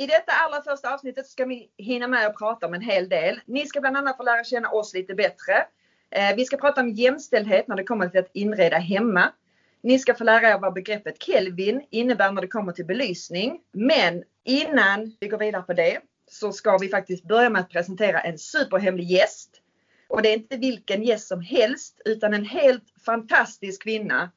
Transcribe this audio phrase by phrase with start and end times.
[0.00, 3.40] I detta allra första avsnittet ska vi hinna med att prata om en hel del.
[3.46, 5.66] Ni ska bland annat få lära känna oss lite bättre.
[6.10, 9.32] Eh, vi ska prata om jämställdhet när det kommer till att inreda hemma.
[9.82, 13.60] Ni ska få lära er vad begreppet Kelvin innebär när det kommer till belysning.
[13.72, 15.98] Men innan vi går vidare på det
[16.30, 19.50] så ska vi faktiskt börja med att presentera en superhemlig gäst.
[20.08, 24.30] Och det är inte vilken gäst som helst utan en helt fantastisk kvinna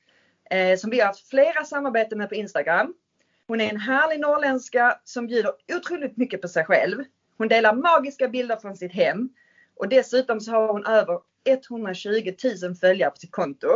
[0.50, 2.94] eh, som vi har haft flera samarbeten med på Instagram.
[3.48, 7.04] Hon är en härlig norrländska som bjuder otroligt mycket på sig själv.
[7.38, 9.30] Hon delar magiska bilder från sitt hem
[9.76, 13.68] och dessutom så har hon över 120 000 följare på sitt konto.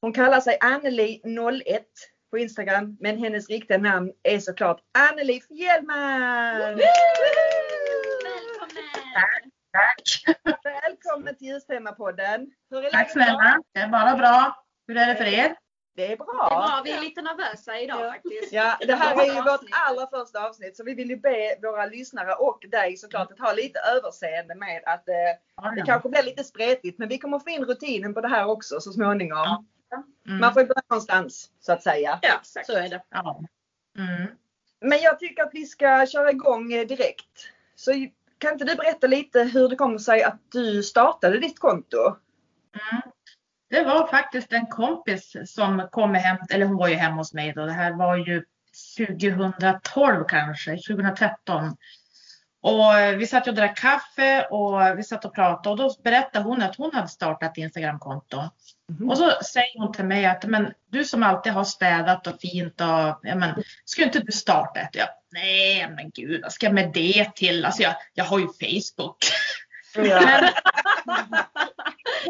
[0.00, 1.82] Hon kallar sig Anneli01
[2.30, 6.58] på Instagram men hennes riktiga namn är såklart Anneli Fjällman!
[6.58, 6.86] Välkommen!
[9.72, 10.36] Tack!
[10.64, 12.50] Välkommen till Ljustema-podden!
[12.70, 13.58] Hur är Tack snälla!
[13.72, 14.64] Det är bara bra.
[14.86, 15.56] Hur är det för er?
[15.96, 16.48] Det är Det är bra!
[16.48, 18.10] bra, vi är lite nervösa idag Ja.
[18.12, 18.52] faktiskt.
[18.52, 21.86] Ja, det här är ju vårt allra första avsnitt så vi vill ju be våra
[21.86, 25.14] lyssnare och dig såklart att ha lite överseende med att eh,
[25.56, 28.46] Ja, det kanske blir lite spretigt men vi kommer få in rutinen på det här
[28.46, 29.66] också så småningom.
[30.28, 30.40] Mm.
[30.40, 32.18] Man får ju börja någonstans så att säga.
[32.22, 33.02] Ja, så är det.
[33.10, 33.40] Ja.
[33.98, 34.26] Mm.
[34.80, 37.48] Men jag tycker att vi ska köra igång eh, direkt.
[37.74, 37.92] Så
[38.38, 41.98] kan inte du berätta lite hur det kommer sig att du startade ditt konto?
[42.92, 43.02] Mm.
[43.70, 47.52] Det var faktiskt en kompis som kom hem, eller hon var ju hemma hos mig
[47.52, 47.66] då.
[47.66, 48.44] Det här var ju
[48.96, 51.76] 2012 kanske, 2013.
[52.60, 56.44] Och eh, vi satt och drack kaffe och vi satt och pratade och då berättade
[56.44, 58.42] hon att hon hade startat Instagramkonto.
[58.88, 59.10] Mhm.
[59.10, 62.80] Och så säger hon till mig att men, du som alltid har städat och fint
[62.80, 64.94] och ja, men, ska inte du starta ett?
[64.94, 67.64] Jag, Nej men gud vad ska jag med det till?
[67.64, 69.16] Alltså jag, jag har ju Facebook.
[69.94, 70.02] Ja.
[71.04, 71.38] Men,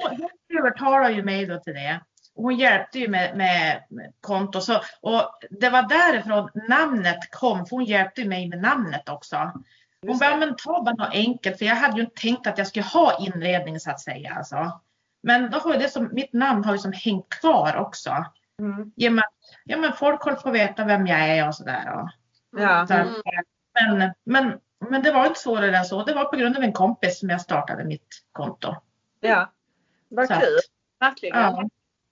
[0.02, 2.00] hon övertalade ju mig då till det.
[2.34, 3.82] Hon hjälpte ju med, med,
[4.20, 4.60] konto.
[4.60, 7.66] Så, och det var därifrån namnet kom.
[7.66, 9.52] För hon hjälpte mig med namnet också.
[10.06, 11.58] Hon bara, men ta bara något enkelt.
[11.58, 14.34] För jag hade ju inte tänkt att jag skulle ha inredning så att säga.
[14.36, 14.80] Alltså.
[15.22, 18.24] Men då har ju det som, mitt namn har ju som hängt kvar också.
[18.60, 19.14] Mm.
[19.14, 21.92] Med att ja, men folk har fått veta vem jag är och sådär.
[21.94, 22.10] Och,
[22.60, 22.86] Ja.
[22.86, 23.06] så att,
[23.80, 23.98] Mm.
[23.98, 24.58] men, men,
[24.90, 26.04] men det var inte svårare än så.
[26.04, 28.74] Det var på grund av en kompis som jag startade mitt konto.
[29.20, 29.50] ja.
[30.08, 30.58] Vad kul!
[31.00, 31.38] Verkligen.
[31.38, 31.68] Ja.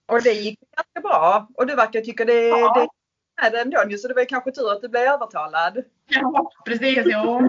[0.06, 1.48] Och det gick ganska bra.
[1.54, 2.74] Och du verkar tycka det, Ja.
[2.74, 5.84] det är det ändå ju, så det var kanske tur att du blev övertalad.
[6.08, 7.02] Ja, precis.
[7.04, 7.48] Jo.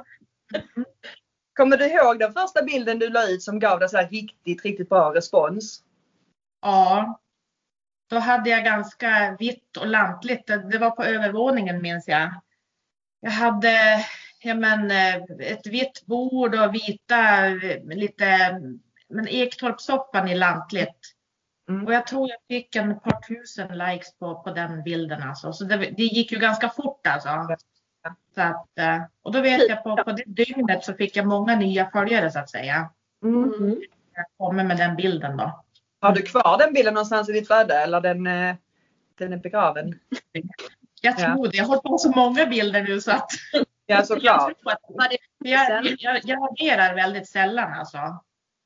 [1.53, 4.66] Kommer du ihåg den första bilden du la ut som gav dig så här riktigt,
[4.66, 5.83] riktigt bra respons?
[6.62, 7.19] Ja.
[8.09, 10.47] Då hade jag ganska vitt och lantligt.
[10.47, 12.41] Det det var på övervåningen minns jag.
[13.19, 14.06] Jag hade
[14.39, 18.25] ja, men, eh, ett vitt bord och vita eh, lite
[19.09, 21.11] men Ektorpssoppan i lantligt.
[21.69, 21.85] Mm.
[21.88, 25.23] Och jag tror jag fick en par tusen likes på, på den bilden.
[25.23, 25.53] Alltså.
[25.53, 27.29] Så det, det gick ju ganska fort alltså.
[28.35, 31.55] Så att, eh, och då vet jag på, på det dygnet så fick jag många
[31.55, 32.89] nya följare så att säga.
[33.23, 33.81] Mm.
[34.15, 35.63] Jag kommer med den bilden då.
[36.01, 38.55] Har du kvar den bilden någonstans i ditt flöde eller den, eh,
[39.17, 39.99] den är begraven?
[41.01, 41.33] Jag Ja.
[41.33, 41.57] tror det.
[41.57, 43.29] Jag har på så många bilder nu så att
[43.85, 44.23] Ja såklart.
[44.47, 45.17] jag, tror att, Var det
[45.49, 47.97] jag, jag, jag agerar väldigt sällan alltså.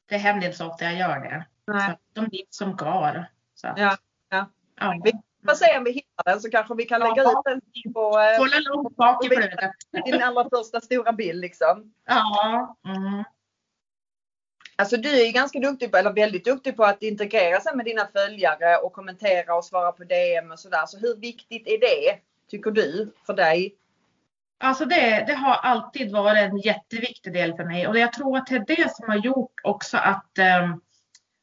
[0.10, 1.46] Det händer inte så ofta jag gör det.
[1.68, 1.98] Nej.
[2.14, 3.26] de blir som kvar.
[3.56, 3.98] Så Ja,
[4.30, 4.46] ja.
[4.80, 5.02] ja.
[5.04, 5.12] Vi
[5.48, 7.32] får se om vi hittar den så kanske vi kan lägga Ja.
[7.32, 9.72] ut den på eh, Kolla långt bak i flödet.
[10.06, 11.94] din allra första stora bild liksom.
[12.06, 12.78] Ja.
[12.86, 13.24] Mm.
[14.76, 18.08] Alltså du är ganska duktig på, eller väldigt duktig på att integrera sig med dina
[18.08, 20.86] följare och kommentera och svara på DM och sådär.
[20.86, 23.76] Så hur viktigt är det, tycker du, för dig?
[24.64, 28.48] Alltså det, det har alltid varit en jätteviktig del för mig och jag tror att
[28.48, 30.82] det är det som har gjort också att, ehm,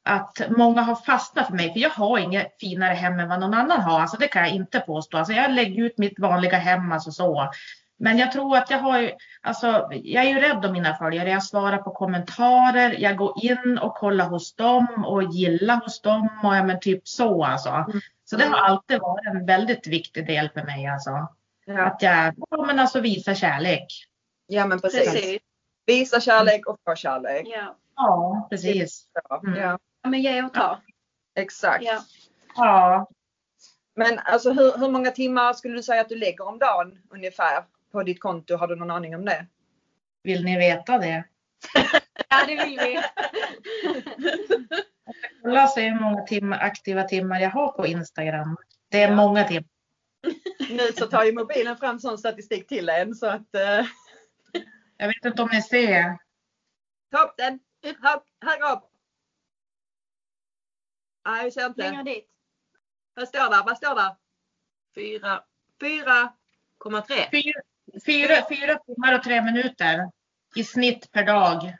[0.04, 1.72] att många har fastnat för mig.
[1.72, 4.00] För jag har inget finare hem än vad någon annan har.
[4.00, 5.19] Alltså det kan jag inte påstå.
[5.19, 7.50] Alltså jag lägger ut mitt vanliga hem alltså så.
[7.99, 9.10] Men jag tror att jag har ju,
[9.43, 11.31] alltså jag är ju rädd om mina följare.
[11.31, 16.28] Jag svarar på kommentarer, jag går in och kollar hos dem och gillar hos dem
[16.43, 17.87] och ja, men typ så alltså.
[18.25, 21.28] Så det har alltid varit en väldigt viktig del för mig alltså.
[21.69, 23.87] Ja, Att jag ja, men alltså visar kärlek.
[24.47, 25.13] ja men precis.
[25.13, 25.41] precis?
[25.86, 27.47] Visa kärlek och få kärlek.
[27.47, 27.77] Ja.
[27.97, 29.09] Ja, precis.
[29.28, 29.60] Så, Mm.
[29.60, 30.80] Ja, Ja, men ge och ta.
[31.34, 31.84] exakt.
[31.84, 32.01] Ja.
[32.57, 33.09] Ja,
[33.97, 37.65] Men alltså hur, hur många timmar skulle du säga att du lägger om dagen ungefär
[37.92, 38.57] på ditt konto?
[38.57, 39.47] Har du någon aning om det?
[40.22, 41.24] vill ni veta det?
[42.28, 43.01] ja, det vill vi.
[45.42, 48.57] Kolla se hur många timmar, aktiva timmar jag har på Instagram.
[48.91, 49.16] Det är Ja.
[49.16, 49.69] många timmar.
[50.71, 53.86] Nu så tar ju mobilen fram sån statistik till en så att eh,
[54.97, 56.18] Jag vet inte om ni ser.
[57.10, 57.60] ta upp den.
[58.03, 58.83] Här, här upp.
[61.27, 61.83] Nej, jag ser inte.
[61.91, 62.28] Längre dit.
[63.15, 63.65] Vad står där?
[63.65, 64.16] Vad står där?
[64.95, 65.45] Fyra-
[65.80, 67.53] 4,3.
[68.07, 70.10] fyra, fyra timmar och tre minuter
[70.57, 71.77] i snitt per dag.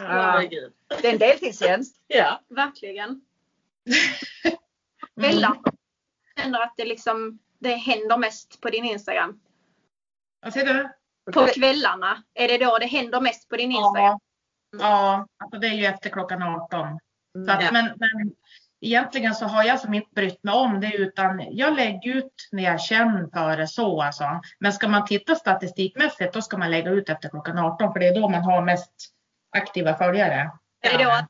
[0.00, 0.72] Herregud.
[1.02, 1.96] Det är en deltidstjänst.
[2.06, 2.40] Ja.
[2.48, 3.20] Verkligen.
[5.16, 5.30] Mm.
[5.30, 5.58] Kvällar.
[6.36, 9.40] Känner att det liksom det händer mest på din Instagram.
[10.42, 10.88] Vad säger du?
[11.32, 14.18] På kvällarna, är det då det händer mest på din Instagram?
[14.70, 16.98] Ja, ja alltså det är ju efter klockan 18.
[17.46, 17.68] Så att, Ja.
[17.72, 18.34] men, men
[18.80, 22.62] egentligen så har jag som inte brytt mig om det utan jag lägger ut när
[22.62, 24.40] jag känner för det så alltså.
[24.58, 28.06] Men ska man titta statistikmässigt då ska man lägga ut efter klockan 18 för det
[28.08, 28.92] är då man har mest
[29.56, 30.50] aktiva följare.
[30.80, 31.28] Är det då att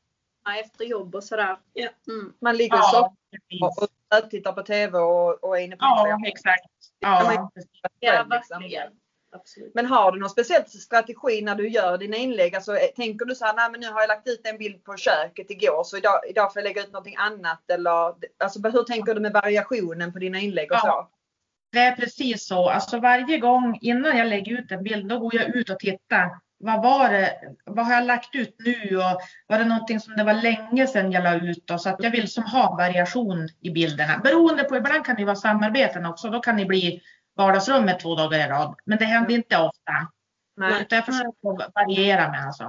[0.65, 1.57] efter jobb och sådär?
[1.73, 1.89] Ja.
[2.07, 2.33] Mm.
[2.41, 3.61] Man ligger Ja, soffan precis.
[3.61, 3.87] och
[4.21, 6.23] tittar på TV och, och är inne på Ja, Instagram.
[6.25, 6.65] exakt.
[6.99, 7.45] Ja.
[7.99, 8.59] Ja, liksom.
[8.59, 8.91] verkligen.
[9.35, 9.71] Absolut.
[9.73, 12.55] Men har du någon speciell strategi när du gör dina inlägg?
[12.55, 14.83] Alltså, eh, tänker du så här, nej men nu har jag lagt ut en bild
[14.83, 18.13] på köket igår så idag, idag får jag lägga ut någonting annat eller
[18.43, 20.87] alltså, hur tänker du med variationen på dina inlägg och så?
[20.87, 21.09] Ja.
[21.71, 22.69] Det är precis så.
[22.69, 26.39] Alltså varje gång innan jag lägger ut en bild, då går jag ut och tittar.
[26.63, 27.39] Vad var det?
[27.65, 28.97] Vad har jag lagt ut nu?
[28.97, 31.71] Och var det någonting som det var länge sedan jag la ut?
[31.71, 34.17] Och så att jag vill som ha variation i bilderna.
[34.23, 36.29] Beroende på, ibland kan det vara samarbeten också.
[36.29, 37.01] Då kan det bli
[37.35, 38.75] vardagsrummet två dagar i rad.
[38.85, 39.93] Men det händer inte ofta.
[40.57, 40.81] Nej.
[40.81, 42.63] Utan jag försöker variera med alltså.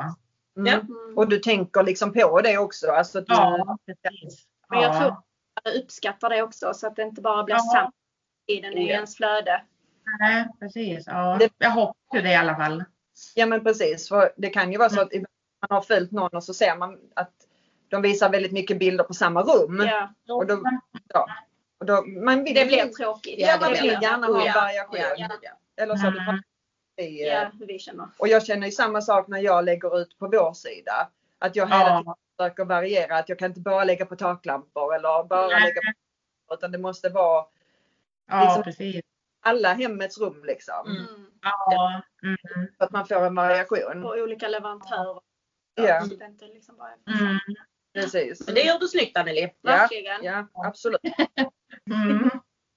[0.57, 0.73] Mm.
[0.73, 0.81] Ja.
[1.17, 2.91] Och du tänker liksom på det också?
[2.91, 4.45] Alltså att du, Ja, precis.
[4.69, 5.25] Men jag tror att
[5.65, 7.61] jag uppskattar det också så att det inte bara blir Ja.
[7.73, 7.93] samma
[8.47, 8.95] i Ja.
[8.95, 9.63] ens flöde.
[10.21, 11.05] Nej, precis.
[11.07, 11.39] Ja.
[11.59, 12.85] Jag hoppas ju det i alla fall.
[13.35, 14.97] Ja men precis, för det kan ju vara Mm.
[14.97, 15.29] så att ibland
[15.69, 17.33] man har följt någon och så ser man att
[17.89, 19.83] de visar väldigt mycket bilder på samma rum.
[19.87, 20.15] Ja.
[20.35, 20.63] Och då,
[21.09, 21.27] ja,
[21.79, 23.35] och då, man vill Det blir tråkigt.
[23.39, 24.53] Ja, man vill gärna Oh, ha ja.
[24.55, 24.97] variation.
[25.19, 25.51] Ja, ja.
[25.83, 26.07] Eller så.
[26.07, 26.43] Mm.
[26.97, 28.09] i, Ja, eh, hur vi känner.
[28.19, 31.09] Och jag känner ju samma sak när jag lägger ut på vår sida.
[31.39, 33.19] Att jag hela tiden Ja, försöker variera.
[33.19, 35.61] Att jag kan inte bara lägga på taklampor eller bara Nej.
[35.63, 35.81] lägga
[36.49, 37.45] på utan det måste vara
[38.31, 39.05] ja Liksom- precis.
[39.45, 40.87] Alla hemmets rum liksom.
[40.87, 41.27] Mm.
[41.43, 44.03] Ja, mm, Så att man får en variation.
[44.03, 45.21] På olika leverantörer.
[45.75, 47.39] Ja, inte liksom bara mm,
[47.95, 48.47] precis.
[48.47, 49.41] Men det gör du snyggt Anneli.
[49.61, 50.25] Ja, Verkligen.
[50.25, 51.01] ja, absolut.
[51.91, 52.31] mm.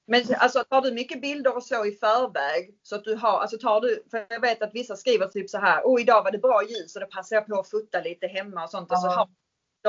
[0.07, 2.77] Men alltså tar du mycket bilder och så i förväg?
[2.83, 5.57] Så att du har, alltså tar du, för jag vet att vissa skriver typ så
[5.57, 8.27] här, oh idag var det bra ljus och då passar jag på att fota lite
[8.27, 8.91] hemma och sånt.
[8.91, 9.11] Och så Ja.
[9.15, 9.29] har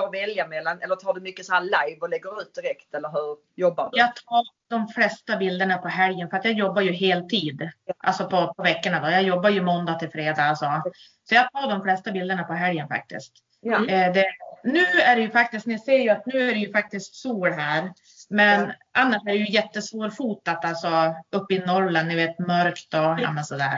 [0.04, 3.08] att välja mellan, eller tar du mycket så här live och lägger ut direkt eller
[3.08, 3.98] hur jobbar du?
[3.98, 7.70] Jag tar de flesta bilderna på helgen för att jag jobbar ju heltid.
[7.98, 9.10] Alltså på, på veckorna då.
[9.10, 10.82] Jag jobbar ju måndag till fredag alltså.
[11.28, 13.32] Så jag tar de flesta bilderna på helgen faktiskt.
[13.60, 13.86] Ja.
[13.88, 14.24] Eh, det,
[14.64, 17.52] nu är det ju faktiskt, ni ser ju att nu är det ju faktiskt sol
[17.52, 17.92] här.
[18.30, 18.72] Men Ja.
[18.92, 23.44] annars är det ju jättesvårfotat alltså uppe i Norrland, ni vet mörkt och ja, men
[23.44, 23.76] sådär.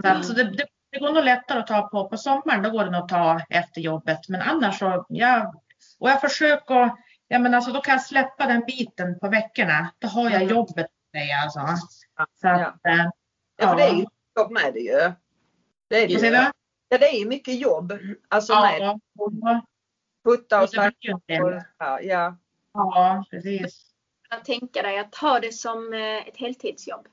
[0.00, 0.18] Så, Mm.
[0.18, 2.84] att, så det, det, det går nog lättare att ta på, på sommaren, då går
[2.84, 4.28] det nog att ta efter jobbet.
[4.28, 5.54] Men annars så, ja,
[5.98, 6.90] och jag försöker,
[7.28, 9.92] ja men alltså då kan jag släppa den biten på veckorna.
[9.98, 10.48] Då har jag Mm.
[10.48, 11.60] jobbet mig alltså.
[12.40, 12.66] Så Ja.
[12.66, 13.10] att, eh,
[13.56, 14.42] Ja, för det är ju ja.
[14.42, 15.12] jobb med det ju.
[15.88, 16.50] Det är det ju.
[16.88, 17.92] Ja, det är mycket jobb.
[18.28, 19.32] Alltså med Ja, och-
[20.24, 21.20] fota och snacka.
[21.28, 22.36] här, Ja.
[22.74, 23.90] Ja, precis.
[24.28, 27.06] Att tänka dig att ha det som eh, ett heltidsjobb.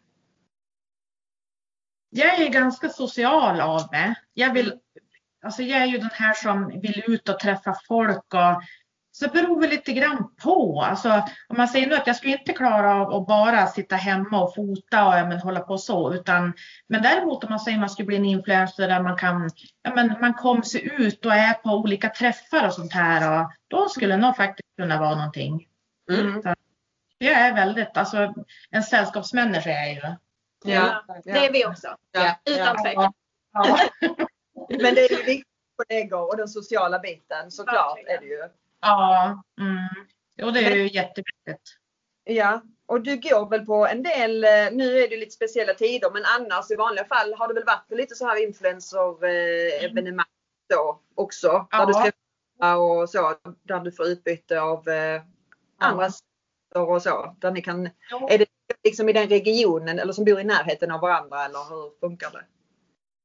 [2.13, 4.13] Jag är ganska social av mig.
[4.33, 4.73] Jag, vill,
[5.43, 8.33] alltså jag är ju den här som vill ut och träffa folk.
[8.33, 8.63] Och,
[9.11, 10.81] så det beror väl lite grann på.
[10.81, 11.09] Alltså,
[11.47, 14.55] om man säger nu att jag skulle inte klara av att bara sitta hemma och
[14.55, 16.13] fota och ja, men, hålla på så.
[16.13, 16.53] Utan,
[16.87, 19.49] men däremot om man säger att man skulle bli en influencer där man kan,
[19.81, 23.41] ja, men, man kommer sig ut och är på olika träffar och sånt här.
[23.41, 25.67] Och, då skulle det nog faktiskt kunna vara någonting.
[26.11, 26.41] Mm.
[27.17, 28.33] Jag är väldigt, alltså
[28.69, 30.15] en sällskapsmänniska är jag ju.
[30.63, 31.03] Ja.
[31.23, 31.95] Det är vi också.
[32.11, 32.35] Ja.
[32.45, 32.83] Utan Ja.
[32.83, 33.13] tvekan.
[33.53, 33.79] Ja.
[34.69, 38.49] Men det är ju viktigt kollegor och den sociala biten såklart är det ju.
[38.81, 39.87] Ja, mm.
[40.35, 41.77] Jo, det är ju jätteviktigt.
[42.23, 46.11] Ja, och du går väl på en del, eh, nu är det lite speciella tider
[46.11, 49.83] men annars i vanliga fall har du väl varit på lite så här influencer eh,
[49.85, 50.25] evenemang
[50.69, 51.47] då också?
[51.47, 51.85] Där Ja.
[51.85, 52.11] du ska
[52.75, 55.21] och så, där du får utbyte av eh,
[55.79, 56.19] andras
[56.75, 57.35] och så.
[57.39, 57.85] Där ni kan,
[58.29, 58.45] är det
[58.83, 62.45] liksom i den regionen eller som bor i närheten av varandra eller hur funkar det?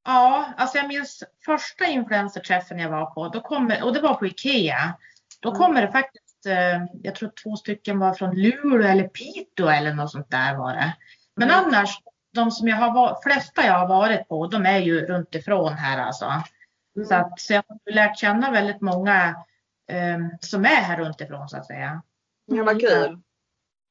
[0.04, 4.26] Ja, alltså jag minns första influencerträffen jag var på, då kommer, och det var på
[4.26, 4.94] Ikea.
[5.40, 5.58] Då Mm.
[5.60, 10.10] kommer det faktiskt, eh, jag tror två stycken var från Luleå eller Piteå eller något
[10.10, 10.96] sånt där var det.
[11.36, 11.64] Men Mm.
[11.64, 11.98] annars,
[12.34, 15.98] de som jag har flesta jag har varit på, de är ju runt ifrån här
[15.98, 16.32] alltså.
[17.08, 19.36] Så, att, så jag har lärt känna väldigt många
[19.90, 22.02] eh, som är här runt ifrån så att säga.
[22.46, 23.20] Ja, vad kul.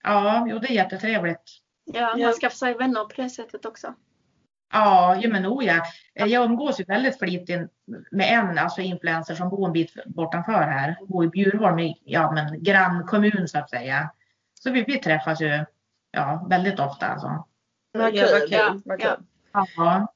[0.05, 1.41] Ja, jo det är jättetrevligt.
[1.85, 2.25] Ja, Ja.
[2.25, 3.93] man skaffar sig vänner på det sättet också.
[4.73, 5.81] Ja, jo men oh ja.
[6.15, 7.71] Eh, Jag umgås ju väldigt flitigt
[8.11, 10.95] med en alltså influencer som bor en bit bortanför här.
[10.99, 14.09] Hon bor i Bjurholm, i ja, men grannkommun så att säga.
[14.59, 15.65] Så vi, vi träffas ju
[16.11, 17.05] ja, väldigt ofta.
[17.05, 17.45] Alltså.
[17.93, 18.49] Vad Ja, vad kul.
[18.49, 18.81] kul.
[18.85, 19.15] Vad Ja.
[19.15, 19.25] kul.
[19.75, 20.07] Ja.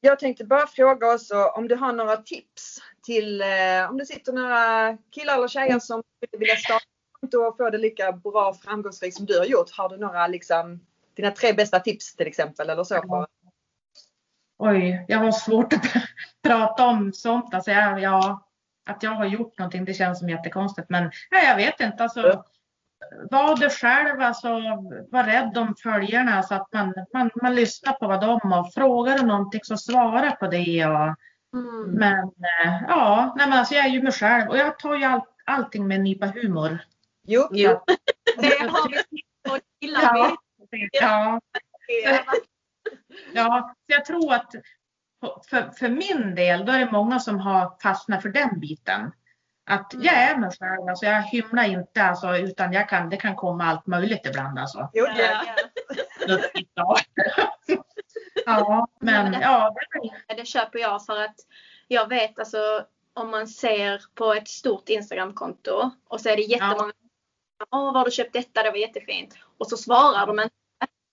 [0.00, 4.32] Jag tänkte bara fråga också om du har några tips till eh, om det sitter
[4.32, 6.84] några killar eller tjejer som skulle vilja starta
[7.22, 9.70] konto och få det lika bra framgångsrikt som du har gjort.
[9.70, 10.80] Har du några liksom
[11.16, 12.94] dina tre bästa tips till exempel eller så?
[12.94, 13.26] För,
[14.58, 15.82] Oj, jag har svårt att
[16.42, 17.54] prata om sånt.
[17.54, 18.48] Alltså jag, ja,
[18.86, 20.90] att jag har gjort någonting, det känns som jättekonstigt.
[20.90, 22.02] Men nej, jag vet inte.
[22.02, 22.44] Alltså,
[23.30, 24.48] var du själv, alltså,
[25.10, 29.18] var rädd om följarna så att man, man, man lyssnar på vad de och frågar
[29.18, 30.86] du någonting så svara på det.
[30.86, 31.16] Och,
[31.54, 31.90] Mm.
[31.90, 35.04] men eh, ja, nej, men alltså, jag är ju mig själv och jag tar ju
[35.04, 36.78] all, allting med en nypa humor.
[37.22, 37.80] Jo, Jo.
[38.38, 40.36] Det har vi och gillar Ja.
[40.70, 40.88] vi.
[40.92, 41.40] Ja,
[43.32, 44.54] ja, så jag tror att
[45.50, 49.12] för, för min del, då är det många som har fastnat för den biten.
[49.66, 53.36] Att jag är mig själv, alltså jag hymlar inte, alltså, utan jag kan, det kan
[53.36, 54.58] komma allt möjligt ibland.
[54.58, 54.90] Alltså.
[54.92, 55.44] jo Ja,
[56.74, 56.96] ja.
[58.46, 59.74] Ja, ja men ja,
[60.28, 61.36] det Det köper jag för att
[61.88, 66.92] jag vet alltså om man ser på ett stort Instagramkonto och så är det jättemånga
[67.70, 68.62] Åh, var har du köpt detta?
[68.62, 69.34] Det var jättefint.
[69.58, 70.54] Och så svarar de inte.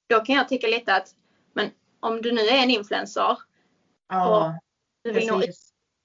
[0.10, 1.08] Då kan jag tycka lite att
[1.54, 3.38] men om du nu är en influencer
[4.10, 4.60] ja,
[5.04, 5.42] du vill nå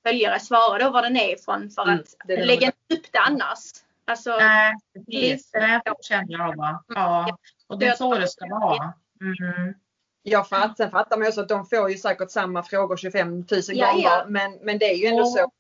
[0.07, 3.13] följare, svara då var den är ifrån för Mm, att det är det lägga upp
[3.13, 3.59] det annars.
[4.07, 5.51] Alltså, Nej, precis.
[5.55, 6.85] Nej, så känner jag bara.
[6.89, 8.93] Ja, och det är så det ska vara.
[9.21, 9.75] Mm.
[10.23, 13.35] jag fattar, sen fattar man ju också att de får ju säkert samma frågor 25
[13.37, 14.03] 000 Ja, gånger.
[14.05, 14.25] ja.
[14.29, 15.27] Men, men det är ju ändå Ja.
[15.27, 15.51] så.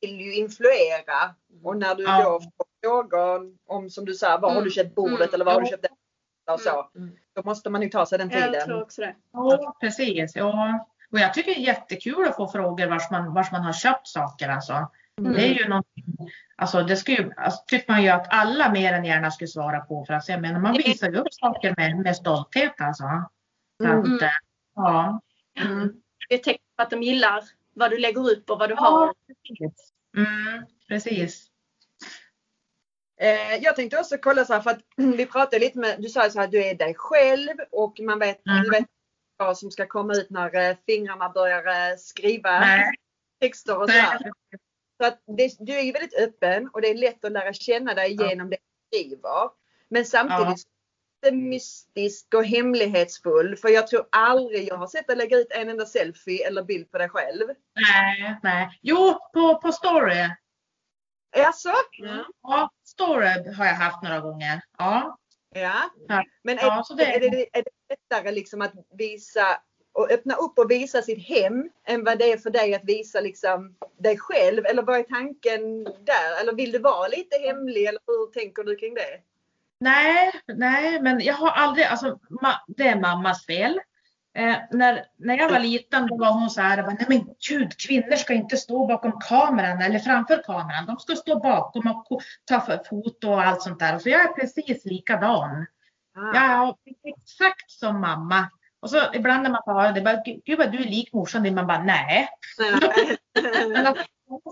[0.00, 1.34] vill ju influera.
[1.62, 2.22] Och när du Ja.
[2.24, 4.70] då får frågor om som du säger, var har du Mm.
[4.70, 5.34] köpt bordet Mm.
[5.34, 6.52] eller var har du köpt det?
[6.52, 6.90] Och så.
[6.96, 7.16] Mm.
[7.34, 8.66] Då måste man ju ta sig den jag tiden.
[8.66, 9.14] tror också det.
[9.32, 10.36] Ja, precis.
[10.36, 10.86] Ja.
[11.10, 14.06] Och jag tycker det är jättekul att få frågor vars man, vars man har köpt
[14.06, 14.48] saker.
[14.48, 14.72] Alltså.
[15.18, 15.32] Mm.
[15.32, 16.04] Det är ju någonting,
[16.56, 20.04] alltså det skulle, alltså, tycker man ju att alla mer än gärna skulle svara på.
[20.04, 23.04] För att jag menar, man visar ju upp saker med, med stolthet alltså.
[23.82, 24.00] Så Mm.
[24.14, 24.28] att, eh,
[24.74, 25.20] ja.
[25.60, 25.92] Mm.
[26.28, 27.42] Det är ett tecken på att de gillar
[27.74, 29.06] vad du lägger upp och vad du har.
[29.06, 29.14] Ja,
[29.48, 29.92] precis.
[30.16, 31.46] Mm, precis.
[33.24, 34.80] Eh, jag tänkte också kolla så här för att
[35.16, 38.46] vi pratade lite med, du sa så här du är dig själv och man vet,
[38.46, 38.62] Mm.
[38.62, 38.84] du vet
[39.36, 42.90] vad som ska komma ut när eh, fingrarna börjar eh, skriva Nej,
[43.40, 44.18] texter och så här.
[45.00, 47.94] Så att det, du är ju väldigt öppen och det är lätt att lära känna
[47.94, 48.28] dig Ja.
[48.30, 48.56] genom det
[48.90, 49.50] du skriver.
[49.88, 50.56] Men samtidigt Ja.
[50.56, 53.56] så är det mystisk och hemlighetsfull.
[53.56, 56.90] För jag tror aldrig jag har sett dig lägga ut en enda selfie eller bild
[56.90, 57.48] på dig själv.
[57.74, 58.78] nej, nej.
[58.82, 60.28] Jo, på, på story.
[61.36, 61.72] Alltså?
[61.98, 62.24] Ja.
[62.42, 64.60] Ja, story har jag haft några gånger.
[64.78, 65.18] Ja.
[65.54, 65.90] Ja.
[66.42, 69.46] Men är, Ja, det- är, det, är det lättare liksom att visa
[69.92, 73.20] och öppna upp och visa sitt hem än vad det är för dig att visa
[73.20, 74.66] liksom dig själv?
[74.66, 76.40] Eller vad är tanken där?
[76.40, 79.20] Eller vill du vara lite hemlig eller hur tänker du kring det?
[79.80, 83.80] Nej, nej, men jag har aldrig, alltså ma, det är mammas fel.
[84.36, 87.76] Eh, när, när jag var liten då var hon så här, bara, nej men gud,
[87.76, 90.86] kvinnor ska inte stå bakom kameran eller framför kameran.
[90.86, 93.98] De ska stå bakom och ta foto och allt sånt där.
[93.98, 95.66] Så jag är precis likadan.
[96.16, 96.34] Ah.
[96.34, 96.74] Jag är
[97.04, 98.48] exakt som mamma.
[98.80, 101.54] Och så ibland när man höra det, bara, gud vad du är lik morsan din.
[101.54, 102.28] Man bara, nej.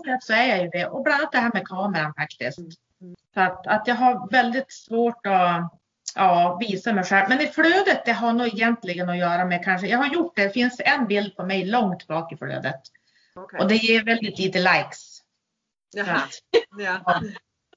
[0.05, 0.85] Sätt så är jag ju det.
[0.85, 2.59] Och bland annat det här med kameran faktiskt.
[3.33, 5.73] Så att, att jag har väldigt svårt att
[6.15, 7.29] ja, visa mig själv.
[7.29, 10.43] Men i flödet det har nog egentligen att göra med kanske, jag har gjort det,
[10.43, 12.81] det finns en bild på mig långt bak i flödet.
[13.35, 13.59] Okej.
[13.59, 15.19] Och det ger väldigt lite likes.
[15.95, 16.15] Jaha.
[16.15, 16.31] att,
[16.77, 17.21] Ja.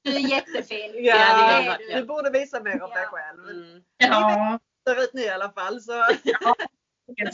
[0.02, 0.93] Du är jättefin.
[0.95, 2.07] Ja, det är det du.
[2.07, 3.09] borde visa mer av dig Ja.
[3.09, 3.49] själv.
[3.49, 3.83] Mm.
[3.99, 5.93] ja, Ser ut nu i alla fall så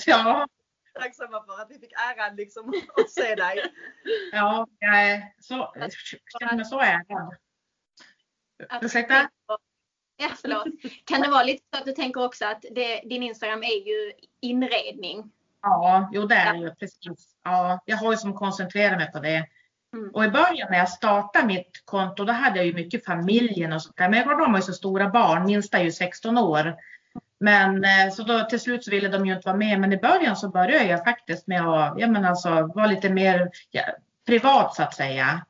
[0.08, 0.46] ja,
[1.00, 3.62] tacksamma för att vi fick äran liksom att se dig.
[4.32, 5.74] ja, jag är så,
[6.40, 7.36] känner mig så ärad.
[8.82, 9.30] Ursäkta?
[10.16, 10.66] Ja, förlåt.
[11.04, 14.12] Kan det vara lite så att du tänker också att det, din Instagram är ju
[14.40, 15.30] inredning?
[15.62, 17.36] Ja, jo det är det ju precis.
[17.44, 19.46] Ja, jag har ju som koncentrerat mig på det.
[19.94, 20.10] Mm.
[20.14, 23.82] Och i början när jag startade mitt konto då hade jag ju mycket familjen och
[23.82, 24.08] sånt där.
[24.08, 26.76] Men då har ju så stora barn, minsta är ju 16 år.
[27.40, 29.80] Men eh, så då till slut så ville de ju inte vara med.
[29.80, 33.50] Men i början så började jag faktiskt med att ja, men alltså, vara lite mer
[33.70, 33.82] ja,
[34.26, 35.46] privat så att säga.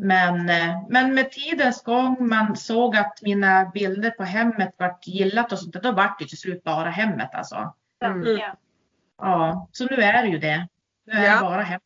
[0.00, 5.52] Men, eh, men med tidens gång man såg att mina bilder på hemmet vart gillat
[5.52, 7.74] och sånt där, då vart det till slut bara hemmet alltså.
[8.04, 8.36] Mm.
[8.38, 8.56] Ja.
[9.18, 10.68] Ja, så nu är det ju det.
[11.06, 11.34] Nu är Ja.
[11.34, 11.82] det bara hemmet.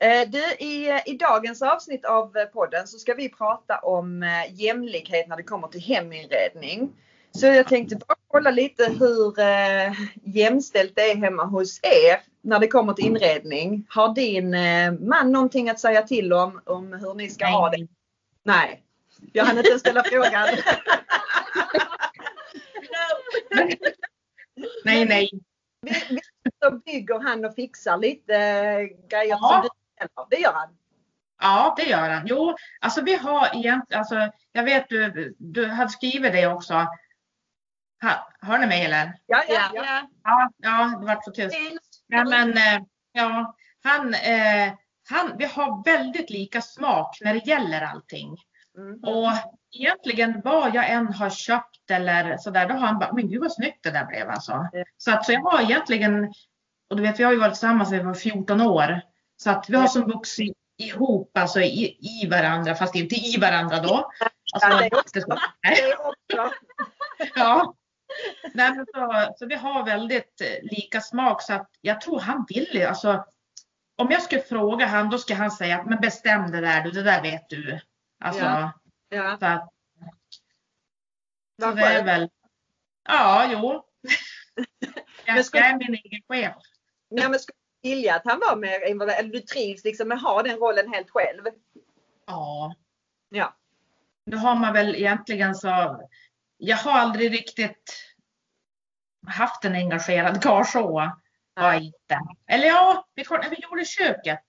[0.00, 5.28] Eh, Du, i, i dagens avsnitt av podden så ska vi prata om eh, jämlikhet
[5.28, 6.92] när det kommer till heminredning.
[7.32, 9.92] Så jag tänkte bara kolla lite hur eh,
[10.24, 13.86] jämställt det är hemma hos er när det kommer till inredning.
[13.88, 17.88] Har din eh, man någonting att säga till om, om hur ni ska ha det?
[18.42, 18.82] Nej.
[19.32, 20.48] Jag hann inte ställa frågan.
[24.84, 25.30] Nej, nej.
[25.82, 26.20] Vi, vi
[26.62, 29.48] så bygger han och fixar lite eh, grejer Ja.
[29.48, 30.26] som du beställer.
[30.30, 30.68] Det gör han.
[31.40, 32.26] Ja, det gör han.
[32.26, 36.86] Jo, alltså vi har egentligen, alltså jag vet du, du hade skrivit det också.
[38.02, 39.12] Ha, hör ni mig eller?
[39.26, 39.70] Ja, ja, Ja.
[39.74, 39.82] ja.
[39.84, 40.08] Ja.
[40.24, 41.56] Ja, ja, det vart så tyst.
[42.08, 43.54] Nej, men eh, ja,
[43.84, 44.72] han, eh,
[45.10, 48.36] han, vi har väldigt lika smak när det gäller allting.
[48.76, 49.04] Mm.
[49.04, 49.30] Och
[49.76, 53.52] egentligen vad jag än har köpt eller sådär, då har han bara, men gud vad
[53.52, 54.68] snyggt det där blev alltså.
[54.72, 54.84] Ja.
[54.96, 56.32] Så att så jag har egentligen,
[56.90, 59.00] och du vet vi har ju varit tillsammans sedan vi var 14 år.
[59.36, 63.80] Så att vi har som vuxit ihop, alltså i, i varandra, fast inte i varandra
[63.80, 64.10] då.
[64.54, 64.68] Alltså,
[65.26, 65.38] Ja.
[65.62, 66.54] Det är också.
[67.34, 67.74] Ja.
[68.54, 72.46] Nej, men så, så vi har väldigt eh, lika smak så att jag tror han
[72.48, 73.24] vill ju, alltså.
[73.96, 77.02] Om jag skulle fråga han då skulle han säga men bestäm det där du, det
[77.02, 77.80] där vet du.
[78.24, 78.72] Alltså, Ja.
[79.08, 79.36] Ja.
[79.38, 79.72] så att,
[81.60, 82.30] så det är väl.
[83.08, 83.84] Ja, jo.
[85.24, 86.54] Jag, Men ska- jag är min egen chef.
[87.08, 89.18] Ja, men skulle du vilja att han var mer involverad?
[89.18, 91.42] Eller du trivs liksom med att ha den rollen helt själv?
[92.26, 92.74] Ja.
[93.28, 93.56] Ja.
[94.24, 96.00] Nu har man väl egentligen så.
[96.56, 98.09] Jag har aldrig riktigt
[99.26, 101.12] haft en engagerad karl så.
[101.54, 102.20] Var inte.
[102.48, 104.44] Eller ja, vi, när vi gjorde köket.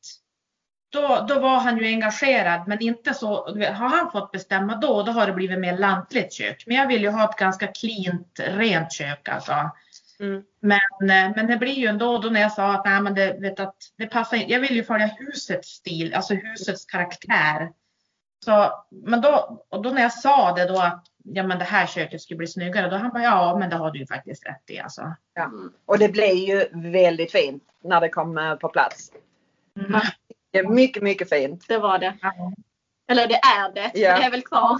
[0.89, 3.45] Då, då var han ju engagerad men inte så.
[3.73, 6.63] Har han fått bestämma då, då har det blivit mer lantligt kök.
[6.67, 9.71] Men jag vill ju ha ett ganska cleant, rent kök alltså.
[10.19, 10.43] Mm.
[10.59, 13.37] Men, eh, men det blir ju ändå då när jag sa att, nej, men det,
[13.39, 14.37] vet att det passar.
[14.47, 17.71] Jag vill ju följa husets stil, alltså husets karaktär.
[18.45, 21.87] Så, men då, och då när jag sa det då att ja, men det här
[21.87, 24.69] köket skulle bli snyggare, då han bara ja, men det har du ju faktiskt rätt
[24.69, 25.15] i alltså.
[25.85, 29.11] Och det blir ju väldigt fint när det kommer på plats.
[29.79, 30.01] Mm.
[30.51, 31.65] Det är mycket, mycket fint.
[31.67, 32.17] Det var det.
[32.21, 32.53] Ja.
[33.11, 33.91] Eller det är det.
[33.93, 34.17] Ja.
[34.17, 34.77] Det är väl kvar.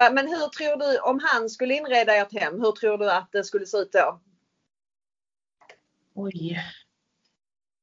[0.12, 3.44] Men hur tror du, om han skulle inreda ert hem, hur tror du att det
[3.44, 4.20] skulle se ut då?
[6.14, 6.64] Oj.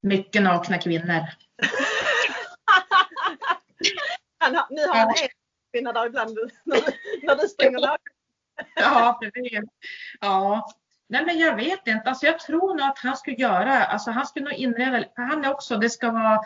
[0.02, 1.22] Mycket nakna kvinnor.
[4.38, 5.14] Han, har- nu har han en
[5.76, 6.82] kvinna där ibland när du,
[7.28, 7.98] när du springer där.
[8.76, 9.60] Ja, precis.
[10.22, 10.68] Ja.
[11.08, 12.10] Nej, men jag vet inte.
[12.10, 15.46] Alltså, jag tror nog att han skulle göra, alltså han skulle nog inreda, för han
[15.46, 16.40] är också, det ska vara,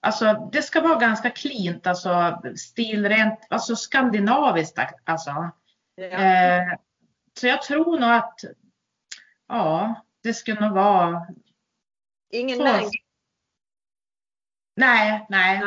[0.00, 5.50] alltså det ska vara ganska cleant, alltså stilrent, alltså skandinaviskt, alltså.
[5.94, 6.04] Ja.
[6.04, 6.78] Eh,
[7.40, 8.40] så jag tror nog att,
[9.48, 11.26] ja, det skulle nog vara,
[12.30, 12.90] Ingen näring.
[14.76, 15.62] nej, nej.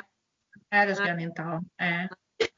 [0.71, 1.55] Nej, det ska han inte ha.
[1.55, 2.05] Eh.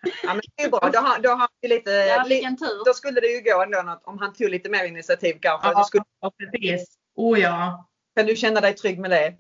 [0.04, 0.90] Ja, men det är bra.
[0.94, 4.02] Då har, då har vi lite, Ja, li, då skulle det ju gå ändå något,
[4.04, 5.68] om han tog lite mer initiativ kanske.
[5.68, 5.84] Ja.
[5.84, 6.98] Skulle, Ja, precis.
[7.16, 7.88] Oh ja.
[8.16, 9.34] kan du känna dig trygg med det?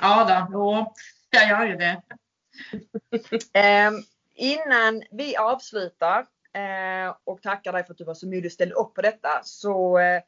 [0.00, 0.94] Ja då, jo,
[1.30, 2.02] jag gör ju det.
[3.52, 3.90] Eh,
[4.34, 8.74] innan vi avslutar eh, och tackar dig för att du var så modig och ställde
[8.74, 10.22] upp på detta så eh,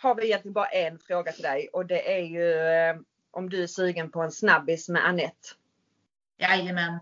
[0.00, 2.96] har vi egentligen bara en fråga till dig och det är ju eh,
[3.30, 5.48] om du är sugen på en snabbis med Annette.
[6.38, 6.98] Jajamän.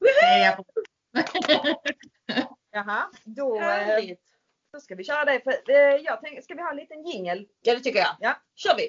[0.00, 0.64] Det är jag på.
[2.72, 4.24] Jaha, då, eh, Härligt.
[4.72, 5.40] då ska vi köra det.
[5.40, 7.46] För, eh, jag tänker, ska vi ha en liten jingel?
[7.60, 8.16] Ja det tycker jag.
[8.20, 8.36] Ja.
[8.54, 8.88] kör vi.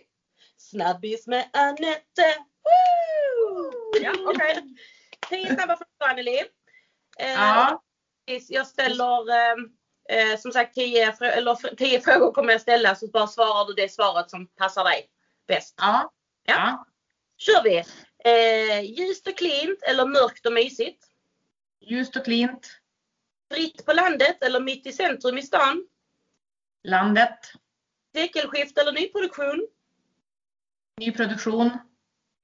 [0.58, 2.36] Snabbis med Anette.
[2.64, 3.72] Woo!
[4.04, 4.64] Ja, okej.
[5.30, 6.38] Tio snabba frågor Anneli.
[7.20, 7.84] Eh, Ja,
[8.50, 9.28] Jag ställer
[10.10, 13.66] eh, som sagt tio, frå- eller, f- tio frågor kommer jag ställa så bara svarar
[13.68, 15.10] du det svaret som passar dig
[15.48, 15.76] bäst.
[15.78, 16.12] ja,
[16.46, 16.54] Ja.
[16.56, 16.86] ja.
[17.38, 17.78] kör vi.
[18.26, 21.06] Eh, ljust och klint eller mörkt och mysigt?
[21.86, 22.80] Ljust och klint.
[23.54, 25.88] Fritt på landet eller mitt i centrum i stan?
[26.84, 27.40] Landet.
[28.16, 29.68] Sekelskift eller nyproduktion?
[31.00, 31.78] Nyproduktion.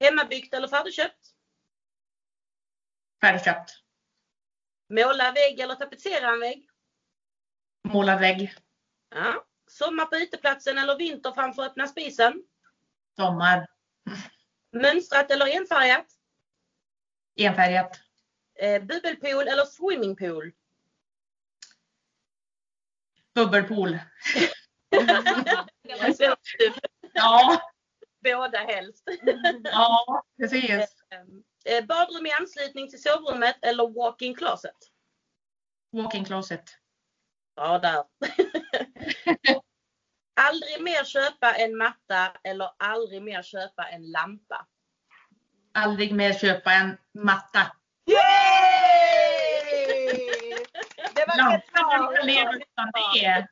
[0.00, 1.34] Hemmabyggt eller färdigköpt?
[3.20, 3.70] Färdigköpt.
[4.88, 6.68] Måla vägg eller tapetsera en vägg?
[7.88, 8.54] Målad vägg.
[9.14, 9.44] Ja.
[9.70, 12.44] Sommar på uteplatsen eller vinter framför öppna spisen?
[13.16, 13.66] Sommar.
[14.72, 16.06] Mönstrat eller enfärgat?
[17.36, 18.00] Enfärgat.
[18.60, 20.52] Eh, bubbelpool eller swimmingpool?
[23.34, 23.98] Bubbelpool.
[27.12, 27.62] Ja.
[28.24, 29.04] Båda helst.
[29.64, 30.70] ja, precis.
[31.64, 34.76] Eh, badrum i anslutning till sovrummet eller walk-in closet?
[35.90, 36.76] Walk-in closet.
[37.56, 38.04] Ja, där.
[40.40, 44.66] aldrig mer köpa en matta eller aldrig mer köpa en lampa?
[45.72, 47.72] Aldrig mer köpa en matta.
[48.10, 49.70] Yay!
[51.14, 52.16] Det var rätt Lampan bra.
[52.16, 53.48] kan leva utan det.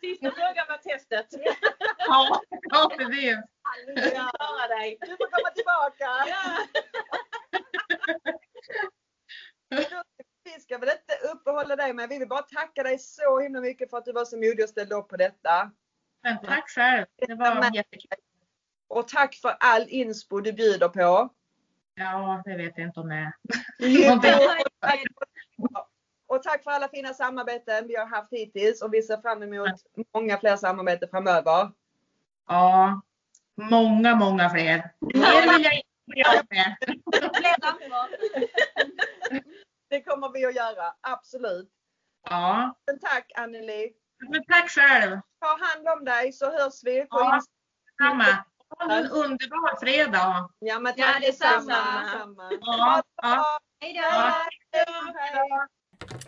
[0.00, 1.26] Sista frågan var testet.
[1.98, 3.36] Ja, ja precis.
[4.68, 4.98] Dig.
[5.00, 6.08] Du får komma tillbaka.
[6.28, 6.66] Ja.
[10.44, 13.90] Vi ska väl inte uppehålla dig men vi vill bara tacka dig så himla mycket
[13.90, 15.70] för att du var så modig och ställde upp på detta.
[16.22, 17.06] Men tack själv.
[17.16, 18.18] Det var jättekul.
[18.88, 21.28] Och tack för all inspo du bjuder på.
[21.98, 23.32] Ja, det vet jag inte om det är.
[26.26, 29.68] Och, tack, för alla fina samarbeten vi har haft hittills och vi ser fram emot
[30.14, 31.70] många fler samarbeten framöver.
[32.48, 33.00] Ja,
[33.70, 34.90] många, många fler.
[35.00, 36.76] Mer vill jag inte bli av med.
[39.90, 41.68] Det kommer vi att göra, absolut.
[42.30, 43.92] Ja, Men tack Anneli.
[44.30, 45.20] men tack själv.
[45.40, 47.34] Ta hand om dig så hörs vi på Ja.
[47.36, 47.52] Insta.
[48.02, 48.24] Samma.
[48.68, 50.50] Ha en underbar fredag.
[50.58, 52.00] Ja men Ja, tack detsamma.
[52.02, 52.50] detsamma.
[52.60, 53.44] Ja, ja.
[53.80, 54.00] Hej då!
[54.72, 55.66] Ja.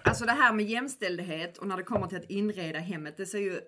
[0.05, 3.39] Alltså det här med jämställdhet och när det kommer till att inreda hemmet, det ser
[3.39, 3.61] ju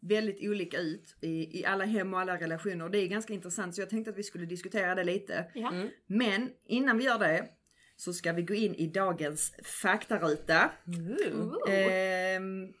[0.00, 2.84] väldigt olika ut i, i alla hem och alla relationer.
[2.84, 5.50] Och det är ganska intressant så jag tänkte att vi skulle diskutera det lite.
[5.54, 5.68] Ja.
[5.68, 5.88] Mm.
[6.06, 7.48] Men innan vi gör det
[7.96, 10.70] så ska vi gå in i dagens faktaruta.
[10.86, 11.74] Ooh.
[11.74, 12.72] Ehm,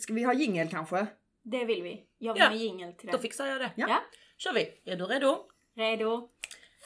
[0.00, 1.06] ska vi ha jingel kanske?
[1.42, 2.06] Det vill vi.
[2.18, 2.48] Jag vill Ja.
[2.48, 3.22] ha jingel till Då det.
[3.22, 3.70] fixar jag det.
[3.76, 3.86] Ja.
[3.88, 4.00] Ja.
[4.42, 4.92] Kör vi.
[4.92, 5.38] Är du redo?
[5.76, 6.28] Redo?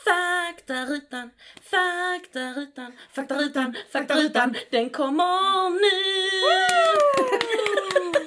[0.05, 1.31] Faktarutan,
[1.71, 5.91] faktarutan, faktarutan, faktarutan, den kommer nu!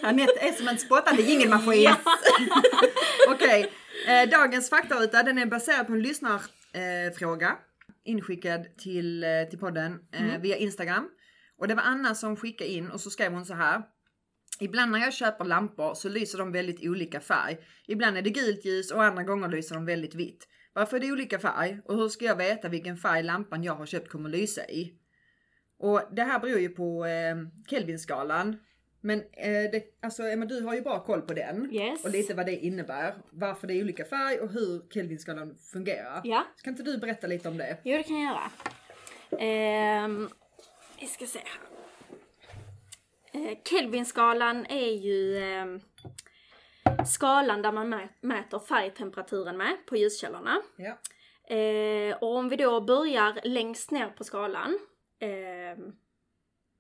[0.08, 1.90] Anette är som en spottande jingelmaskin.
[3.30, 3.72] Okej,
[4.08, 7.58] eh, dagens faktaruta den är baserad på en lyssnarfråga eh, fråga
[8.06, 11.10] inskickad till, eh, till podden eh, via Instagram.
[11.60, 13.82] Och det var Anna som skickade in och så skrev hon så här.
[14.60, 17.58] Ibland när jag köper lampor så lyser de väldigt olika färg.
[17.88, 20.48] Ibland är det gult ljus och andra gånger lyser de väldigt vitt.
[20.74, 21.80] Varför är det olika färg?
[21.86, 24.94] Och hur ska jag veta vilken färg lampan jag har köpt kommer lysa i?
[25.80, 27.36] Och det här beror ju på eh,
[27.70, 28.58] Kelvinskalan.
[29.02, 31.74] Men eh, det, alltså Emma du har ju bra koll på den.
[31.74, 32.06] Yes.
[32.06, 33.14] Och lite vad det innebär.
[33.32, 36.22] Varför det är olika färg och hur Kelvinskalan fungerar.
[36.24, 36.44] Ja.
[36.56, 37.78] Så kan inte du berätta lite om det?
[37.84, 38.52] Jo, det kan jag göra.
[39.42, 40.30] Ehm,
[41.00, 41.67] vi ska se här.
[43.38, 45.80] Eh, Kelvinskalan är ju ehm,
[47.06, 50.62] skalan där man mä- mäter färgtemperaturen med på ljuskällorna.
[50.78, 50.98] Ja.
[51.56, 54.80] Eh, och om vi då börjar längst ner på skalan.
[55.20, 55.94] ehm,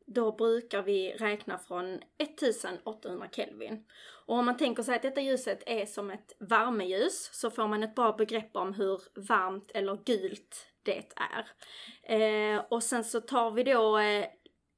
[0.10, 3.86] då brukar vi räkna från 1800 Kelvin.
[4.26, 7.84] Och om man tänker sig att detta ljuset är som ett värmeljus så får man
[7.84, 11.46] ett bra begrepp om hur varmt eller gult det är.
[12.56, 14.26] Eh, och sen så tar vi då eh,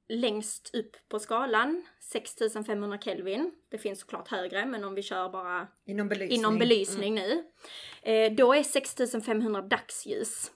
[0.10, 3.52] längst upp på skalan 6500 Kelvin.
[3.70, 6.40] Det finns såklart högre men om vi kör bara Inom belysning.
[6.40, 7.44] inom belysning nu.
[8.02, 10.52] Eh, då är 6500 dagsljus.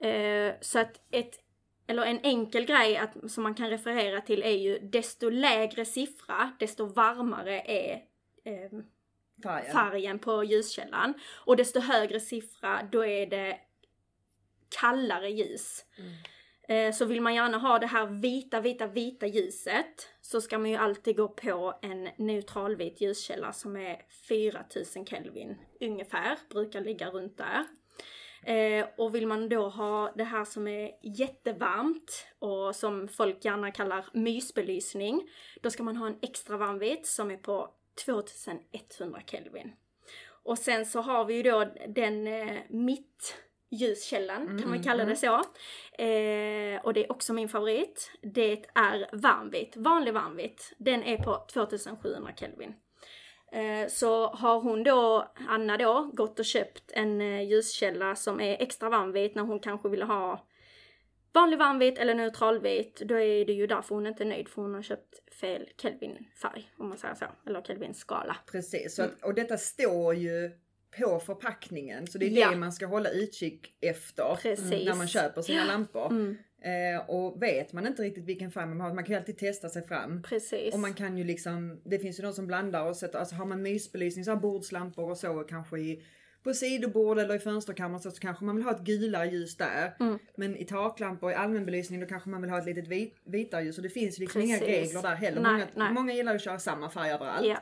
[0.00, 1.34] Eh, så att ett,
[1.86, 6.52] eller en enkel grej att, som man kan referera till är ju desto lägre siffra,
[6.58, 7.92] desto varmare är
[8.44, 8.70] eh,
[9.42, 9.72] Färgen.
[9.72, 11.14] färgen på ljuskällan.
[11.44, 13.60] Och desto högre siffra, då är det
[14.80, 15.84] kallare ljus.
[15.98, 16.04] Eh,
[16.68, 20.70] Eh, så vill man gärna ha det här vita, vita, vita ljuset så ska man
[20.70, 27.38] ju alltid gå på en neutralvit ljuskälla som är 4000 Kelvin ungefär, brukar ligga runt
[27.38, 27.64] där.
[28.42, 33.70] Eh, och vill man då ha det här som är jättevarmt och som folk gärna
[33.70, 35.30] kallar mysbelysning,
[35.62, 37.70] då ska man ha en extra varmvit som är på
[38.04, 39.72] 2100 Kelvin.
[40.42, 43.34] Och sen så har vi ju då den eh, mitt
[43.70, 45.34] eh, mittljuskällan, kan man kalla det så.
[46.02, 48.10] Eh, och det är också min favorit.
[48.22, 50.72] Det är varmvitt, vanlig varmvitt.
[50.78, 52.74] Den är på 2700 Kelvin.
[53.52, 58.62] Eh, så har hon då, Anna då, gått och köpt en eh, ljuskälla som är
[58.62, 60.44] extra varmvit när hon kanske ville ha
[61.32, 64.74] vanlig varmvit eller neutralvit, då är det ju därför hon inte är nöjd för hon
[64.74, 68.36] har köpt fel Kelvin-färg, om man säger så, eller Kelvin-skala.
[68.52, 70.50] Precis, att, och detta står ju
[70.98, 72.50] på förpackningen så det är Ja.
[72.50, 74.86] det man ska hålla utkik efter Precis.
[74.86, 76.06] när man köper sina lampor.
[76.10, 79.38] Mm, Eh, och vet man inte riktigt vilken färg man har, man kan ju alltid
[79.38, 80.22] testa sig fram.
[80.22, 80.74] precis.
[80.74, 83.46] Och man kan ju liksom, det finns ju de som blandar och sätter, alltså har
[83.46, 86.02] man mysbelysning, så här bordslampor och så kanske i,
[86.42, 89.96] på sidobord eller i fönsterkammaren så, så kanske man vill ha ett gulare ljus där.
[90.00, 90.18] Mm.
[90.36, 93.64] Men i taklampor i allmän belysning då kanske man vill ha ett litet vit, vitare
[93.64, 94.68] ljus och det finns ju liksom inga Precis.
[94.94, 95.40] regler där heller.
[95.40, 95.92] Nej, många, nej.
[95.92, 97.46] många gillar att köra samma färg överallt.
[97.46, 97.58] Ja,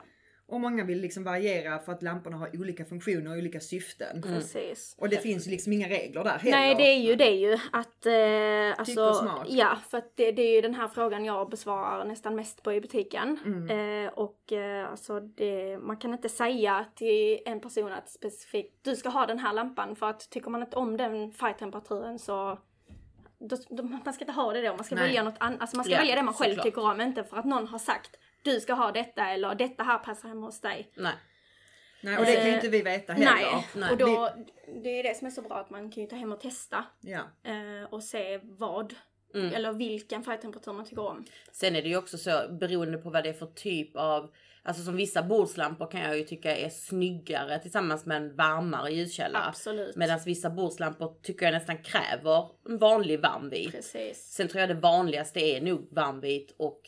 [0.49, 4.23] Och många vill liksom variera för att lamporna har olika funktioner och olika syften.
[4.23, 4.95] precis.
[4.99, 6.57] Och det finns ju liksom inga regler där heller.
[6.57, 9.47] Nej det är ju det ju att eh, alltså, och smak.
[9.49, 12.73] ja för att det, det är ju den här frågan jag besvarar nästan mest på
[12.73, 13.39] i butiken.
[13.45, 14.05] Mm.
[14.07, 18.97] Eh, och eh, alltså det, man kan inte säga till en person att specifikt du
[18.97, 22.59] ska ha den här lampan för att tycker man inte om den färgtemperaturen så
[23.39, 25.05] då, då, man ska inte ha det då, man ska Nej.
[25.07, 25.61] välja något annat.
[25.61, 26.65] Alltså man ska Ja, välja det man själv såklart.
[26.67, 28.17] tycker om, inte för att någon har sagt
[28.51, 30.91] du ska ha detta eller detta här passar hemma hos dig.
[30.97, 31.13] Nej.
[32.01, 33.33] Nej, och det kan ju Eh, inte vi veta heller.
[33.35, 33.91] Nej, Nej.
[33.91, 34.31] och då,
[34.83, 36.85] det är det som är så bra att man kan ju ta hem och testa
[37.01, 37.21] Ja.
[37.45, 38.95] eh, och se vad
[39.35, 39.55] Mm.
[39.55, 41.25] eller vilken färgtemperatur man tycker om.
[41.53, 42.31] Sen är det ju också så
[42.61, 44.31] beroende på vad det är för typ av
[44.63, 49.45] Alltså som vissa bordslampor kan jag ju tycka är snyggare tillsammans med en varmare ljuskälla.
[49.49, 49.97] Absolut.
[49.97, 53.71] Medan vissa bordslampor tycker jag nästan kräver en vanlig varmvit.
[53.73, 54.19] Precis.
[54.33, 56.81] Sen tror jag det vanligaste är nog varmvit och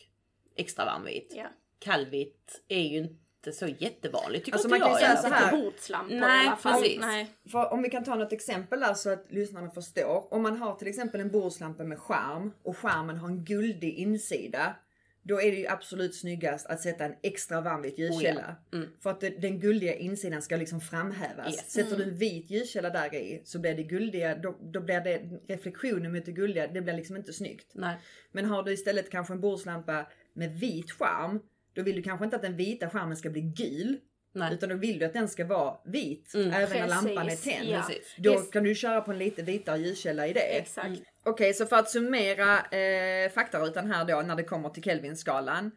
[0.59, 1.33] extra varmvit.
[1.35, 1.45] Ja.
[1.79, 5.51] Kallvitt är ju inte så jättevanligt tycker Alltså, inte man kan jag säga så här.
[5.51, 6.81] Bordslampor Nej, i alla fall.
[6.81, 6.99] precis.
[7.01, 7.27] Nej.
[7.51, 10.33] För om vi kan ta något exempel där så att lyssnarna förstår.
[10.33, 14.75] Om man har till exempel en bordslampa med skärm och skärmen har en guldig insida.
[15.23, 18.55] Då är det ju absolut snyggast att sätta en extra varmvit ljuskälla.
[18.73, 18.89] Mm.
[19.03, 21.47] För att det, den guldiga insidan ska liksom framhävas.
[21.47, 21.71] Yes.
[21.71, 25.21] Sätter du en vit ljuskälla där i så blir det guldiga, då, då blir det
[25.47, 27.71] reflektionen mot det guldiga, det blir liksom inte snyggt.
[27.73, 27.97] Nej.
[28.31, 31.39] Men har du istället kanske en bordslampa med vit skärm,
[31.73, 33.97] då vill du kanske inte att den vita skärmen ska bli gul.
[34.33, 34.53] Nej.
[34.53, 36.47] Utan då vill du att den ska vara vit Mm.
[36.47, 37.69] även när Precis, lampan är tänd.
[37.69, 37.89] ja.
[38.17, 38.49] Då Yes.
[38.49, 40.39] kan du köra på en lite vitare ljuskälla i det.
[40.57, 41.01] Exakt.
[41.25, 45.71] Okej, så för att summera eh, faktarutan här då när det kommer till Kelvinskalan.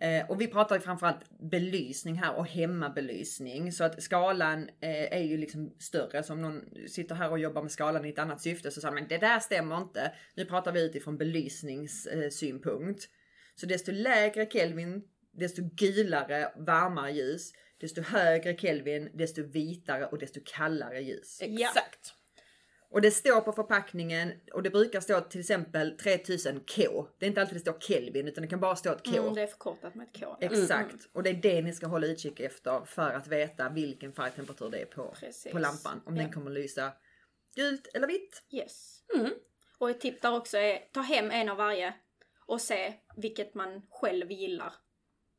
[0.00, 3.72] Eh, och vi pratar ju framförallt belysning här och hemmabelysning.
[3.72, 6.22] Så att skalan eh, är ju liksom större.
[6.22, 8.94] Så om någon sitter här och jobbar med skalan i ett annat syfte så säger
[8.94, 10.12] man det där stämmer inte.
[10.34, 12.24] Nu pratar vi utifrån belysningssynpunkt.
[12.24, 13.08] Eh, synpunkt.
[13.60, 17.52] Så desto lägre Kelvin, desto gulare, varmare ljus.
[17.80, 21.38] Desto högre Kelvin, desto vitare och desto kallare ljus.
[21.42, 22.14] Exakt.
[22.90, 27.06] Och det står på förpackningen och det brukar stå till exempel 3000 K.
[27.18, 29.16] Det är inte alltid det står Kelvin utan det kan bara stå ett K.
[29.16, 30.36] Mm, det är förkortat med ett K.
[30.40, 31.08] Exakt.
[31.12, 34.78] Och det är det ni ska hålla utkik efter för att veta vilken färgtemperatur det
[34.78, 35.52] är på, Precis.
[35.52, 36.00] på lampan.
[36.06, 36.22] Om Ja.
[36.22, 36.92] den kommer lysa
[37.56, 38.42] gult eller vitt.
[38.50, 39.02] Yes.
[39.16, 39.30] Mm.
[39.78, 41.94] Och ett tips där också är ta hem en av varje
[42.48, 44.72] och se vilket man själv gillar.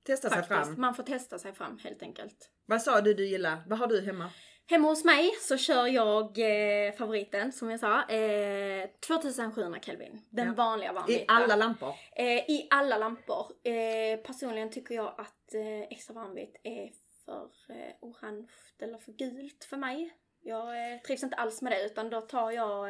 [0.04, 0.70] Testa sig Faktiskt.
[0.70, 0.82] fram.
[0.82, 2.52] Man får testa sig fram helt enkelt.
[2.66, 3.58] Vad sa du du gillar?
[3.68, 4.30] Vad har du hemma?
[4.66, 6.38] Hemma hos mig så kör jag
[6.88, 10.22] eh, favoriten som jag sa, eh, 2700 Kelvin.
[10.30, 10.54] Den Ja.
[10.54, 11.22] vanliga varmvita.
[11.22, 11.94] I alla lampor?
[12.16, 13.46] Eh, I alla lampor.
[13.64, 16.92] Eh, personligen tycker jag att eh, extra varmvitt är
[17.26, 20.14] för eh, orange eller för gult för mig.
[20.42, 20.68] Jag
[21.04, 22.90] trivs inte alls med det utan då tar jag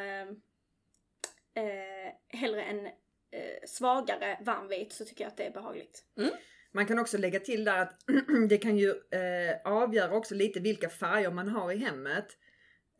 [1.53, 2.89] eh, hellre en
[3.31, 6.03] eh, svagare varmvit så tycker jag att det är behagligt.
[6.71, 7.99] Man kan också lägga till där att
[8.49, 12.37] det kan ju eh, avgöra också lite vilka färger man har i hemmet.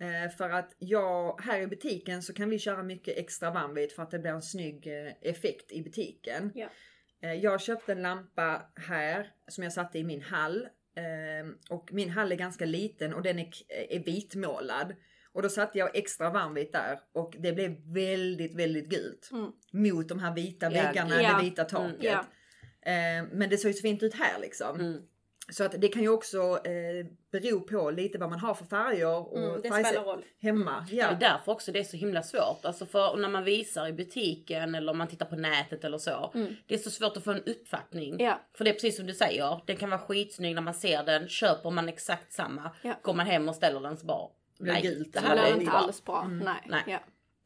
[0.02, 4.04] Eh, för att jag, här i butiken så kan vi köra mycket extra varmvit för
[4.04, 6.52] att det blir en snygg eh, effekt i butiken.
[6.56, 6.70] Ja.
[7.22, 10.68] Eh, jag köpte en lampa här som jag satte i min hall.
[10.96, 14.96] Eh, och min hall är ganska liten och den är, är vitmålad.
[15.40, 19.30] Och då satte jag extra varmvit där och det blev väldigt, väldigt gult.
[19.32, 19.52] Mm.
[19.72, 21.38] Mot de här vita Ja, väggarna, ja.
[21.38, 21.96] det vita taket.
[22.00, 22.20] Ja.
[22.92, 24.80] Eh, men det såg ju så fint ut här liksom.
[24.80, 25.02] Mm.
[25.52, 29.16] Så att det kan ju också eh, bero på lite vad man har för färger
[29.34, 30.24] och Mm, det spelar roll.
[30.42, 30.86] hemma.
[30.90, 31.08] Det Ja.
[31.08, 32.66] är därför också det är så himla svårt.
[32.66, 36.32] Alltså för när man visar i butiken eller om man tittar på nätet eller så.
[36.36, 36.56] Mm.
[36.68, 38.16] Det är så svårt att få en uppfattning.
[38.20, 38.40] Ja.
[38.58, 39.62] För det är precis som du säger.
[39.68, 41.28] Den kan vara skitsnygg när man ser den.
[41.28, 42.72] Köper man exakt samma.
[42.82, 42.94] Ja.
[43.02, 44.28] Går man hem och ställer den så bara.
[44.60, 45.74] Nej, det här är inte bra.
[45.74, 46.28] alls bra.
[46.28, 46.62] Nej.
[46.68, 46.84] Nej.
[46.88, 47.00] Ja.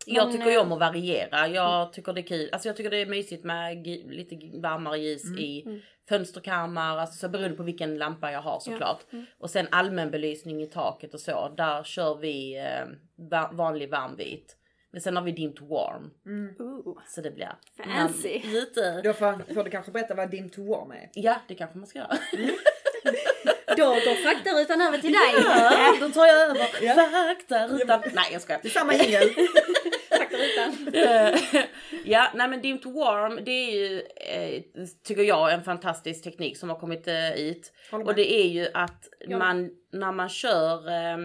[0.06, 1.47] Jag tycker ju eh, om att variera.
[1.47, 2.49] Jag tycker det är kul.
[2.52, 5.39] Alltså jag tycker det är mysigt med lite varmare ljus Mm.
[5.39, 6.97] i fönsterkarmar.
[6.97, 8.99] Alltså så beroende på vilken lampa jag har såklart.
[9.13, 9.26] Mm.
[9.39, 11.49] Och sen allmän belysning i taket och så.
[11.58, 12.86] Där kör vi eh,
[13.30, 14.58] va- vanlig varmvit.
[14.91, 16.12] Men sen har vi dim to warm.
[16.60, 16.97] Ooh.
[17.08, 18.41] Så det blir Fancy.
[18.43, 19.02] Lite.
[19.02, 21.10] Då får, får du kanske berätta vad dim to warm är.
[21.13, 22.17] Ja det kanske man ska göra.
[23.67, 25.34] Då går faktarutan över till dig.
[25.45, 26.93] Ja, då tar jag över Ja.
[27.12, 28.02] faktarutan.
[28.13, 28.60] Nej jag skojar.
[28.63, 29.30] Det är samma jingel.
[30.10, 30.93] faktarutan.
[30.93, 31.39] Eh,
[32.06, 34.62] ja, nej men dim to warm det är ju, eh,
[35.04, 37.71] tycker jag, en fantastisk teknik som har kommit eh, ut.
[37.91, 39.38] Håller Och det är ju att Ja.
[39.38, 41.17] man, när man kör, eh,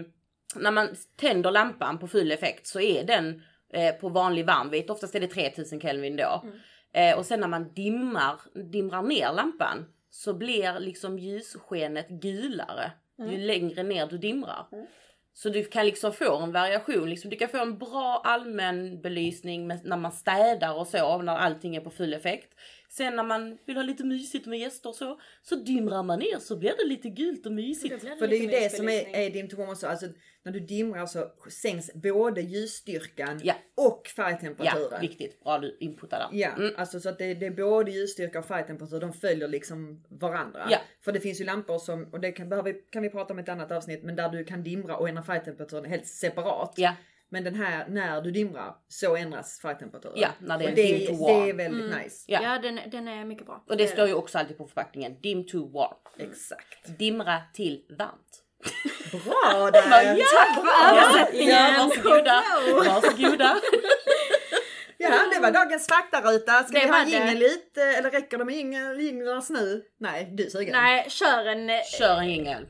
[0.57, 0.89] när man
[1.21, 3.43] tänder lampan på full effekt så är den
[3.75, 6.45] eh, på vanlig varmvit, oftast är det 3000 Kelvin då.
[6.95, 8.41] Eh, och sen när man dimmar,
[8.73, 12.93] dimrar ner lampan så blir liksom ljusskenet gulare
[13.31, 14.67] ju längre ner du dimrar.
[15.33, 19.67] Så du kan liksom få en variation, liksom, du kan få en bra allmän belysning
[19.67, 22.55] med, när man städar och så, när allting är på full effekt.
[22.91, 26.39] Sen när man vill ha lite mysigt med gäster och så, så dimrar man ner
[26.39, 28.01] så blir det lite gult och mysigt.
[28.19, 29.87] För det är ju det som är, är dim to warm också.
[29.87, 30.07] Alltså
[30.43, 33.55] när du dimrar så sänks både ljusstyrkan Ja.
[33.77, 35.01] och Ja, färgtemperaturen.
[35.01, 35.41] viktigt.
[35.45, 36.39] Bra du inputar där.
[36.39, 36.75] Ja, Mm.
[36.77, 40.67] alltså så att det, det är både ljusstyrka och färgtemperatur, de följer liksom varandra.
[40.71, 40.79] Ja.
[41.01, 43.43] För det finns ju lampor som, och det kan, behöver, kan vi prata om i
[43.43, 46.75] ett annat avsnitt, men där du kan dimra och ändra färgtemperaturen helt separat.
[46.77, 46.95] Ja,
[47.31, 50.19] Men den här, när du dimrar, så ändras färgtemperaturen.
[50.21, 51.45] Ja, när det är och det, dim to warm.
[51.45, 52.25] det är väldigt nice.
[52.27, 52.41] ja.
[52.43, 53.65] Ja, den, den är mycket bra.
[53.69, 55.21] Och det står ju också alltid på förpackningen.
[55.21, 55.97] Dim to warm.
[56.19, 56.99] Exakt.
[56.99, 58.45] Dimra till varmt.
[59.25, 59.81] Bra där!
[60.35, 61.55] Tack för översättningen!
[61.55, 62.43] Ja, varsågoda.
[62.75, 63.57] Varsågoda.
[65.01, 66.63] Ja, det var dagens faktaruta.
[66.65, 67.11] Ska Det vi ha det.
[67.11, 68.55] jingel lite eller räcker det med
[69.01, 69.83] jinglas nu?
[70.01, 70.73] Nej, du är sugen.
[70.73, 71.71] Nej, kör en...
[71.99, 72.67] Kör en jingel.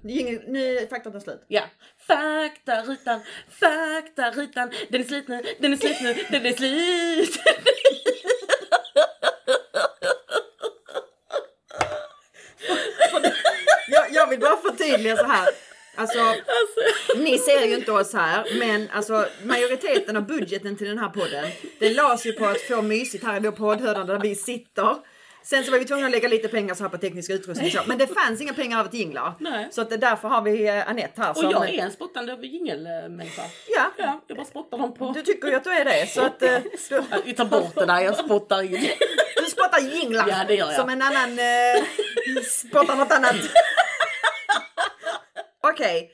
[0.46, 1.44] Nu är faktan tar slut.
[1.48, 1.62] Ja.
[2.08, 3.20] Faktarutan,
[3.60, 4.70] faktarutan.
[4.88, 7.40] Den är slut nu, den är slut nu, den är slut.
[13.88, 15.48] Jag, jag vill bara förtydliga så här.
[15.94, 16.34] Alltså,
[17.16, 21.50] ni ser ju inte oss här, men alltså majoriteten av budgeten till den här podden,
[21.78, 24.96] den lades ju på att få mysigt här i vår poddhörna där vi sitter.
[25.42, 27.80] Sen så var vi tvungna att lägga lite pengar så här på teknisk utrustning så,
[27.86, 29.34] men det fanns inga pengar över till jinglar.
[29.40, 29.68] Nej.
[29.70, 31.50] Så att därför har vi eh, Anette här Och som...
[31.50, 33.42] jag är en spottande jingelmänniska.
[33.68, 35.12] Ja, Ja, jag bara spottar dem på.
[35.12, 36.06] du tycker ju att du är det.
[36.06, 38.88] Så att eh, du, Vi tar bort det där, jag spottar in.
[39.36, 40.80] du spottar jinglar Ja, det gör jag.
[40.80, 43.36] som en annan eh, spottar något annat.
[45.62, 46.12] Okej,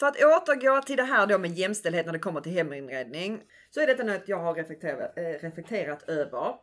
[0.00, 3.40] för att återgå till det här då med jämställdhet när det kommer till heminredning.
[3.70, 6.54] Så är detta något jag har reflekterat, eh, reflekterat över.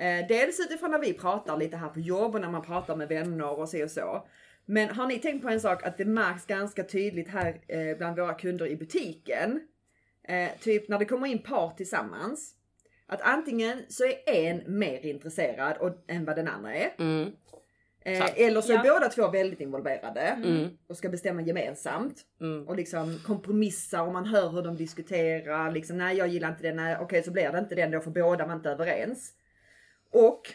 [0.00, 3.08] Eh, dels utifrån när vi pratar lite här på jobb och när man pratar med
[3.08, 4.26] vänner och så och så.
[4.66, 8.18] Men har ni tänkt på en sak att det märks ganska tydligt här eh, bland
[8.18, 9.60] våra kunder i butiken.
[10.28, 12.54] Eh, typ när det kommer in par tillsammans.
[13.06, 16.90] Att antingen så är en mer intresserad och, än vad den andra är.
[16.98, 17.32] Mm.
[18.04, 18.94] Eh, eller så är Ja.
[18.94, 20.68] båda två väldigt involverade Mm.
[20.86, 22.22] och ska bestämma gemensamt.
[22.40, 22.68] Mm.
[22.68, 25.70] Och liksom kompromissa och man hör hur de diskuterar.
[25.72, 28.46] Liksom, nej jag gillar inte den, okej så blir det inte den då för båda
[28.46, 29.32] var inte överens.
[30.12, 30.54] Och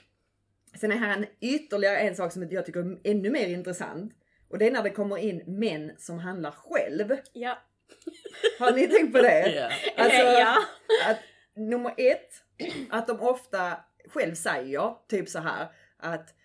[0.80, 4.13] sen är här en ytterligare en sak som jag tycker är ännu mer intressant.
[4.50, 7.17] Och det är när det kommer in män som handlar själv.
[7.34, 7.58] Ja.
[8.60, 9.50] Har ni tänkt på det?
[9.56, 10.04] Ja.
[10.04, 10.58] Alltså, Ja.
[11.08, 11.17] att
[11.56, 12.30] nummer ett,
[12.89, 15.67] att de ofta själv säger typ så här
[15.98, 16.36] att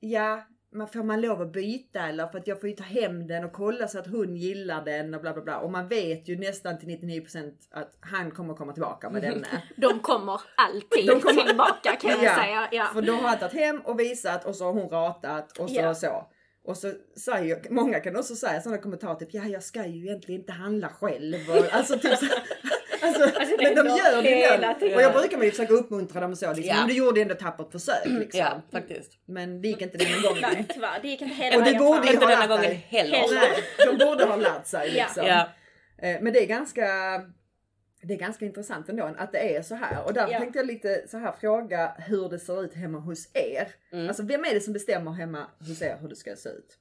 [0.00, 3.26] ja, man får man lov att byta eller för att jag får ju ta hem
[3.26, 5.58] den och kolla så att hon gillar den och bla bla bla.
[5.58, 9.62] Och man vet ju nästan till 99% att han kommer komma tillbaka med denne.
[9.76, 12.68] De kommer alltid De kommer- tillbaka kan jag Ja, säga.
[12.72, 12.84] Ja.
[12.94, 15.76] För då har han tagit hem och visat och så har hon ratat och så
[15.76, 15.88] Ja.
[15.90, 16.26] och så.
[16.64, 16.92] Och så
[17.24, 20.88] säger, många kan också säga sådana kommentarer typ ja jag ska ju egentligen inte handla
[20.88, 21.36] själv.
[21.50, 22.26] Och, alltså typ så,
[23.02, 24.78] alltså, Alltså, men de gör det ibland.
[24.80, 24.94] tiden.
[24.96, 26.64] Och jag brukar ju försöka uppmuntra dem och så liksom.
[26.64, 26.74] Ja.
[26.76, 28.40] Men du gjorde ändå ett tappert försök liksom.
[28.40, 29.12] ja, faktiskt.
[29.26, 30.42] Men det gick inte den gången.
[30.42, 30.98] Nej, tyvärr.
[31.02, 33.16] Det gick inte hela Och det borde ju Inte denna gången heller.
[33.16, 33.96] Heller.
[33.98, 35.26] De borde ha lärt sig liksom.
[35.26, 35.48] Ja.
[35.98, 36.86] Eh, Men det är ganska
[38.04, 40.38] det är ganska intressant ändå att det är så här och därför Ja.
[40.38, 43.68] tänkte jag lite så här fråga hur det ser ut hemma hos er.
[43.92, 44.08] Mm.
[44.08, 46.78] Alltså vem är det som bestämmer hemma hos er hur det ska se ut?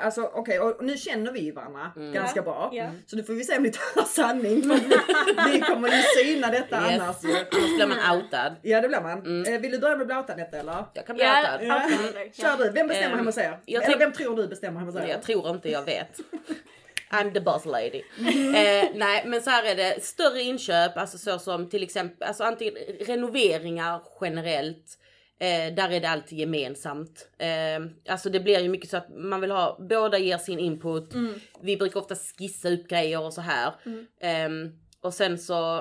[0.00, 2.12] Alltså okej, och nu känner vi ju varandra Mm.
[2.12, 2.70] ganska bra.
[2.72, 2.90] ja.
[3.06, 4.60] Så nu får vi se om ni talar sanning.
[5.52, 7.00] Vi, kommer ju syna detta Yes.
[7.02, 7.16] annars.
[7.24, 8.52] Annars blir man outad.
[8.62, 9.18] Ja det blir man.
[9.18, 9.54] Mm.
[9.54, 10.84] Eh, Vill du börja med att bli outad Nette eller?
[10.94, 11.66] Jag kan bli Ja, outad.
[11.66, 11.80] Ja.
[11.84, 12.36] absolut.
[12.36, 13.58] Kör du, vem bestämmer Ehm, hemma hos er?
[13.66, 15.06] Eller tänk- vem tror du bestämmer hemma hos er?
[15.08, 16.16] Jag tror inte jag vet.
[17.10, 18.02] I'm the boss lady.
[18.18, 18.54] Mm.
[18.54, 22.44] Eh, nej men så här är det, större inköp, alltså så som till exempel, alltså
[22.44, 24.98] antingen renoveringar generellt.
[25.38, 27.28] Eh, där är det alltid gemensamt.
[27.38, 31.14] Eh, alltså det blir ju mycket så att man vill ha, båda ger sin input.
[31.14, 31.34] Mm.
[31.60, 33.74] Vi brukar ofta skissa upp grejer och så här.
[33.86, 34.06] Mm.
[34.20, 35.78] Ehm, och sen så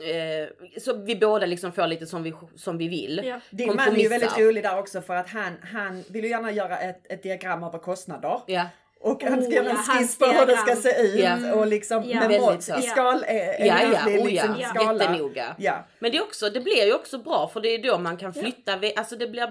[0.00, 3.22] eh, så vi båda liksom får lite som vi, som vi vill.
[3.24, 3.40] Ja.
[3.50, 6.52] Din man är ju väldigt rolig där också för att han, han vill ju gärna
[6.52, 8.40] göra ett, ett diagram över kostnader.
[8.46, 8.68] Ja.
[9.04, 11.54] Och han Oh, ska göra en ja, skiss på hur det ska se ut Ja.
[11.54, 12.28] och liksom Ja.
[12.28, 12.78] med mått så.
[12.78, 14.68] i skal, eh, en Ja, ja, oh liksom, ja.
[14.68, 15.04] skala.
[15.04, 15.54] Jättenoga.
[15.58, 15.86] Ja.
[15.98, 18.34] Men det, är också, det blir ju också bra för det är då man kan
[18.34, 18.76] flytta.
[18.76, 19.42] vi- Alltså det blir,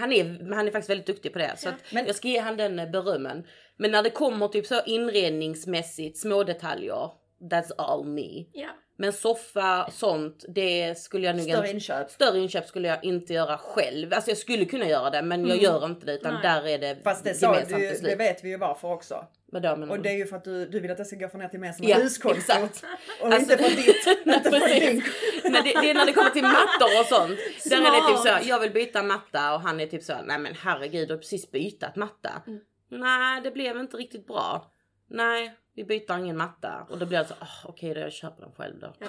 [0.00, 1.54] han, är, han är faktiskt väldigt duktig på det.
[1.56, 3.44] Så att Men- jag ska ge han den berömmen.
[3.76, 7.10] Men när det kommer typ så inredningsmässigt, små detaljer.
[7.50, 8.44] That's all me.
[8.52, 8.68] Ja.
[8.96, 12.10] Men soffa, sånt, det skulle jag nog Större inköp.
[12.10, 14.12] större inköp skulle jag inte göra själv.
[14.14, 16.42] Alltså jag skulle kunna göra det men jag gör inte det utan Nej.
[16.42, 17.02] där är det Mm.
[17.02, 18.20] Fast det, sa du, ju- det beslut.
[18.20, 19.24] vet vi ju varför också.
[19.52, 21.28] Vadå menar Och det är ju för att du, du vill att det ska gå
[21.28, 22.38] från er till gemensamma Ja, huskonto.
[22.38, 22.84] exakt.
[23.20, 24.26] Och Alltså- inte från ditt.
[24.36, 25.02] inte från din.
[25.42, 27.38] Men det, det är när det kommer till mattor och sånt.
[27.70, 28.42] Där är det typ Smart.
[28.42, 31.18] så, jag vill byta matta och han är typ så, nej men herregud du har
[31.18, 32.42] precis bytt matta.
[32.46, 32.60] Mm.
[32.90, 34.72] Nej det blev inte riktigt bra.
[35.10, 36.86] Nej vi byter ingen matta.
[36.90, 38.92] Och då blir det så, oh, okej då jag köper den själv då.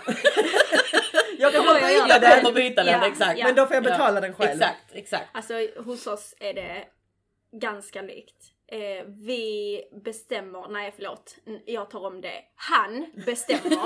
[1.38, 2.04] Jag kommer Ja, ja, ja.
[2.04, 2.44] byta Jag den.
[2.44, 3.40] kommer byta den Ja, exakt.
[3.40, 3.46] ja.
[3.46, 4.52] Men då får jag betala den själv.
[4.62, 5.30] Exakt, exakt.
[5.34, 5.54] Alltså
[5.86, 6.84] hos oss är det
[7.62, 8.44] ganska likt.
[8.72, 11.36] Eh, vi bestämmer, nej förlåt,
[11.66, 12.42] jag tar om det.
[12.56, 13.78] Han bestämmer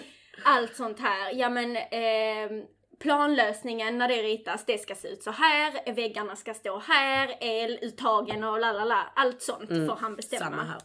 [0.44, 1.32] allt sånt här.
[1.34, 2.64] Ja men eh,
[3.00, 8.44] planlösningen när det ritas, det ska se ut så här, väggarna ska stå här, eluttagen
[8.44, 9.12] och la la la.
[9.16, 10.44] Allt sånt Mm, får han bestämma.
[10.44, 10.80] Samma här.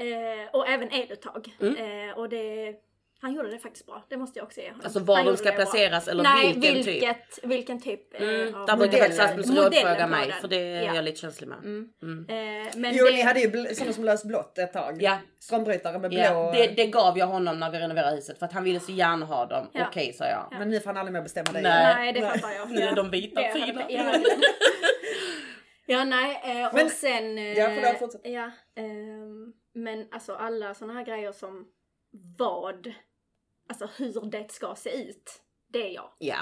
[0.00, 1.56] Eh, och även eluttag.
[1.60, 2.08] Mm.
[2.08, 2.74] Eh, och det,
[3.22, 4.80] Han gjorde det faktiskt bra, det måste jag också ge honom.
[4.84, 5.64] Alltså Han var de gjorde ska det bra.
[5.64, 6.86] placeras eller Nej, vilken typ?
[6.86, 8.14] vilket, vilken typ.
[8.14, 10.40] eh, Mm, av där brukar faktiskt Modellen rådfråga mig den.
[10.40, 10.94] för det är Ja.
[10.94, 11.58] jag lite känslig med.
[11.58, 11.88] Mm.
[12.02, 12.26] Mm.
[12.28, 15.02] Eh, men Jo, det, ni hade ju sådana som lös blått ett tag.
[15.02, 16.18] Ja, Strömbrytare med blå.
[16.20, 16.52] ja.
[16.56, 19.26] Det, det gav jag honom när vi renoverade huset för att han ville så gärna
[19.26, 19.66] ha dem.
[19.72, 19.86] Ja.
[19.88, 20.46] Okej sa jag.
[20.58, 21.60] Men nu får han aldrig mer bestämma det.
[21.60, 21.94] Nej.
[21.94, 22.70] Nej, det fattar jag.
[22.70, 22.92] Nu är Ja.
[22.94, 23.82] de vita Det fina.
[23.88, 24.02] Ja,
[25.86, 27.38] ja nej, eh, Men- och sen...
[27.38, 28.20] eh, Ja, förlåt, fortsätt.
[28.24, 29.29] Ja, ehm,
[29.74, 31.66] men alltså alla såna här grejer som
[32.38, 32.92] vad,
[33.68, 36.12] alltså hur det ska se ut, det är jag.
[36.18, 36.38] Ja.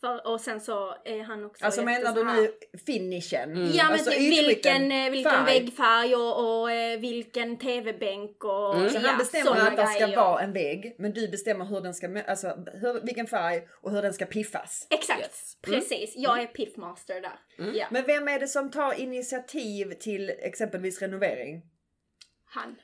[0.00, 2.52] För, och sen så är han också Alltså menar du nu
[2.86, 3.50] finishen?
[3.52, 3.70] Mm.
[3.72, 5.44] Ja men Alltså typ vilken, eh, vilken färg.
[5.60, 8.90] väggfärg och, och eh, vilken tv-bänk och Mm.
[8.90, 11.80] Så ja, han bestämmer såna att det ska vara en vägg, men du bestämmer hur
[11.80, 14.86] den ska, alltså hur, vilken färg och hur den ska piffas.
[14.90, 15.56] Exakt, Yes.
[15.66, 15.80] Mm.
[15.80, 16.12] precis.
[16.16, 17.40] Jag är piffmaster där.
[17.58, 17.74] Mm.
[17.76, 21.62] Ja, Men vem är det som tar initiativ till exempelvis renovering?
[22.50, 22.76] Han.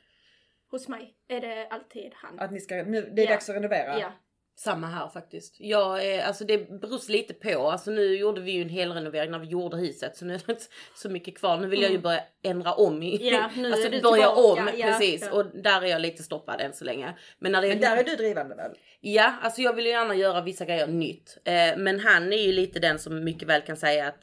[0.71, 2.39] Hos mig är det alltid han.
[2.39, 3.33] Att ni ska, nu, det är Ja.
[3.33, 3.99] dags att renovera?
[4.01, 4.13] Ja.
[4.59, 5.57] Samma här faktiskt.
[5.61, 7.71] Jag är, alltså det beror lite på.
[7.71, 10.39] Alltså nu gjorde vi ju en hel renovering när vi gjorde huset så nu är
[10.47, 10.65] det inte
[10.95, 11.57] så mycket kvar.
[11.61, 14.63] Nu vill jag ju börja ändra om i, Ja, nu alltså är du börja tillbaka.
[14.63, 15.33] om Ja, precis ja.
[15.33, 17.15] och där är jag lite stoppad än så länge.
[17.39, 18.71] Men när det Men där är du drivande väl?
[19.01, 21.39] Ja, alltså jag vill ju gärna göra vissa grejer nytt.
[21.45, 24.21] Eh, men han är ju lite den som mycket väl kan säga att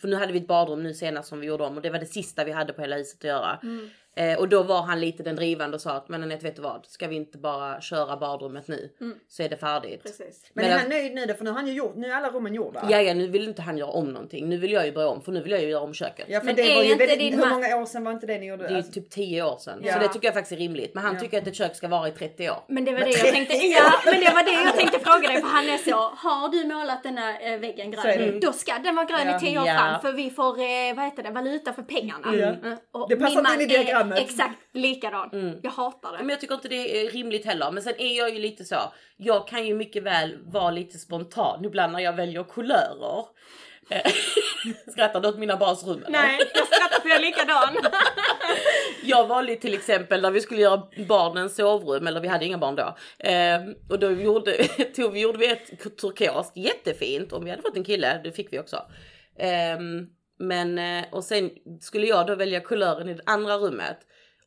[0.00, 1.98] för nu hade vi ett badrum nu senast som vi gjorde om och det var
[1.98, 3.60] det sista vi hade på hela huset att göra.
[3.62, 3.90] Mm.
[4.18, 6.62] Eh, och då var han lite den drivande och sa att men Anette vet du
[6.62, 9.18] vad, ska vi inte bara köra badrummet nu Mm.
[9.28, 10.02] så är det färdigt.
[10.02, 10.50] Precis.
[10.52, 11.34] Men, Men är han nöjd nu då?
[11.34, 12.86] För nu har han ju gjort, nu är alla rummen gjorda.
[12.90, 14.48] Ja, ja, nu vill inte han göra om någonting.
[14.48, 16.26] Nu vill jag ju börja om för nu vill jag ju göra om köket.
[16.28, 18.12] Ja, för Men det är var ju inte väldigt, din hur många år sedan var
[18.12, 18.66] inte det ni gjorde?
[18.68, 19.80] Det är Alltså, typ 10 år sedan.
[19.82, 19.92] Ja.
[19.92, 20.94] Så det tycker jag faktiskt är rimligt.
[20.94, 21.20] Men han Ja.
[21.20, 22.56] tycker att ett kök ska vara i 30 år.
[22.68, 25.40] Men det var det jag tänkte, ja, men det var det jag tänkte fråga dig
[25.42, 28.40] för han är så, har du målat den här eh, väggen grön, det.
[28.46, 29.36] då ska den vara grön Ja.
[29.36, 29.74] i tio år Ja.
[29.76, 32.36] fram för vi får, eh, vad heter det, valuta för pengarna.
[32.36, 32.46] Ja.
[32.46, 32.76] Mm.
[32.92, 34.05] Och Det passar inte in i diagrammet.
[34.12, 35.30] Är exakt likadan.
[35.32, 35.60] Mm.
[35.62, 36.18] Jag hatar det.
[36.18, 37.70] Men jag tycker inte det är rimligt heller.
[37.70, 38.76] Men sen är jag ju lite så.
[39.16, 43.24] Jag kan ju mycket väl vara lite spontan ibland när jag väljer kulörer.
[43.90, 44.12] Eh,
[44.92, 46.10] Skrattar du åt mina barns rum eller?
[46.10, 47.76] Nej, jag skrattar för jag är likadan.
[49.02, 52.76] Jag valde till exempel när vi skulle göra barnens sovrum, eller vi hade inga barn
[52.76, 52.96] då.
[53.18, 54.64] Ehm, och då gjorde,
[54.96, 57.32] tog vi, gjorde vi ett turkost, jättefint.
[57.32, 58.82] Om vi hade fått en kille, det fick vi också.
[59.38, 60.06] Ehm,
[60.38, 63.96] men, eh, och sen skulle jag då välja kulören i det andra rummet.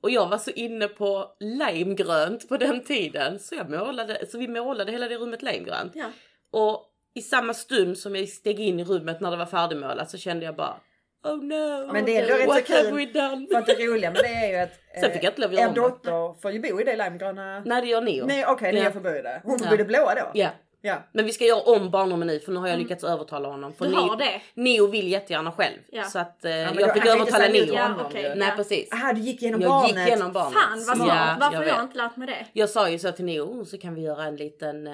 [0.01, 3.39] Och jag var så inne på limegrönt på den tiden.
[3.39, 5.91] Så, jag målade, så vi målade hela det rummet limegrönt.
[5.95, 6.05] Ja.
[6.51, 6.85] Och
[7.15, 10.45] i samma stund som jag steg in i rummet när det var färdigmålat så kände
[10.45, 10.75] jag bara
[11.23, 11.93] Oh no!
[11.93, 13.47] Men det är ändå rätt så kul.
[13.51, 15.59] För att det roliga med det är ju att Sen fick jag inte lov att
[15.59, 15.73] er det.
[15.81, 17.59] dotter får ju bo i det limegröna.
[17.65, 18.25] Nej det gör Neo.
[18.25, 18.91] Nej okej, ni Ja.
[18.91, 19.41] får bo i det.
[19.43, 19.69] Hon får Ja.
[19.69, 20.31] bo i det blåa då?
[20.33, 20.49] Ja.
[20.81, 21.03] Ja.
[21.11, 23.73] Men vi ska göra om barnrummen nu för nu har jag lyckats övertala honom.
[23.73, 24.41] För Du Neo, har det?
[24.53, 25.77] Neo vill jättegärna själv.
[25.91, 26.03] Ja.
[26.03, 27.65] Så att eh, men jag fick övertala Neo.
[27.65, 27.69] nej.
[27.73, 28.35] Ja, ju.
[28.35, 28.53] Nej ja.
[28.55, 28.93] precis.
[28.93, 29.89] Aha, du gick genom Jag barnet.
[29.97, 30.53] gick igenom barnet.
[30.53, 31.07] Fan vad smart.
[31.09, 32.45] Ja, Varför jag har jag inte lärt mig det?
[32.53, 34.93] Jag sa ju så till Neo, "Oh, så kan vi göra en liten, eh,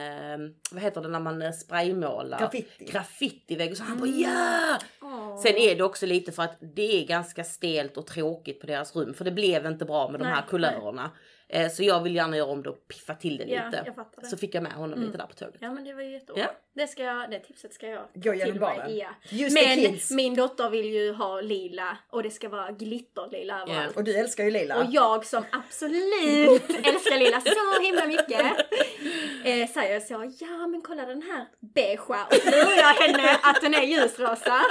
[0.71, 2.39] vad heter det när man eh, spraymålar?
[2.39, 2.85] Graffiti.
[2.91, 3.71] Graffitivägg.
[3.71, 4.77] Och så han bara ja!
[5.01, 5.37] Åh.
[5.41, 8.95] Sen är det också lite för att det är ganska stelt och tråkigt på deras
[8.95, 9.13] rum.
[9.13, 11.11] För det blev inte bra med de Nej, här kulörerna.
[11.55, 13.83] Eh, så jag vill gärna göra om det och piffa till det Ja, lite.
[13.85, 14.27] jag fattar det.
[14.27, 15.05] Så fick jag med honom Mm.
[15.05, 15.55] lite där på tåget.
[15.59, 16.41] Ja men det var ju jättebra.
[16.43, 16.51] Ja.
[16.75, 18.97] Det, ska jag, det tipset ska jag Gå ta igenom till mig.
[18.97, 19.07] Ja.
[19.29, 20.11] Just Men kids.
[20.11, 23.95] min dotter vill ju ha lila och det ska vara glitterlila överallt.
[23.97, 24.77] Och du älskar ju lila.
[24.77, 28.41] Och jag som absolut älskar lila så himla mycket
[29.45, 33.61] eh, säger så, ja men kolla den här beigea och så lurar jag henne att
[33.61, 34.61] den är ljusrosa.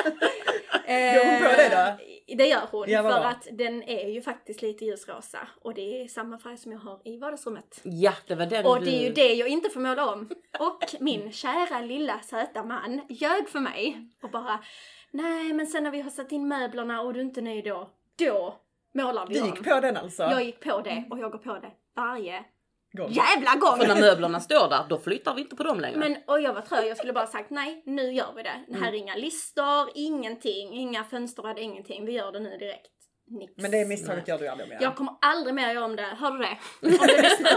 [0.87, 2.14] Eh, Gör hon på det då?
[2.27, 6.09] Det gör hon, Ja, för att den är ju faktiskt lite ljusrosa och det är
[6.09, 7.81] samma färg som jag har i vardagsrummet.
[7.85, 8.85] Ja, det var den Och du...
[8.85, 10.29] det är ju det jag inte får måla om.
[10.59, 14.61] Och min kära lilla söta man ljög för mig och bara
[15.11, 17.91] Nej men sen när vi har satt in möblerna och du inte är nöjd då,
[18.19, 18.55] då
[18.95, 19.47] målar vi Du om.
[19.47, 20.23] gick på den alltså?
[20.23, 22.45] Jag gick på det och jag går på det varje
[22.97, 23.11] Gång.
[23.13, 24.01] jävla För när gång.
[24.01, 25.99] möblerna står där, då flyttar vi inte på dem längre.
[25.99, 28.65] Men, och jag var trög, jag skulle bara sagt nej, nu gör vi det.
[28.69, 28.95] Det här är Mm.
[29.03, 32.05] inga listor, ingenting, inga fönsterrad, ingenting.
[32.07, 32.91] Vi gör det nu direkt.
[33.27, 33.53] Nix.
[33.57, 34.79] Men det misstaget gör du aldrig mer?
[34.81, 36.59] Jag kommer aldrig mer göra om det, hör du det?
[36.83, 37.53] Om du lyssnar.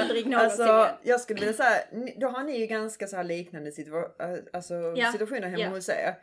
[0.00, 1.80] aldrig någonsin Alltså, jag skulle vilja säga,
[2.20, 5.12] då har ni ju ganska så här liknande situa- alltså, Ja.
[5.12, 5.68] situationer hemma Ja.
[5.68, 6.14] hos er.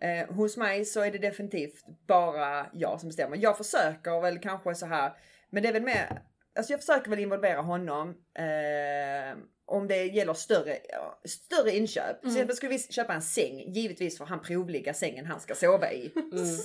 [0.00, 3.36] Eh, hos mig så är det definitivt bara jag som bestämmer.
[3.36, 5.12] Jag försöker väl kanske så här,
[5.50, 6.22] men det är väl mer,
[6.56, 12.22] alltså jag försöker väl involvera honom eh, om det gäller större, ja, större inköp.
[12.22, 12.22] Mm.
[12.22, 15.92] Så exempel skulle vi köpa en säng, givetvis får han provligga sängen han ska sova
[15.92, 16.12] i.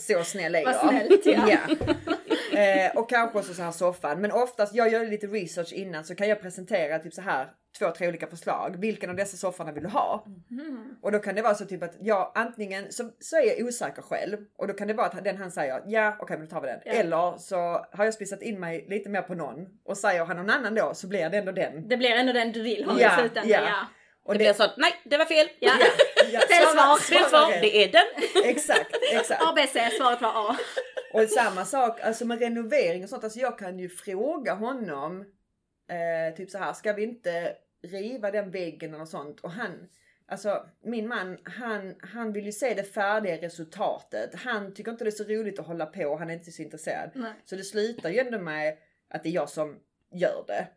[0.08, 0.90] Så snäll är jag.
[0.90, 1.60] snällt, ja.
[2.52, 4.22] Eh, och kanske också så här soffan.
[4.22, 7.48] Men oftast, jag gör lite research innan så kan jag presentera typ så här.
[7.80, 8.76] Två, tre olika förslag.
[8.80, 10.26] Vilken av dessa sofforna vill du ha?
[10.52, 10.96] Mm.
[11.02, 14.02] Och då kan det vara så typ att jag antingen så, så är jag osäker
[14.02, 16.62] själv och då kan det vara att den han säger ja okej men då tar
[16.62, 16.80] vi den.
[16.86, 16.92] Ja.
[16.92, 17.56] Eller så
[17.92, 20.94] har jag spisat in mig lite mer på någon och säger han någon annan då
[20.94, 21.88] så blir det ändå den.
[21.88, 23.50] Det blir ändå den du vill ha Ja, i slutändan.
[23.50, 23.62] ja.
[23.62, 23.88] Ja.
[24.26, 25.48] Och Det blir så nej, det var fel.
[25.60, 25.72] Ja.
[26.32, 27.30] ja, Fel svar.
[27.30, 27.62] Svar, rätt.
[27.62, 28.44] det är den.
[28.50, 29.42] Exakt, exakt.
[29.48, 30.56] ABC, svaret var A.
[31.14, 33.24] Och samma sak alltså med renovering och sånt.
[33.24, 35.26] Alltså jag kan ju fråga honom
[35.88, 39.40] eh, typ så här, ska vi inte riva den väggen eller sånt?
[39.40, 39.90] Och han,
[40.26, 44.36] alltså min man, han, han vill ju se det färdiga resultatet.
[44.36, 47.12] Han tycker inte det är så roligt att hålla på, han är inte så intresserad.
[47.14, 47.34] Nej.
[47.46, 48.78] Så det slutar ju ändå med
[49.10, 49.80] att det är jag som
[50.12, 50.68] gör det.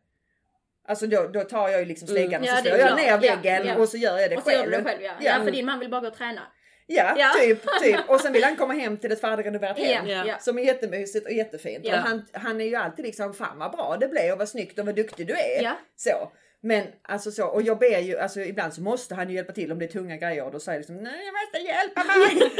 [0.87, 2.57] Alltså då, då tar jag ju liksom släggan och Mm.
[2.57, 3.25] Ja, så det slår jag ner klart.
[3.25, 3.77] Ja, väggen ja.
[3.77, 4.71] och så gör jag det Och så gör själv.
[4.71, 5.13] du det själv ja.
[5.21, 5.39] Ja.
[5.39, 5.45] ja.
[5.45, 6.43] för din man vill bara gå och träna.
[6.87, 7.33] Ja, Ja.
[7.41, 8.01] typ, typ.
[8.09, 10.07] Och sen vill han komma hem till ett färdigrenoverat hem.
[10.07, 10.25] Ja.
[10.27, 10.39] Ja.
[10.39, 11.87] Som är jättemysigt och jättefint.
[11.87, 11.93] Ja.
[11.95, 14.79] Och han, han är ju alltid liksom, fan vad bra det blev och vad snyggt
[14.79, 15.63] och vad duktig du är.
[15.63, 15.73] Ja.
[15.97, 16.33] Så.
[16.65, 19.73] Men alltså så, och jag ber ju, alltså ibland så måste han ju hjälpa till
[19.73, 22.17] om det är tunga grejer och då säger jag liksom, nej jag måste hjälpa mig.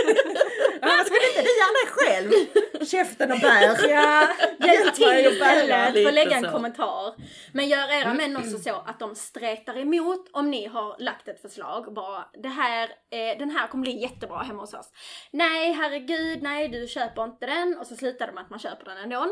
[0.81, 2.31] ja, skulle inte du göra det själv?
[2.87, 3.89] Käften och bär.
[3.89, 4.29] Ja,
[4.67, 5.61] hjälp mig att bära.
[5.61, 5.93] istället.
[5.93, 6.51] Får Lite lägga en så.
[6.51, 7.15] kommentar.
[7.53, 11.43] Men gör era män också så att de stretar emot om ni har lagt ett
[11.43, 11.95] förslag.
[11.95, 14.93] Bara det här, eh, den här kommer bli jättebra hemma hos oss.
[15.31, 17.77] Nej, herregud, nej du köper inte den.
[17.81, 19.27] Och så slutar det med att man köper den ändå.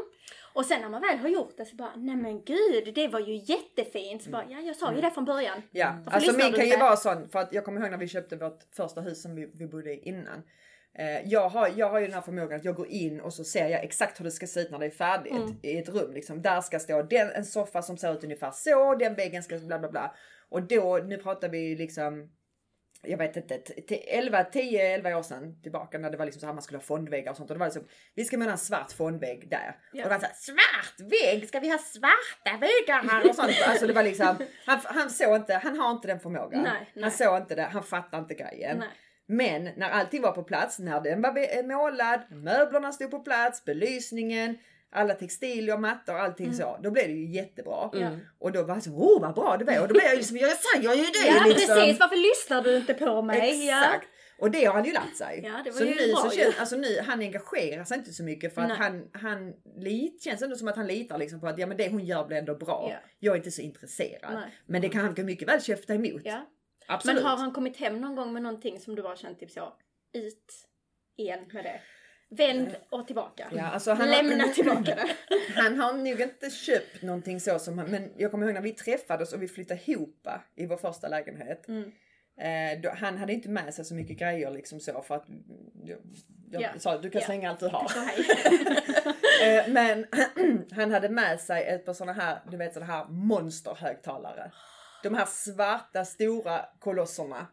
[0.55, 3.21] Och sen när man väl har gjort det så bara, nej men gud, det var
[3.21, 4.23] ju jättefint.
[4.23, 5.63] Så bara, ja jag sa ju det från början.
[5.71, 8.09] Ja, Varför alltså min kan ju vara sån, för att jag kommer ihåg när vi
[8.09, 10.43] köpte vårt första hus som vi, vi bodde i innan.
[10.99, 13.45] Eh, jag, har, jag har ju den här förmågan att jag går in och så
[13.45, 15.57] ser jag exakt hur det ska se ut när det är färdigt Mm.
[15.63, 16.13] i ett rum.
[16.13, 16.43] Liksom.
[16.43, 19.79] Där ska stå den, en soffa som ser ut ungefär så, den väggen ska bla
[19.79, 20.15] bla bla.
[20.49, 22.31] Och då, nu pratar vi liksom
[23.03, 26.41] jag vet inte, t- t- 11, 10, 11 år sedan tillbaka när det var liksom
[26.41, 27.51] så här man skulle ha fondväggar och sånt.
[27.51, 29.77] Och det var liksom, vi ska ha en svart fondvägg där.
[29.93, 30.05] Ja.
[30.05, 33.29] Och det var så här, svart vägg, ska vi ha svarta väggar här?
[33.29, 33.53] Och sånt.
[33.67, 34.37] Alltså det var liksom,
[34.67, 36.63] han, han såg inte, han har inte den förmågan.
[36.63, 37.03] Nej, nej.
[37.03, 38.79] Han såg inte det, han fattar inte grejen.
[38.79, 38.89] Nej.
[39.27, 44.59] Men när allting var på plats, när den var målad, möblerna stod på plats, belysningen,
[44.93, 46.59] alla textilier, mattor, allting Mm.
[46.59, 46.79] så.
[46.83, 47.91] Då blev det ju jättebra.
[47.93, 48.11] Ja.
[48.39, 49.81] Och då var jag så, oh vad bra det var.
[49.81, 51.77] Och då blev jag liksom, jag säger ju det Ja liksom.
[51.77, 53.67] precis, varför lyssnar du inte på mig?
[53.67, 53.79] Ja.
[53.85, 54.09] Exakt.
[54.39, 55.41] Och det har han ju lärt sig.
[55.45, 56.43] Ja, det var så ju nu bra så ju.
[56.43, 58.77] känns, alltså nu, han engagerar sig inte så mycket för att Nej.
[58.77, 61.89] han, han lit, känns ändå som att han litar liksom på att ja men det
[61.89, 62.89] hon gör blir ändå bra.
[62.91, 63.09] Ja.
[63.19, 64.35] Jag är inte så intresserad.
[64.35, 64.51] Nej.
[64.67, 66.23] Men det kan han mycket väl käfta emot.
[66.25, 66.47] Ja.
[66.89, 67.15] Absolut.
[67.15, 69.73] Men har han kommit hem någon gång med någonting som du bara känt typ så,
[70.13, 70.69] ut
[71.17, 71.81] igen med det?
[72.37, 73.47] Vänd och tillbaka.
[73.53, 75.09] Ja, alltså han Lämna har, tillbaka det.
[75.55, 78.73] Han har nog inte köpt någonting så som han, men jag kommer ihåg när vi
[78.73, 81.69] träffades och vi flyttade ihop i vår första lägenhet.
[81.69, 81.93] Mm.
[82.41, 85.27] Eh, då, han hade inte med sig så mycket grejer liksom så för att
[85.85, 85.99] jag,
[86.51, 86.69] jag Ja.
[86.79, 87.27] sa du kan Ja.
[87.27, 87.87] slänga allt du har.
[89.43, 90.07] Eh, men
[90.73, 94.53] han hade med sig ett par sådana här, du vet sådana här monsterhögtalare.
[95.03, 97.47] De här svarta stora kolosserna.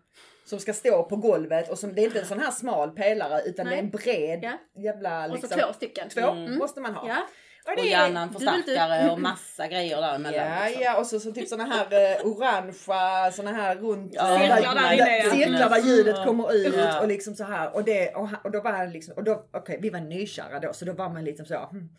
[0.49, 3.41] Som ska stå på golvet och som, det är inte en sån här smal pelare
[3.45, 3.75] utan Nej.
[3.75, 4.81] det är en bred Ja.
[4.83, 5.59] jävla Och så liksom.
[5.59, 6.09] två stycken.
[6.09, 7.07] Två måste man ha.
[7.07, 7.17] Ja.
[7.65, 8.41] Och Och det dubbelt upp.
[8.41, 10.45] förstärkare och massa grejer däremellan.
[10.51, 10.83] Ja, liksom.
[10.83, 14.93] ja och så, så typ såna här eh, orangea, såna här runt Ja, Cirklar där
[15.23, 15.31] ja.
[15.31, 16.27] cirklar där ljudet Mm.
[16.27, 16.99] kommer ut Ja.
[17.01, 19.79] och liksom så här och det och, och då var han liksom och då okej
[19.81, 21.89] vi var nykära då så då var man liksom så hmm,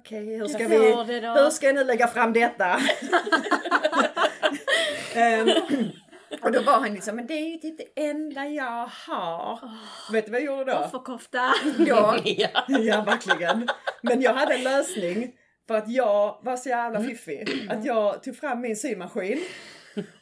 [0.00, 2.76] okej hur ska Du vi hur ska jag nu lägga fram detta?
[5.14, 5.48] Ehm,
[6.42, 9.58] och då var han liksom men det är ju typ det enda jag har.
[10.12, 10.78] Vet du vad jag gjorde då?
[10.78, 11.52] Offerkofta.
[11.86, 12.16] Ja,
[12.68, 13.02] Ja.
[13.06, 13.68] Verkligen.
[14.02, 15.32] Men jag hade en lösning
[15.68, 17.66] för att jag var så jävla fiffig.
[17.70, 19.40] Att jag tog fram min symaskin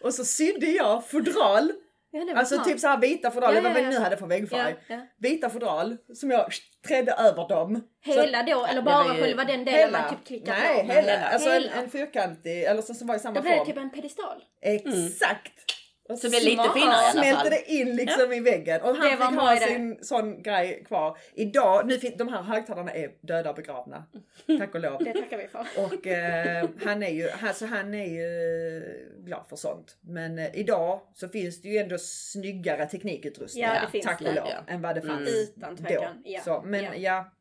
[0.02, 1.72] och så sydde jag fodral.
[2.10, 3.88] Ja, Alltså typ så här vita fodral, Ja, ja, vi ja.
[3.90, 4.76] nu hade för väggfärg.
[4.88, 5.00] Ja, ja.
[5.18, 6.46] Vita fodral som jag
[6.88, 7.76] trädde över dem.
[7.76, 10.92] Att- Hela då, eller bara ju själva den delen man typ klickar Nej, på?
[10.92, 11.24] hela.
[11.28, 11.72] Alltså Hela.
[11.72, 13.66] En, en fyrkantig, eller så som var i samma Då blir det form.
[13.66, 14.42] typ en pedestal.
[14.62, 15.52] Exakt.
[15.62, 15.63] Och
[16.08, 17.50] Så det blir lite finare i alla smälte fall.
[17.50, 21.18] det in liksom i väggen och Det han en fick ha sin sån grej kvar.
[21.34, 24.04] Idag, nu fin- de här högtalarna är döda och begravna.
[24.58, 24.98] Tack och lov.
[25.04, 25.66] Det tackar vi för.
[25.84, 28.82] Och eh, han är ju, alltså han är ju
[29.24, 29.96] glad för sånt.
[30.00, 33.64] Men eh, idag så finns det ju ändå snyggare teknikutrustning.
[33.64, 34.46] Ja, det finns tack det, och lov.
[34.48, 34.72] ja.
[34.74, 35.82] Än vad det fanns Utan då.
[35.82, 36.40] tvekan, ja.
[36.40, 36.94] Så, men Ja.
[36.94, 37.32] ja.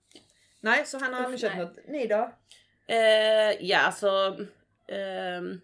[0.62, 1.66] Nej, så han har aldrig köpt nej.
[1.66, 1.78] något.
[1.88, 2.32] Ni då?
[2.88, 4.38] Eh, ja, alltså.
[4.92, 5.62] ehm,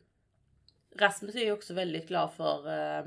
[0.99, 3.05] Rasmus är ju också väldigt glad för, eh,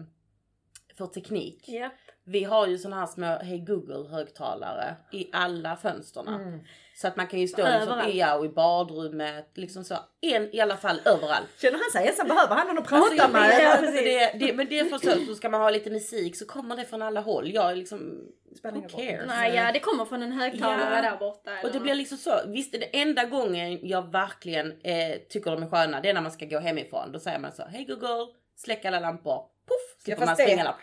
[0.94, 1.68] för teknik.
[1.68, 1.90] Yeah.
[2.24, 6.34] Vi har ju såna här små Hey Google högtalare i alla fönsterna.
[6.34, 6.60] Mm.
[6.94, 9.94] Så att man kan ju stå liksom, i, ja, och i badrummet, liksom så.
[10.20, 11.48] En i alla fall överallt.
[11.60, 12.28] Känner han sig ensam?
[12.28, 13.84] Behöver han någon att prata Alltså, med?
[13.84, 16.46] inte, det, det, men det är för så, så ska man ha lite musik så
[16.46, 17.50] kommer det från alla håll.
[17.54, 19.26] Jag är liksom, Spelar who cares?
[19.26, 21.10] Nej, ja, det kommer från en högtalare Ja.
[21.10, 21.50] där borta.
[21.52, 25.62] Och eller det blir liksom så, visst det enda gången jag verkligen eh, tycker de
[25.62, 27.12] är sköna det är när man ska gå hemifrån.
[27.12, 30.74] Då säger man så, hej Google, släck alla lampor, poff, slipper fast man springa där.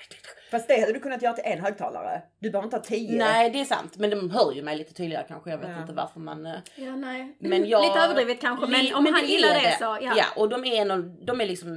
[0.51, 2.21] Fast det hade du kunnat göra till en högtalare.
[2.39, 3.17] Du behöver inte ha tio.
[3.17, 5.49] Nej det är sant men de hör ju mig lite tydligare kanske.
[5.49, 5.81] Jag vet Ja.
[5.81, 6.45] inte varför man...
[6.45, 7.35] eh, Ja, nej.
[7.39, 10.13] Men jag, Lite överdrivet kanske, men om han det gillar är det, så ja.
[10.17, 11.69] Ja och de är, någon, de är liksom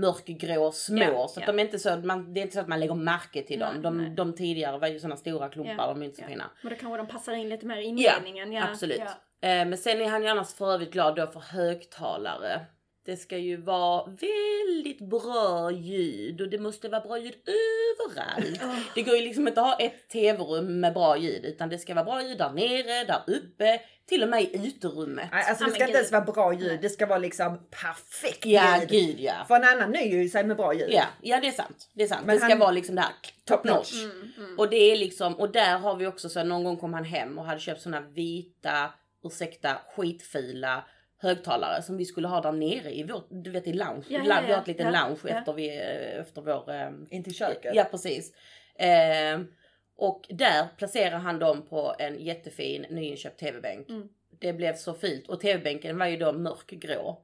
[0.00, 1.52] mörkgrå små Ja, så att ja.
[1.52, 3.68] de är inte så, man, det är inte så att man lägger märke till dem.
[3.72, 4.10] Nej, de, nej.
[4.10, 6.28] de tidigare var ju sådana stora klumpar, Ja, de är inte så ja.
[6.28, 6.44] fina.
[6.62, 8.52] Men då kanske de passar in lite mer i inredningen.
[8.52, 9.00] Ja, absolut.
[9.40, 9.48] Ja.
[9.48, 12.60] Eh, men sen är han ju annars för övrigt glad då för högtalare.
[13.04, 18.60] Det ska ju vara väldigt bra ljud och det måste vara bra ljud överallt.
[18.94, 21.94] Det går ju liksom inte att ha ett tv-rum med bra ljud utan det ska
[21.94, 25.28] vara bra ljud där nere, där uppe, till och med i uterummet.
[25.32, 26.78] Nej, alltså Ja, det ska inte ens vara bra ljud.
[26.82, 28.88] Det ska vara liksom perfekt Ja, ljud.
[28.90, 29.32] gud ja.
[29.48, 30.90] För en annan nöjer ju sig med bra ljud.
[30.92, 31.88] Ja, ja det är sant.
[31.94, 32.26] Det är sant.
[32.26, 33.12] Men det ska han- vara liksom det här
[33.44, 33.92] top notch.
[34.04, 34.58] Mm, mm.
[34.58, 37.38] Och det är liksom, och där har vi också så någon gång kom han hem
[37.38, 38.90] och hade köpt såna vita,
[39.24, 40.84] ursäkta, skitfila
[41.20, 44.04] högtalare som vi skulle ha där nere i vår, du vet i lounge.
[44.08, 44.60] Ja, vi ja, har ja.
[44.60, 45.28] ett litet Ja, lounge ja.
[45.38, 45.68] efter, vi,
[46.20, 46.70] efter vår...
[46.70, 47.74] ehm, In till köket.
[47.74, 48.32] Ja precis.
[48.74, 49.40] Eh,
[49.96, 53.88] och där placerar han dem på en jättefin nyinköpt tv-bänk.
[53.88, 54.08] Mm.
[54.40, 57.18] Det blev så fint och tv-bänken var ju då mörkgrå.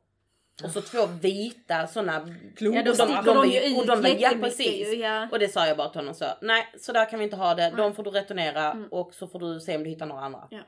[0.64, 2.78] Och så två vita sådana Klumpar.
[2.78, 4.92] Ja, de- sticker de de, ju ut de var- ja, precis.
[4.94, 4.96] ju.
[5.00, 5.28] Ja.
[5.32, 6.24] och det sa jag bara till honom så.
[6.42, 7.72] Nej så där kan vi inte ha det.
[7.76, 8.88] De får du returnera Mm.
[8.90, 10.48] och så får du se om du hittar några andra.
[10.50, 10.60] Ja.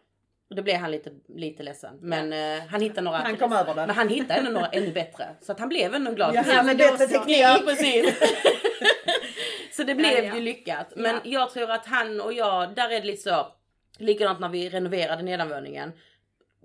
[0.50, 1.98] Och då blev han lite, lite ledsen.
[2.00, 3.18] Men eh, han hittade några.
[3.18, 3.86] Han kom över den.
[3.86, 5.24] Men han hittade ändå några ännu bättre.
[5.40, 6.34] Så att han blev ändå glad.
[6.34, 7.36] Ja, men men bättre teknik.
[7.38, 8.14] Ja precis.
[9.72, 10.34] så det blev Ja, ja.
[10.34, 10.92] ju lyckat.
[10.96, 11.20] Men Ja.
[11.24, 13.46] jag tror att han och jag, där är det lite så.
[13.98, 15.92] Likadant när vi renoverade nedanvåningen.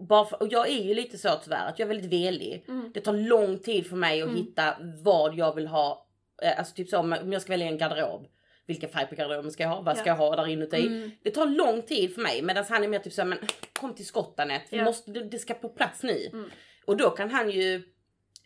[0.09, 2.65] Bara för, och jag är ju lite så tyvärr att jag är väldigt velig.
[2.67, 2.91] Mm.
[2.93, 4.37] Det tar lång tid för mig att Mm.
[4.41, 6.05] hitta vad jag vill ha.
[6.43, 8.27] Eh, Alltså typ så om jag ska välja en garderob.
[8.65, 9.81] Vilken färg på garderoben ska jag ha?
[9.81, 10.11] Vad ska Ja.
[10.11, 10.87] jag ha där inuti?
[10.87, 11.11] Mm.
[11.23, 13.39] Det tar lång tid för mig medan han är mer typ så här, men
[13.79, 14.67] kom till skott Anette.
[14.71, 14.83] Vi Ja.
[14.83, 16.29] måste, det ska på plats nu.
[16.33, 16.49] Mm.
[16.85, 17.83] Och då kan han ju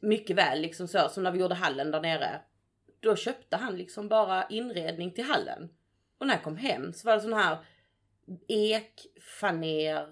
[0.02, 2.42] mycket väl liksom så som när vi gjorde hallen där nere.
[3.00, 5.70] Då köpte han liksom bara inredning till hallen.
[6.18, 7.58] Och när jag kom hem så var det sån här
[8.48, 10.06] ekfaner,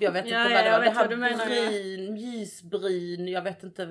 [0.00, 1.08] jag vet Ja, inte vad det var.
[1.08, 3.88] Det här bryn, ljusbryn, jag vet inte.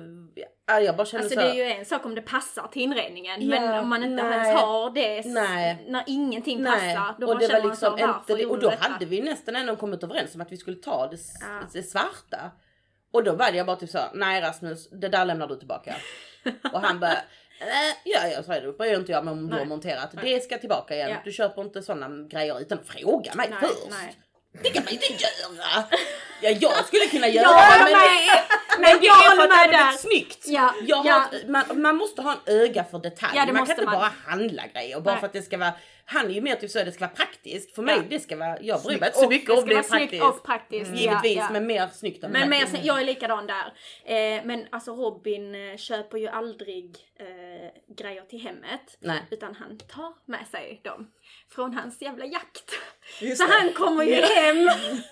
[0.66, 1.46] Ja, Jag bara kände Alltså så.
[1.46, 4.22] det är ju en sak om det passar till inredningen Ja, men om man inte
[4.22, 4.32] nej.
[4.32, 5.84] ens har det Nej.
[5.88, 8.46] när ingenting Nej, passar då och bara det känner var man så, liksom varför inte
[8.46, 8.88] och då detta?
[8.92, 11.62] hade vi nästan ändå kommit överens om att vi skulle ta det, Ja.
[11.72, 12.50] det svarta.
[13.12, 15.94] Och då var jag bara typ så, nej Rasmus, det där lämnar du tillbaka.
[16.72, 17.18] och han bara,
[18.04, 20.10] ja jag sa det, det bryr inte jag mig om du har monterat.
[20.12, 20.34] Nej.
[20.34, 21.10] Det ska tillbaka igen.
[21.10, 21.16] Ja.
[21.24, 23.90] Du köper inte sådana grejer utan att fråga mig nej, först.
[23.90, 24.16] nej.
[24.62, 25.84] Det kan man inte göra.
[26.42, 30.00] Ja jag skulle kunna göra håller men, men det jag är för att det blivit
[30.00, 30.44] snyggt.
[30.46, 31.24] Ja, har ja.
[31.32, 33.32] ett, man, man måste ha en öga för detalj.
[33.36, 33.94] Ja, det man kan inte man.
[33.94, 35.20] bara handla grejer bara Nej.
[35.20, 35.72] för att det ska vara,
[36.08, 37.74] han är ju mer typ så att det ska vara praktiskt.
[37.74, 39.82] För mig det ska vara, jag bryr mig inte så mycket om det är vara
[39.82, 40.22] snyggt praktiskt.
[40.22, 40.90] och praktiskt.
[40.90, 41.48] ja, Givetvis ja.
[41.52, 42.86] men mer snyggt än Men, men jag, praktiskt.
[42.86, 43.72] jag är likadan där.
[44.04, 48.96] Eh, men alltså Robin eh, köper ju aldrig eh, grejer till hemmet.
[49.00, 49.20] Nej.
[49.30, 51.10] Utan han tar med sig dem
[51.54, 52.70] från hans jävla jakt.
[53.20, 53.52] Just Så det.
[53.52, 54.68] han kommer ju hem.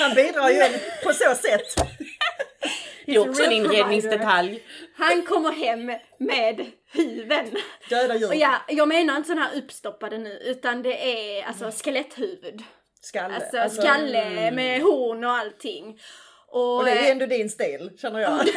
[0.00, 1.74] Han bidrar ju på så sätt.
[3.06, 4.62] Det är också en inredningsdetalj.
[4.96, 5.86] Han kommer hem
[6.18, 7.56] med huven.
[7.88, 8.28] Döda djur.
[8.28, 12.62] Och ja, jag menar inte sådana här uppstoppade nu utan det är alltså skeletthuvud.
[13.02, 13.34] Skalle.
[13.34, 16.00] Alltså, Alltså, skalle med horn och allting.
[16.48, 18.40] Och, Och det är ändå din stil känner jag.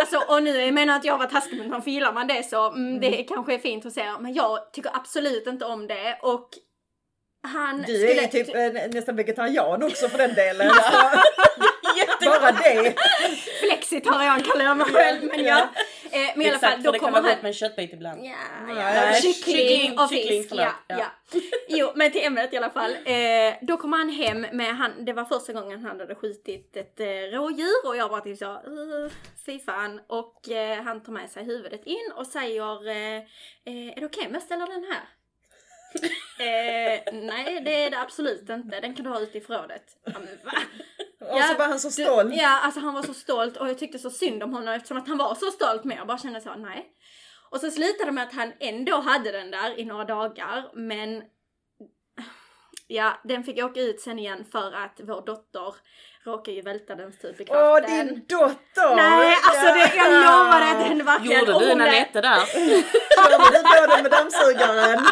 [0.00, 2.70] Alltså, och nu, jag menar att jag var taskig men för gillar man det så
[2.70, 4.04] mm, det kanske är fint att se.
[4.20, 6.48] Men jag tycker absolut inte om det och
[7.42, 10.70] han Du är ju typ eh, nästan vegetarian också för den delen.
[12.24, 12.94] Bara det.
[13.60, 15.24] Flexitarian kallar jag mig själv.
[15.24, 15.68] Men ja.
[16.12, 17.30] Eh, men i alla fall, då det kan kommer vara han...
[17.36, 18.24] gott med en köttbit ibland.
[18.24, 18.32] Ja,
[18.66, 19.12] Nej, ja.
[19.12, 20.48] Kyckling, kyckling, och kyckling, fisk.
[20.48, 20.66] förlåt.
[20.66, 20.98] Ja, Ja.
[20.98, 21.40] ja.
[21.68, 22.92] Jo, men till ämnet i alla fall.
[23.04, 27.00] Eh, då kommer han hem med, han, det var första gången han hade skjutit ett
[27.00, 29.10] eh, rådjur och jag var typ så, uh,
[29.46, 30.00] fy fan.
[30.06, 33.16] Och eh, han tar med sig huvudet in och säger, eh,
[33.64, 35.00] eh, är det okej om jag ställer den här?
[36.38, 39.84] eh, nej det är det absolut inte, den kan du ha ute i förrådet.
[41.20, 41.34] Ja?
[41.34, 42.30] Och så var han så stolt.
[42.30, 44.96] Du, ja, alltså han var så stolt och jag tyckte så synd om honom eftersom
[44.96, 45.98] att han var så stolt med.
[45.98, 46.86] Jag bara kände så, nej.
[47.50, 51.22] Och så slutade det med att han ändå hade den där i några dagar, men
[52.86, 55.74] ja, den fick åka ut sen igen för att vår dotter
[56.24, 58.06] råkade ju välta den stup i Åh, kvarten.
[58.06, 58.96] din dotter!
[58.96, 61.40] Nej, alltså det, jag lovar att den verkligen...
[61.40, 61.76] Gjorde du nej.
[61.76, 62.40] Nanette där?
[63.16, 65.06] Körde du på den med dammsugaren?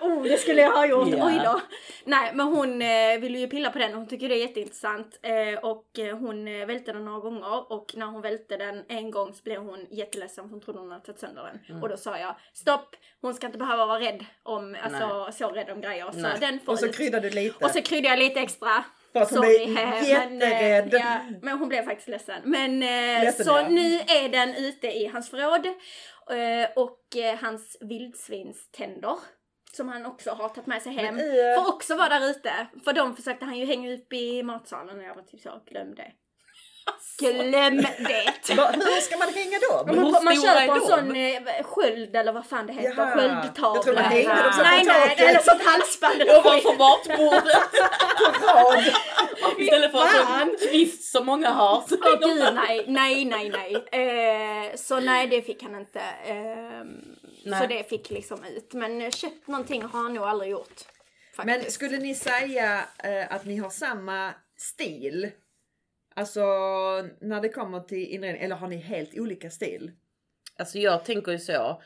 [0.00, 1.08] Oh, det skulle jag ha gjort.
[1.08, 1.26] Ja.
[1.26, 1.60] Oj då.
[2.04, 5.18] Nej, men hon eh, ville ju pilla på den och hon tycker det är jätteintressant.
[5.22, 9.10] Eh, och eh, hon eh, välte den några gånger och när hon välte den en
[9.10, 11.60] gång så blev hon jätteledsen för hon trodde hon hade tagit sönder den.
[11.68, 11.82] Mm.
[11.82, 15.70] Och då sa jag stopp, hon ska inte behöva vara rädd om, alltså så rädd
[15.70, 16.10] om grejer.
[16.12, 16.36] Så Nej.
[16.40, 16.96] den får Och så ut.
[16.96, 17.64] kryddade du lite.
[17.64, 18.84] och så kryddade jag lite extra.
[19.12, 20.94] För att hon Sorry, men, jätterädd.
[20.94, 22.42] eh, ja, men hon blev faktiskt ledsen.
[22.44, 23.68] Men eh, Ledsen, så ja.
[23.68, 25.66] nu är den ute i hans förråd.
[26.30, 29.16] Eh, och eh, hans vildsvinständer.
[29.72, 31.14] Som han också har tagit med sig hem.
[31.14, 32.52] Men, eh, Får också vara där ute.
[32.84, 35.94] För de försökte han ju hänga upp i matsalen och jag var typ så, glöm
[35.94, 36.12] det.
[37.18, 38.54] Glöm det!
[38.54, 39.86] Va, hur ska man hänga dem?
[39.86, 42.94] Men Man, man köper en sån eh, sköld eller vad fan det heter.
[42.96, 43.14] Jaha.
[43.14, 43.74] Sköldtavla.
[43.74, 45.28] Jag tror man hängde dem så nej, på nej, taket.
[45.28, 46.22] eller sånt halsband.
[46.22, 47.56] Ovanför matbordet.
[48.42, 48.84] Rad.
[49.58, 51.84] Istället för en sån kvist som många har.
[51.88, 54.68] Så Åh gud nej, nej, nej, nej.
[54.70, 56.00] Eh, så nej det fick han inte.
[57.44, 57.60] Nej.
[57.60, 58.72] så det fick liksom ut.
[58.72, 60.80] Men eh, köpt någonting har han nog aldrig gjort.
[61.36, 61.74] Men Faktiskt.
[61.74, 65.30] skulle ni säga eh, att ni har samma stil?
[66.14, 66.40] Alltså
[67.20, 69.90] när det kommer till inredning, eller har ni helt olika stil?
[70.58, 71.82] Alltså jag tänker ju så.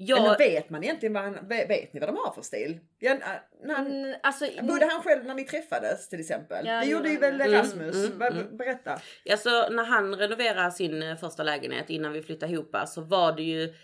[0.00, 2.80] Jag, Eller vet man egentligen vad han, vet, ni vad de har för stil?
[2.98, 3.16] Ja,
[3.64, 6.66] när han, Mm, alltså, bodde han själv när ni träffades till exempel?
[6.66, 7.50] Ja, det gjorde ju väl han.
[7.50, 7.96] Rasmus?
[7.96, 9.00] Mm, mm, Berätta.
[9.30, 13.42] Alltså när han renoverade sin eh, första lägenhet innan vi flyttade ihop så var det
[13.42, 13.74] ju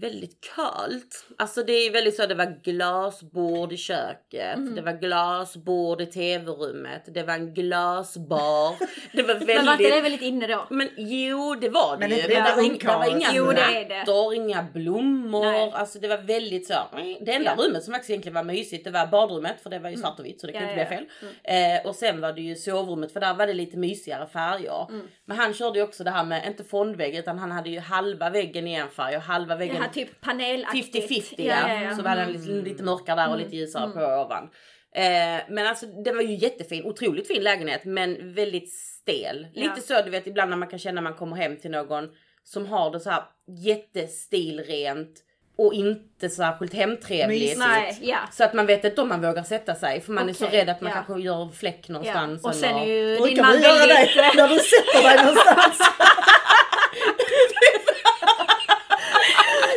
[0.00, 1.26] väldigt kallt.
[1.38, 4.74] Alltså det är väldigt så det var glasbord i köket, Mm.
[4.74, 8.74] det var glasbord i tv-rummet, det var en glasbar.
[9.16, 9.46] Det var väldigt...
[9.56, 10.66] Men var inte det väldigt inne då?
[10.70, 12.16] Men jo det var det Men ju.
[12.16, 13.98] inte det Men det var, ing- det var inga Jo, det är det.
[13.98, 15.44] mattor, inga blommor.
[15.44, 15.70] Nej.
[15.74, 16.74] Alltså det var väldigt så.
[17.20, 17.64] Det enda Ja.
[17.64, 20.24] rummet som faktiskt egentligen var mysigt det var badrummet för det var ju svart och
[20.26, 21.28] vitt så det kan Ja, inte ja, bli ja.
[21.44, 21.80] fel.
[21.82, 24.86] Eh, och sen var det ju sovrummet för där var det lite mysigare färger.
[24.90, 25.06] Mm.
[25.26, 28.30] Men han körde ju också det här med, inte fondvägg utan han hade ju halva
[28.30, 31.10] väggen i en färg och halva väggen Ja, typ panelaktigt.
[31.10, 31.44] 50-50 ja.
[31.44, 31.96] ja, ja, ja.
[31.96, 34.50] Så var den lite, lite mörkare där och lite ljusare på ovan.
[34.94, 39.46] Eh, men alltså det var ju jättefin, otroligt fin lägenhet men väldigt stel.
[39.54, 39.82] Lite Ja.
[39.82, 42.08] så du vet ibland när man kan känna man kommer hem till någon
[42.44, 45.20] som har det så här jättestilrent
[45.56, 47.58] och inte särskilt hemtrevligt.
[47.58, 48.18] Nej, ja.
[48.32, 50.68] Så att man vet inte om man vågar sätta sig för man är så rädd
[50.68, 50.94] att man ja.
[51.06, 51.92] kanske gör fläck ja.
[51.92, 52.44] någonstans.
[52.44, 54.36] Och sen är ju din Brukar man du göra det väldigt...
[54.36, 55.78] när du sätter dig någonstans?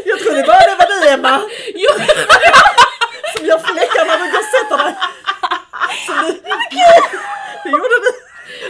[0.05, 0.77] Jag trodde bara
[1.27, 1.41] Emma
[1.75, 1.91] Jo,
[3.37, 4.95] som gör fläckar när du går och sätter dig.
[6.05, 6.31] Som du...
[7.63, 8.27] Det gjorde du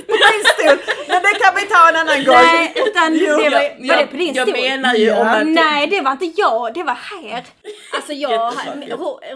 [0.07, 0.93] på din stol.
[1.07, 2.35] Men det kan vi ta en annan gång.
[2.35, 4.61] Nej, utan Jo, det var, jag, var det på din jag stol?
[4.61, 5.53] menar ju om man...
[5.53, 7.43] Nej, det var inte jag, det var här.
[7.95, 8.53] Alltså jag,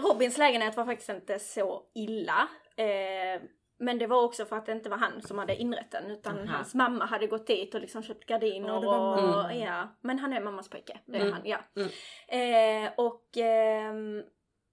[0.02, 2.48] Robins lägenhet var faktiskt inte så illa.
[2.76, 3.40] Eh,
[3.82, 6.38] men det var också för att det inte var han som hade inrett den utan
[6.38, 6.56] Aha.
[6.56, 9.54] hans mamma hade gått dit och liksom köpt gardiner Ja, det var och mamma.
[9.54, 9.96] ja.
[10.00, 11.32] Men han är mammas pojke, det är Mm.
[11.32, 11.58] han, ja.
[11.76, 12.84] Mm.
[12.86, 14.22] Eh, och ehm,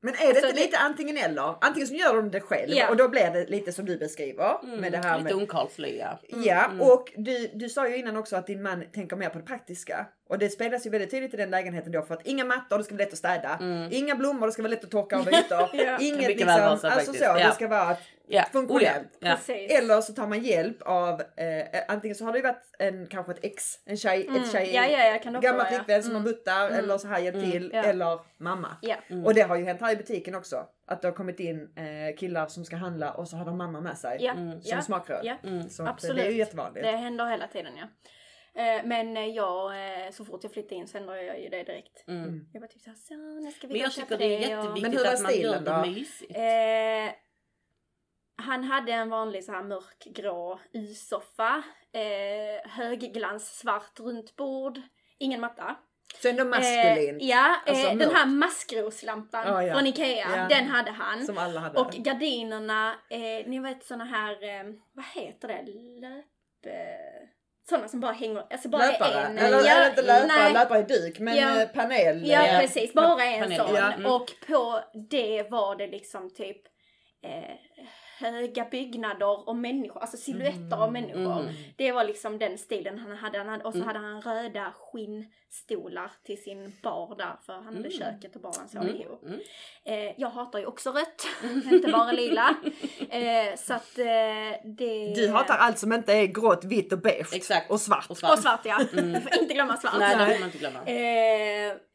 [0.01, 1.55] Men är det Alltså, inte det- lite antingen eller?
[1.61, 2.89] Antingen så gör de det själv Ja.
[2.89, 4.77] och då blir det lite som du beskriver.
[4.77, 6.19] Med det här Mm, Lite med ungkarlslöja.
[6.27, 6.81] Ja, mm.
[6.81, 10.05] och du, du sa ju innan också att din man tänker mer på det praktiska.
[10.29, 12.83] Och det spelas ju väldigt tydligt i den lägenheten då för att inga mattor, det
[12.83, 13.57] ska vara lätt att städa.
[13.61, 13.89] Mm.
[13.91, 15.69] Inga blommor, det ska vara lätt att torka av ytor.
[15.73, 15.97] Ja.
[15.99, 17.23] Inget liksom, så alltså så.
[17.23, 17.33] Ja.
[17.33, 17.97] det ska vara
[18.31, 18.43] Ja.
[18.53, 19.07] funktionellt.
[19.21, 19.37] Oh, ja.
[19.47, 19.53] Ja.
[19.55, 23.39] Eller så tar man hjälp av, eh, antingen så har det varit en, kanske ett
[23.45, 24.41] ex, en tjej, Mm.
[24.43, 25.77] ett tjej, Ja, ja, jag kan det också gammal ja.
[25.77, 26.21] flickvän som Mm.
[26.23, 26.79] har buttar Mm.
[26.79, 27.51] eller så här hjälpt Mm.
[27.51, 27.71] till.
[27.73, 27.83] Ja.
[27.83, 28.77] Eller mamma.
[28.81, 28.95] Ja.
[29.09, 29.25] Mm.
[29.25, 30.65] Och det har ju hänt här i butiken också.
[30.87, 33.81] Att det har kommit in eh, killar som ska handla och så har de mamma
[33.81, 34.17] med sig.
[34.19, 34.61] Ja, Mm.
[34.61, 35.21] Som ja, smakrör.
[35.23, 35.35] ja.
[35.43, 35.69] Mm.
[35.69, 36.17] Så Absolut.
[36.17, 36.85] det är ju jättevanligt.
[36.85, 37.83] Det händer hela tiden ja.
[38.61, 39.71] Eh, Men eh, jag,
[40.05, 42.07] eh, så fort jag flyttar in så ändrar jag ju det direkt.
[42.07, 42.45] Mm.
[42.53, 44.75] Jag bara typ såhär, så nu ska vi Men jag tycker det är och- Men
[44.75, 45.85] jätteviktigt hur var att man gör stilen det då?
[45.85, 46.35] mysigt.
[46.35, 47.13] Eh,
[48.39, 51.63] han hade en vanlig så här mörkgrå Y-soffa.
[51.93, 54.79] Eh, högglans svart runt bord.
[55.17, 55.75] Ingen matta.
[56.21, 57.21] Så ändå maskulint.
[57.21, 58.13] Eh, ja, Alltså eh, den mörkt.
[58.13, 59.73] här maskroslampan Ja, ja.
[59.73, 60.27] från Ikea.
[60.37, 60.47] Ja.
[60.57, 61.25] Den hade han.
[61.25, 61.79] Som alla hade.
[61.79, 64.63] Och gardinerna, eh, ni vet såna här, eh,
[64.93, 65.61] vad heter det?
[66.01, 66.25] Löp...
[66.65, 67.27] Eh,
[67.69, 69.21] såna som bara hänger, alltså bara löpare?
[69.25, 69.37] en.
[69.37, 70.53] Eller ja, är inte löpare, nej.
[70.53, 71.65] löpare i duk men Ja.
[71.73, 72.27] panel.
[72.29, 73.75] Ja eh, precis, bara en panel, sån.
[73.75, 73.93] ja.
[73.93, 74.11] Mm.
[74.11, 76.61] Och på det var det liksom typ
[77.23, 77.55] eh,
[78.19, 81.39] höga byggnader och människor, alltså silhuetter av människor.
[81.41, 81.53] Mm.
[81.75, 83.37] Det var liksom den stilen han hade.
[83.37, 83.87] Han hade och så Mm.
[83.87, 87.91] hade han röda skinnstolar till sin bar där för han hade Mm.
[87.91, 88.95] köket och baren så Mm.
[88.95, 89.23] ihop.
[89.25, 89.39] Mm.
[89.85, 91.27] Eh, jag hatar ju också rött,
[91.71, 92.55] inte bara lila.
[93.09, 94.05] Eh, så att eh,
[94.77, 95.13] det...
[95.15, 97.33] Du hatar allt som inte är grått, vitt och beige.
[97.33, 97.71] Exakt.
[97.71, 98.05] Och svart.
[98.09, 98.31] Och svart.
[98.33, 98.79] Och svart ja.
[98.91, 99.93] Du får inte glömma svart.
[99.99, 100.79] Nej, det får man inte glömma.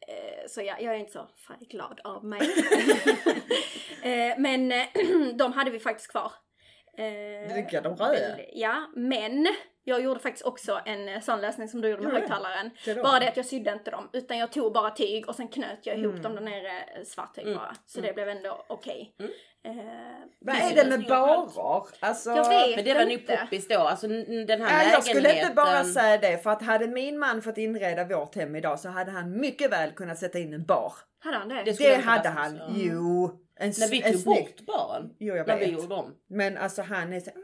[0.07, 2.41] Eh, så ja, jag är inte så färgglad av mig.
[4.03, 4.73] eh, men
[5.37, 6.31] de hade vi faktiskt kvar.
[6.97, 7.81] Eh, Vilka?
[7.81, 8.37] De röda?
[8.53, 9.47] Ja, men
[9.87, 12.17] jag gjorde faktiskt också en eh, sån lösning som du gjorde med du?
[12.19, 12.69] högtalaren.
[12.85, 13.03] Det?
[13.03, 15.79] Bara det att jag sydde inte dem utan jag tog bara tyg och sen knöt
[15.83, 16.23] jag ihop Mm.
[16.23, 17.57] dem där nere eh, svart tyg Mm.
[17.57, 17.75] bara.
[17.85, 19.15] Så det blev ändå okej.
[19.19, 19.31] Mm.
[19.67, 19.85] Eh,
[20.39, 21.83] Vad men- är det med barer?
[21.99, 23.37] Alltså, Jag vet Men det var inte.
[23.43, 23.79] poppis då.
[23.79, 25.51] Alltså den här Nej, jag skulle lägenheten.
[25.51, 28.89] inte bara säga det för att hade min man fått inreda vårt hem idag så
[28.89, 30.93] hade han mycket väl kunnat sätta in en bar.
[31.19, 31.63] Hade han det?
[31.63, 32.55] Det Det hade han.
[32.55, 32.67] göra.
[32.75, 33.41] Jo.
[33.59, 35.09] En, När vi tog bort baren.
[35.19, 35.73] Jo jag När vi vet.
[35.81, 36.15] gjorde om.
[36.29, 37.41] Men alltså han är så, "Mm,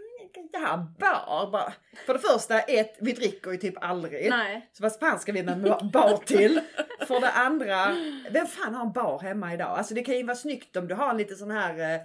[0.52, 1.74] det här bar, bara.
[2.06, 4.30] För det första, ett, vi dricker ju typ aldrig.
[4.30, 4.70] Nej.
[4.74, 6.62] Så vad fan ska vi med en bar till?
[7.08, 7.96] För det andra,
[8.32, 9.78] vem fan har en bar hemma idag?
[9.78, 12.02] Alltså det kan ju vara snyggt om du har en lite sån här eh,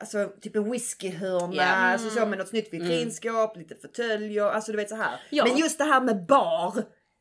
[0.00, 1.64] Alltså typ en whiskyhörna, Ja.
[1.64, 5.20] alltså så med något snyggt vitrinskåp, lite fåtöljer, alltså du vet så här.
[5.30, 5.44] Ja.
[5.44, 6.74] Men just det här med bar.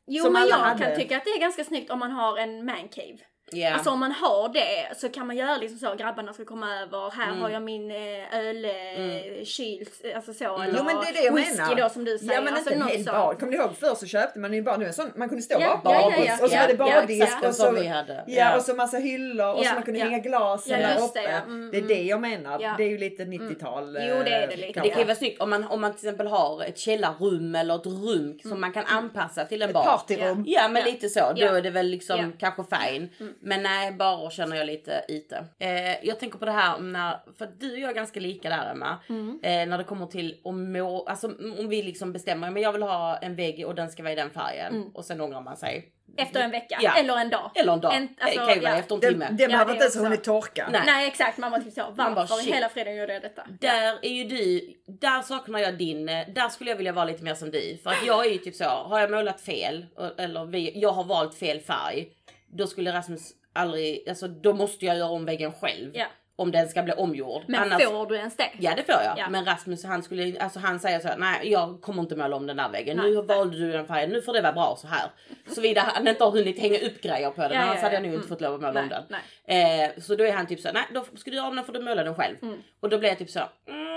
[0.07, 0.85] Jo men jag hade.
[0.85, 3.17] kan tycka att det är ganska snyggt om man har en mancave.
[3.53, 3.73] Ja.
[3.73, 7.11] Alltså om man har det så kan man göra liksom så, grabbarna ska komma över,
[7.11, 7.41] här Mm.
[7.41, 9.85] har jag min eh, öl, eh, kyl,
[10.15, 10.61] alltså så.
[10.61, 11.75] Eller Jo men det är det jag whisky menar.
[11.75, 12.33] då som du säger.
[12.33, 13.33] Ja men alltså, inte en något hel bar.
[13.33, 15.57] Kommer ni ihåg förr så köpte man ju bara nu en sån, man kunde stå
[15.61, 16.33] Ja, bara ja, ja, ja.
[16.43, 18.23] och så var det Ja, bardisk och så, vi hade.
[18.27, 20.05] ja, och så massa hyllor och så Ja, man kunde ja.
[20.05, 21.21] hänga glasen Ja, där det, uppe.
[21.21, 21.29] ja.
[21.39, 21.87] Mm, det är mm.
[21.95, 22.59] det jag menar.
[22.61, 22.73] Ja.
[22.77, 23.85] Det är ju lite 90-tal.
[24.01, 24.73] Jo, det är det eh, lite.
[24.73, 24.81] kanske.
[24.81, 27.75] Det kan ju vara snyggt om man, om man till exempel har ett källarrum eller
[27.75, 29.83] ett rum som man kan anpassa till en Ett bar.
[29.83, 30.43] partyrum.
[30.47, 30.91] Ja men Ja.
[30.91, 31.57] lite så, då Ja.
[31.57, 32.25] är det väl liksom Ja.
[32.39, 33.09] kanske fine.
[33.43, 35.45] Men nej, barer känner jag lite ite.
[35.59, 38.49] Eh, jag tänker på det här när, för att du och jag är ganska lika
[38.49, 38.97] där Emma.
[39.43, 41.27] Eh, när det kommer till att må, alltså
[41.59, 44.15] om vi liksom bestämmer, men jag vill ha en vägg och den ska vara i
[44.15, 44.91] den färgen.
[44.93, 45.91] Och sen ångrar man sig.
[46.17, 46.93] Efter en vecka, Ja.
[46.97, 47.51] eller en dag.
[47.55, 47.95] Eller en dag.
[47.95, 48.79] En- alltså, det kan ju vara ja.
[48.79, 49.25] efter en Den, timme.
[49.29, 50.69] den Ja, behöver det inte ens hunnit torka.
[50.71, 50.81] Nej.
[50.85, 52.55] Nej exakt, man var typ så, bara, varför i shit.
[52.55, 53.43] hela friden gjorde jag detta?
[53.61, 57.23] Där är ju du, där saknar jag din, eh, där skulle jag vilja vara lite
[57.23, 57.77] mer som du.
[57.83, 59.85] För att jag är ju typ så, har jag målat fel,
[60.17, 62.07] eller vi, jag har valt fel färg,
[62.53, 65.91] då skulle Rasmus aldrig, alltså då måste jag göra om väggen själv.
[65.93, 66.05] Ja.
[66.35, 67.41] Om den ska bli omgjord.
[67.47, 68.49] Men Annars, får du ens det?
[68.59, 69.13] Ja det får jag.
[69.17, 69.29] Ja.
[69.29, 72.47] Men Rasmus han skulle, alltså han säger så här, nej jag kommer inte måla om
[72.47, 72.97] den där väggen.
[72.97, 73.11] Nej.
[73.11, 75.09] Nu valde du den färgen, nu får det vara bra så här.
[75.47, 78.01] Såvida han inte har hunnit hänga upp grejer på den, Ja, annars ja, hade ja.
[78.01, 78.29] jag nog inte Mm.
[78.29, 79.03] fått lov att måla Nej, om den.
[79.45, 79.83] nej.
[79.95, 81.65] Eh, så då är han typ så här, nej då ska du göra om den
[81.65, 82.35] får du måla den själv.
[82.41, 82.57] Mm.
[82.79, 83.90] Och då blir jag typ så, mm,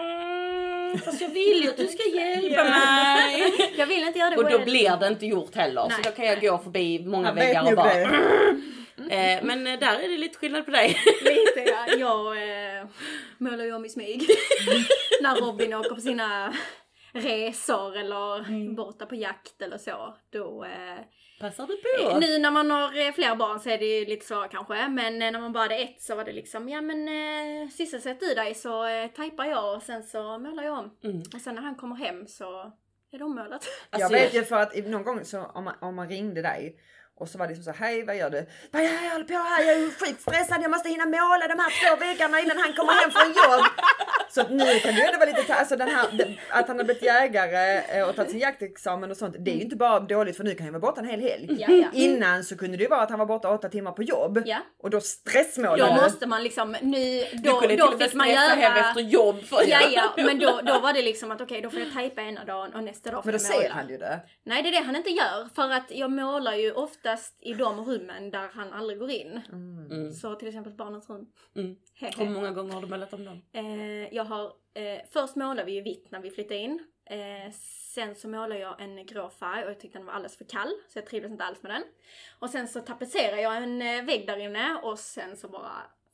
[0.99, 3.73] fast jag vill ju att du ska hjälpa mig.
[3.77, 4.65] Jag vill inte göra det Och då själv.
[4.65, 5.87] blir det inte gjort heller.
[5.89, 9.37] Nej, så då kan jag gå förbi många vet väggar och bara, det.
[9.37, 10.99] eh, men eh, där är det lite skillnad på dig.
[11.25, 11.87] Lite ja.
[11.99, 12.37] Jag
[12.79, 12.87] eh,
[13.39, 14.27] målar ju om i smyg.
[15.23, 16.55] När Robin åker på sina
[17.15, 18.75] resor eller Mm.
[18.75, 20.17] borta på jakt eller så.
[20.33, 20.99] Då, eh,
[21.41, 22.19] Passar du på?
[22.19, 24.89] nu när man har eh, fler barn så är det ju lite så kanske.
[24.89, 28.21] Men eh, när man bara hade ett så var det liksom, ja men eh, sysselsätt
[28.21, 30.97] du dig så eh, tajpar jag och sen så målar jag om.
[31.05, 31.23] Mm.
[31.35, 32.73] Och sen när han kommer hem så
[33.13, 33.67] är det ommålat.
[33.91, 36.43] Jag Alltså, vet ju för att i- någon gång så om man, om man ringde
[36.43, 36.77] dig
[37.21, 38.47] och så var det liksom så hej vad gör du?
[38.71, 41.97] Vad jag håller på här, jag är skitstressad, jag måste hinna måla de här två
[42.05, 43.65] väggarna innan han kommer hem från jobb.
[44.31, 47.99] Så att nu kan det vara lite, alltså den här, att han har blivit jägare
[47.99, 50.51] eh, och tagit sin jaktexamen och sånt, det är ju inte bara dåligt för nu
[50.55, 51.47] kan han ju vara borta en hel helg.
[51.61, 51.89] Ja, ja.
[51.93, 54.59] Innan så kunde det ju vara att han var borta åtta timmar på jobb Ja.
[54.83, 56.03] och då stressmålade Då du.
[56.03, 58.89] måste man liksom, nu, du då, till då fick man stressa hem göra...
[58.89, 59.45] efter jobb.
[59.45, 62.23] För Ja, ja, men då, då var det liksom att okej, då får jag tejpa
[62.23, 63.63] ena dagen och nästa dag får Men då jag måla.
[63.69, 64.21] ser han ju det.
[64.45, 65.49] Nej, det är det han inte gör.
[65.55, 66.73] För att jag målar ju
[67.05, 69.41] oftast i de rummen där han aldrig går in.
[69.53, 70.13] Mm.
[70.13, 71.33] Så till exempel barnets rum.
[71.57, 71.77] Mm.
[72.19, 73.43] Hur många gånger har du målat om dem?
[73.53, 76.87] Eh, jag har, eh, först målade vi ju vitt när vi flyttade in.
[77.07, 77.53] Eh,
[77.95, 80.73] sen så målade jag en grå färg och jag tyckte den var alldeles för kall.
[80.89, 81.83] Så jag trivdes inte alls med den.
[82.39, 85.73] Och sen så tapetserade jag en eh, vägg där inne och sen så bara,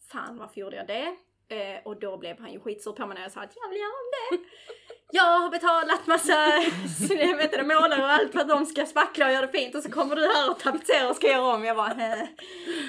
[0.08, 1.16] fan varför gjorde jag det?
[1.50, 3.78] Eh, och då blev han ju skitsur på mig när jag sa att jag vill
[3.78, 4.46] göra om det.
[5.12, 6.62] Jag har betalat massa
[7.36, 9.90] vet målare och allt för att de ska spackla och göra det fint och så
[9.90, 11.64] kommer du här och tapetserar och ska göra om.
[11.64, 12.26] Jag bara, eh,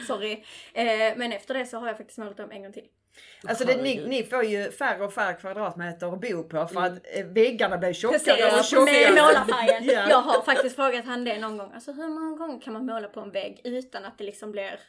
[0.07, 0.43] sorry.
[0.73, 2.85] Eh, men efter det så har jag faktiskt målat om en gång till.
[3.47, 6.93] Alltså det, ni, ni får ju färre och färre kvadratmeter att bo på för att
[7.13, 9.13] eh, väggarna blir tjockare och Precis, tjockare.
[9.13, 9.85] med målarfärgen.
[9.85, 10.09] Ja.
[10.09, 11.71] Jag har faktiskt frågat han det någon gång.
[11.73, 14.79] Alltså hur många gånger kan man måla på en vägg utan att det liksom blir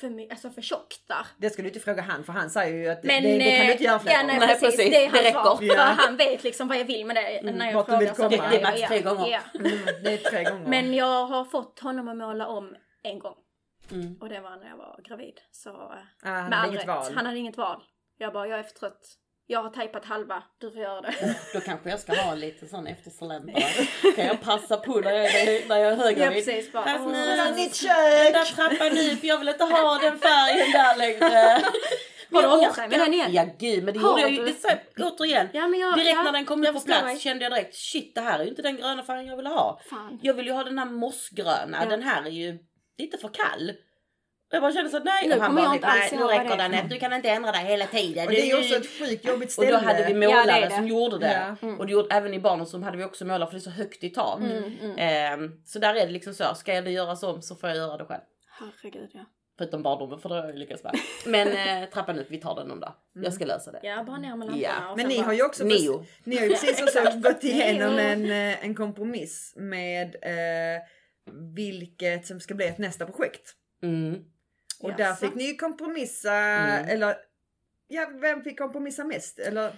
[0.00, 1.26] för, my- alltså för tjockt där?
[1.38, 3.56] Det skulle du inte fråga han för han säger ju att det, Men, det, det
[3.56, 4.38] kan du inte göra eh, fler ja, nej.
[4.38, 4.62] Nej, precis.
[4.76, 4.90] precis.
[4.90, 5.56] Det är hans Det svar.
[5.56, 5.66] räcker.
[5.74, 5.82] För Ja.
[5.98, 8.14] han vet liksom vad jag vill med det när jag frågar.
[8.14, 9.28] så vet Det är max tre gånger.
[9.28, 9.40] Ja.
[9.54, 10.66] Mm, det är tre gånger.
[10.68, 13.34] Men jag har fått honom att måla om en gång.
[13.92, 14.16] Mm.
[14.20, 15.34] Och det var när jag var gravid.
[15.50, 16.86] Så eh, ah, han med hade all rätt.
[16.86, 17.12] val.
[17.14, 17.82] Han hade inget val.
[18.18, 19.00] Jag bara, jag är för trött.
[19.50, 21.36] Jag har tejpat halva, du får göra det.
[21.54, 23.86] Då kanske jag ska ha lite sån eftersläntrare.
[24.16, 26.44] kan jag passa på när jag är, när jag är Ja höggravid.
[26.44, 27.36] precis, bara, Fast nu- Den
[28.32, 31.62] där trappan upp, jag vill inte ha den färgen där längre.
[32.32, 33.32] Har du ångrat dig med den igen?
[33.32, 34.44] Ja gud men det gjorde jag ju.
[34.44, 35.48] Det, så, återigen.
[35.52, 37.18] Ja, men jag, Direkt ja, när den kom upp på plats dig.
[37.18, 39.80] kände jag direkt shit det här är ju inte den gröna färgen jag vill ha.
[39.90, 40.18] Fan.
[40.22, 41.78] Jag vill ju ha den här mossgröna.
[41.82, 41.88] Ja.
[41.90, 42.58] Den här är ju
[42.98, 43.72] lite för kall.
[44.50, 45.28] Och jag bara kände så att nej.
[45.28, 46.68] Nu och han bara, jag inte nej nu räcker det är.
[46.68, 46.88] den.
[46.88, 48.26] Du kan inte ändra dig hela tiden.
[48.26, 49.70] Och det är ju också ett sjukt jobbigt och ställe.
[49.70, 50.74] då hade vi Ja, målare det är det.
[50.74, 51.56] som gjorde det.
[51.60, 51.68] Ja.
[51.78, 53.70] Och det gjorde, även i barnens rum hade vi också målare för det är så
[53.70, 54.40] högt i tak.
[54.40, 54.96] Mm, mm.
[54.98, 57.96] Ehm, så där är det liksom så, ska det göras om så får jag göra
[57.96, 58.20] det själv.
[58.58, 59.24] Herregud ja.
[59.58, 60.92] Förutom barndomen för det har jag lyckats med.
[61.26, 61.48] Men
[61.82, 62.92] eh, trappan upp, vi tar den någon dag.
[63.14, 63.80] Jag ska lösa det.
[63.82, 66.04] Ja, bara ner med lamporna Ja, och Men ni bara- har ju också Neo.
[66.24, 70.82] Ni har ju precis också gått igenom en, eh, en kompromiss med eh,
[71.56, 73.54] vilket som ska bli ett nästa projekt.
[73.82, 74.18] Mm.
[74.80, 75.02] Och Jaså?
[75.02, 76.88] där fick ni ju kompromissa, Mm.
[76.88, 77.16] eller
[77.88, 79.38] ja, vem fick kompromissa mest?
[79.38, 79.72] Eller?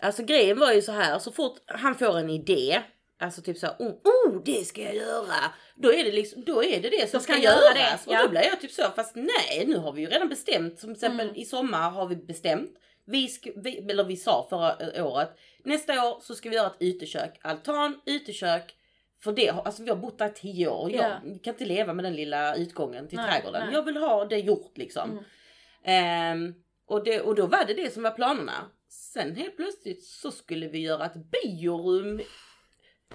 [0.00, 2.82] Alltså grejen var ju så här, så fort han får en idé,
[3.18, 5.34] alltså typ så här, oh, oh det ska jag göra.
[5.76, 8.06] Då är det liksom, då är det det som ska, ska han göra det, göras.
[8.06, 8.22] Och ja.
[8.22, 10.78] då blir jag typ så, fast nej nu har vi ju redan bestämt.
[10.80, 11.40] Som till exempel Mm.
[11.40, 12.70] i sommar har vi bestämt.
[13.08, 15.30] Vi, ska, vi, eller vi sa förra eh, året,
[15.64, 17.38] nästa år så ska vi göra ett utekök.
[17.42, 18.74] Altan, utekök.
[19.22, 21.16] För det, alltså vi har bott där i tio år jag Ja.
[21.44, 23.62] kan inte leva med den lilla utgången till Nej, trädgården.
[23.66, 23.74] nej.
[23.74, 25.10] Jag vill ha det gjort liksom.
[25.10, 25.24] Mm.
[25.84, 26.54] Ehm,
[26.86, 28.70] och, det, och då var det det som var planerna.
[28.88, 32.20] Sen helt plötsligt så skulle vi göra ett biorum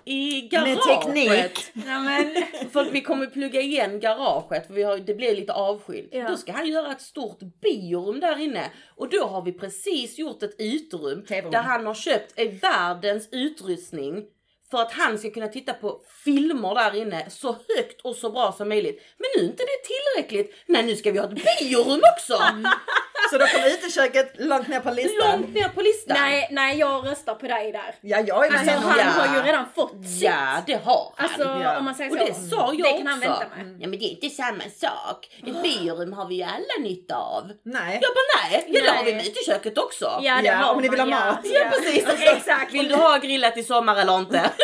[0.06, 0.82] i garaget.
[0.84, 1.72] teknik.
[1.88, 2.36] Ja, men,
[2.70, 6.10] För att vi kommer plugga igen garaget för vi har, det blir lite avskilt.
[6.12, 6.28] Ja.
[6.28, 8.72] Då ska han göra ett stort biorum där inne.
[8.96, 11.52] Och då har vi precis gjort ett uterum TV-rum.
[11.52, 14.26] där han har köpt eh, världens utrustning.
[14.72, 18.52] För att han ska kunna titta på filmer där inne så högt och så bra
[18.58, 19.02] som möjligt.
[19.18, 20.56] Men nu är inte det tillräckligt.
[20.66, 22.34] Nej nu ska vi ha ett biorum också!
[23.32, 25.32] Så då kom uteköket långt ner på listan.
[25.42, 26.18] Långt ner på listan.
[26.20, 27.96] nej, nej, jag röstar på dig där.
[28.02, 28.90] Ja, jag är med Alltså, honom.
[28.90, 29.06] han ja.
[29.28, 30.22] har ju redan fått sitt.
[30.22, 31.26] Ja det har han.
[31.30, 31.78] Alltså Ja.
[31.78, 32.26] om man säger Och så.
[32.26, 33.78] det sa jag det kan han vänta med.
[33.80, 35.28] Ja men det är inte samma sak.
[35.48, 37.52] Ett biorum har vi ju alla nytta av.
[37.64, 38.00] Nej.
[38.02, 40.20] Jag bara nej, ja det har vi med uteköket också.
[40.22, 41.40] Ja, det Ja, har om ni vill ha man, mat.
[41.44, 42.06] Ja, Ja, precis.
[42.38, 42.74] Exakt.
[42.74, 44.50] Vill du ha grillat i sommar eller inte?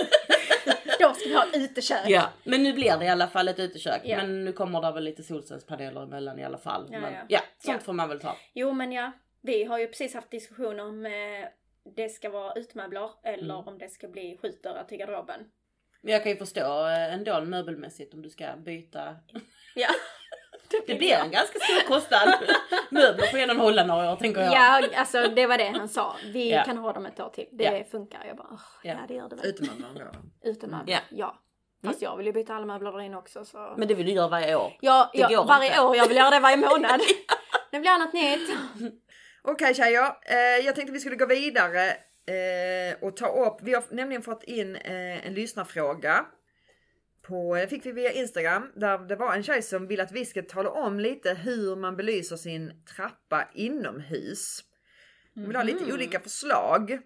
[1.28, 2.00] Ska vi ha ett utekök.
[2.10, 4.02] ja, men nu blir det i alla fall ett utekök.
[4.04, 4.18] Ja.
[4.18, 6.88] Men nu kommer det väl lite solcellspaneler emellan i alla fall.
[6.92, 7.20] Ja, men, ja.
[7.28, 8.36] ja sånt får man väl ta.
[8.54, 9.12] Jo men ja,
[9.42, 11.12] vi har ju precis haft diskussioner om eh,
[11.96, 13.68] det ska vara utmöbler eller Mm.
[13.68, 15.40] om det ska bli skjutdörrar till garderoben.
[16.02, 19.16] Men jag kan ju förstå eh, ändå möbelmässigt om du ska byta.
[19.76, 19.88] Ja.
[20.88, 22.34] Det blir en ganska stor kostnad.
[22.90, 24.54] Möbler får ändå hålla några år tänker jag.
[24.54, 26.16] Ja, alltså det var det han sa.
[26.34, 26.64] Vi Ja.
[26.64, 27.46] kan ha dem ett år till.
[27.52, 27.84] Det Ja.
[27.92, 28.24] funkar.
[28.28, 28.92] Jag bara, "Åh, Ja.
[28.94, 29.46] ja det gör det väl.
[29.46, 30.50] Utemöbler då.
[30.50, 30.94] Utemöbler.
[30.94, 31.00] Ja.
[31.10, 31.36] Ja.
[31.86, 33.74] Fast jag vill ju byta alla möbler där inne också så.
[33.78, 34.74] Men det vill du göra varje år.
[34.82, 35.82] ja, det ja, går varje inte.
[35.82, 35.96] år.
[35.96, 37.02] Jag vill göra det varje månad.
[37.72, 38.50] det blir annat nytt.
[39.44, 43.84] Okej tjejer, eh, jag tänkte vi skulle gå vidare eh, och ta upp, vi har
[43.90, 46.26] nämligen fått in eh, en lyssnarfråga.
[47.28, 50.26] På, eh, fick vi via Instagram där det var en tjej som vill att vi
[50.26, 54.64] ska tala om lite hur man belyser sin trappa inomhus.
[55.36, 57.00] Hon vill ha lite olika förslag.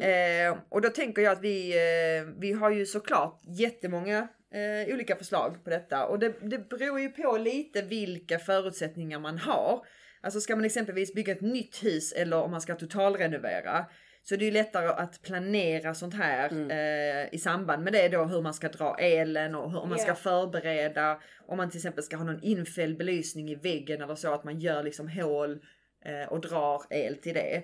[0.00, 5.16] Eh, och då tänker jag att vi, eh, vi har ju såklart jättemånga eh, olika
[5.16, 9.86] förslag på detta och det, det beror ju på lite vilka förutsättningar man har.
[10.20, 13.86] Alltså ska man exempelvis bygga ett nytt hus eller om man ska totalrenovera
[14.28, 18.24] så det är ju lättare att planera sånt här eh, i samband med det då
[18.24, 20.14] hur man ska dra elen och hur, man ska Ja.
[20.14, 21.20] förbereda.
[21.46, 24.60] Om man till exempel ska ha någon infälld belysning i väggen eller så att man
[24.60, 25.58] gör liksom hål
[26.04, 27.62] eh, och drar el till det.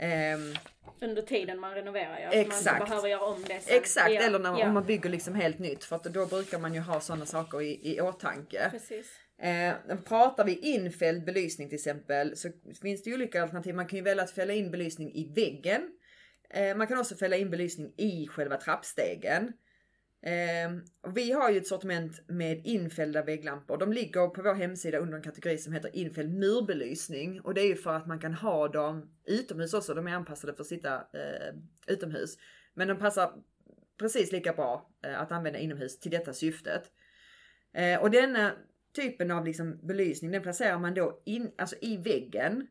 [0.00, 0.54] Ehm,
[1.00, 2.26] Under tiden man renoverar ja.
[2.28, 2.76] Man Exakt.
[2.80, 3.76] inte behöver göra om det sen.
[3.76, 4.66] Exakt, Ja, eller när, ja.
[4.66, 7.62] om man bygger liksom helt nytt för att då brukar man ju ha sådana saker
[7.62, 8.68] i, i åtanke.
[8.70, 9.06] Precis.
[9.42, 12.48] Eh, pratar vi infälld belysning till exempel så
[12.82, 13.74] finns det ju olika alternativ.
[13.74, 15.90] Man kan ju välja att fälla in belysning i väggen.
[16.50, 19.52] Eh, man kan också fälla in belysning i själva trappstegen.
[20.22, 20.72] Eh,
[21.14, 23.78] vi har ju ett sortiment med infällda vägglampor.
[23.78, 27.40] De ligger på vår hemsida under en kategori som heter infälld murbelysning.
[27.40, 29.94] Och det är ju för att man kan ha dem utomhus också.
[29.94, 31.54] De är anpassade för att sitta eh,
[31.86, 32.36] utomhus.
[32.74, 33.32] Men de passar
[33.98, 36.82] precis lika bra eh, att använda inomhus till detta syftet.
[37.74, 38.52] Eh, och denna
[38.94, 42.66] typen av liksom belysning den placerar man då in, alltså i väggen.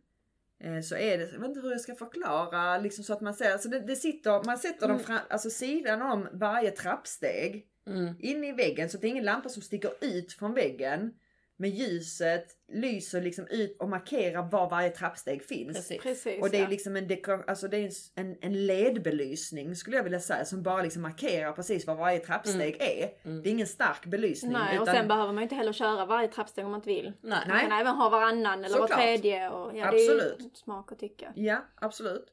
[0.63, 3.34] Eh, så är det, jag vet inte hur jag ska förklara liksom så att man
[3.34, 8.13] ser, alltså det, det sitter, man sätter dem fram, alltså sidan om varje trappsteg Mm.
[8.19, 11.13] in i väggen så att det är ingen lampa som sticker ut från väggen.
[11.58, 15.78] Men ljuset lyser liksom ut och markerar var varje trappsteg finns.
[15.78, 16.01] Precis.
[16.01, 16.41] Precis.
[16.41, 20.20] Och det är liksom en, dekor, alltså det är en, en LED-belysning skulle jag vilja
[20.20, 23.41] säga som bara liksom markerar precis var varje trappsteg är.
[23.41, 24.51] Det är ingen stark belysning.
[24.51, 26.89] Nej, och utan, sen behöver man ju inte heller köra varje trappsteg om man inte
[26.89, 27.14] vill.
[27.22, 27.39] Nej.
[27.47, 27.62] Man Nej.
[27.62, 28.99] kan även ha varannan eller var Såklart.
[28.99, 29.49] tredje.
[29.49, 30.38] Och, ja, Absolut.
[30.38, 31.32] Det är ju smak och tycke.
[31.36, 32.26] Ja, absolut.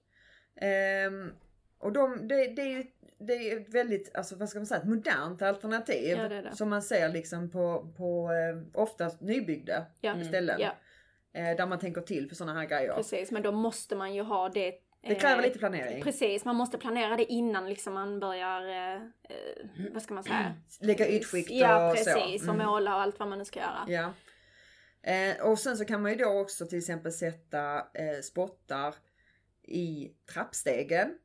[0.60, 1.32] Ehm,
[1.78, 2.84] och de, det, det är ju
[3.20, 6.18] det är ett väldigt, alltså vad ska man säga, ett modernt alternativ.
[6.18, 6.56] Ja, det det.
[6.56, 10.24] Som man ser liksom på, på eh, oftast nybyggda Ja.
[10.24, 10.60] ställen.
[10.60, 10.72] Ja,
[11.32, 12.94] Eh, där man tänker till för sådana här grejer.
[12.94, 13.30] precis.
[13.30, 14.74] Men då måste man ju ha det.
[15.02, 16.02] Det kräver eh, lite planering.
[16.02, 19.00] Precis, man måste planera det innan liksom man börjar, eh,
[19.92, 20.54] vad ska man säga?
[20.80, 22.04] Lägga ytskikt Ja och så.
[22.04, 22.66] precis, och Mm.
[22.66, 23.84] måla och allt vad man nu ska göra.
[23.88, 24.12] Ja.
[25.12, 28.94] Eh, och sen så kan man ju då också till exempel sätta eh, spottar
[29.62, 31.18] i trappstegen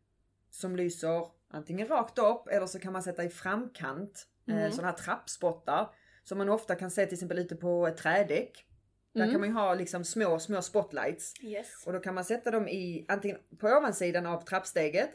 [0.50, 4.72] som lyser antingen rakt upp eller så kan man sätta i framkant eh, Mm.
[4.72, 5.89] sådana här trappspottar
[6.24, 8.66] som man ofta kan se till exempel ute på ett trädäck.
[9.14, 9.32] Där Mm.
[9.32, 11.84] kan man ju ha liksom små, små spotlights Yes.
[11.86, 15.12] och då kan man sätta dem i antingen på ovansidan av trappsteget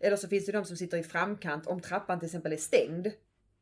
[0.00, 3.06] eller så finns det de som sitter i framkant om trappan till exempel är stängd.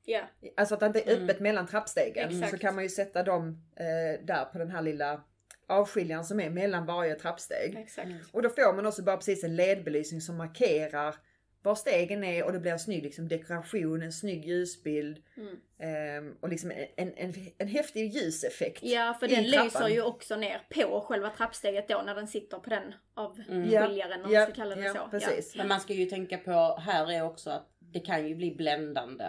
[0.04, 0.22] Ja,
[0.56, 2.28] Alltså att det inte är öppet mellan trappstegen.
[2.30, 2.50] Exakt.
[2.50, 5.22] Så kan man ju sätta dem eh, där på den här lilla
[5.66, 7.76] avskiljaren som är mellan varje trappsteg.
[7.78, 8.08] Exakt.
[8.32, 11.14] Och då får man också bara precis en ledbelysning som markerar
[11.62, 15.22] var stegen är och det blir en snygg liksom, dekoration, en snygg ljusbild.
[15.36, 15.56] Mm.
[15.78, 18.82] ehm, och liksom en, en, en häftig ljuseffekt.
[18.82, 19.92] Ja, för den lyser trappan.
[19.92, 22.94] ju också ner på själva trappsteget då när den sitter på den Mm.
[23.16, 25.08] avskiljaren om Ja, man ska kalla det ja, så.
[25.10, 25.56] precis.
[25.56, 29.24] Men man ska ju tänka på här är också att det kan ju bli bländande.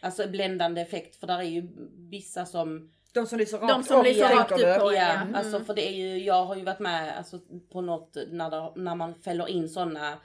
[0.00, 1.68] Alltså bländande effekt för där är ju
[2.10, 5.34] vissa som De som lyser rakt De som lyser rakt upp på Ja, Mm.
[5.34, 7.40] alltså för det är ju, jag har ju varit med alltså,
[7.72, 10.18] på något när, det, när man fäller in sådana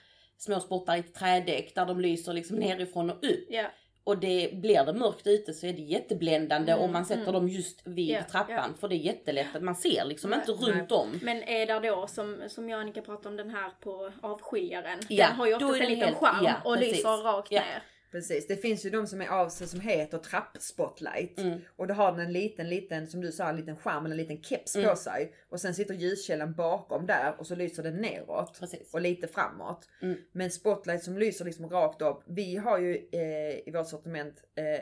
[0.44, 3.46] små spottar i ett trädäck där de lyser liksom nerifrån och upp.
[3.50, 3.64] Ja,
[4.04, 7.34] Och det, blir det mörkt ute så är det jättebländande Mm, om man sätter mm.
[7.34, 8.74] dem just vid Ja, trappan.
[8.80, 10.72] För det är jättelätt att man ser liksom Nej, inte nej.
[10.72, 11.20] runt om.
[11.24, 15.00] Men är där då som, som jag och Annika pratade om den här på avskiljaren.
[15.10, 16.94] Ja, den har ju oftast en liten skärm och precis.
[16.94, 17.84] lyser rakt ner.
[18.12, 21.40] Precis, det finns ju de som är av sig som heter trappspotlight.
[21.40, 21.60] Mm.
[21.76, 24.22] Och då har den en liten, liten, som du sa, en liten skärm eller en
[24.22, 24.90] liten keps Mm.
[24.90, 25.34] på sig.
[25.50, 28.60] Och sen sitter ljuskällan bakom där och så lyser den neråt.
[28.60, 28.94] Precis.
[28.94, 29.90] Och lite framåt.
[30.02, 30.18] Mm.
[30.32, 32.24] Men spotlight som lyser liksom rakt upp.
[32.26, 34.82] Vi har ju eh, i vårt sortiment eh,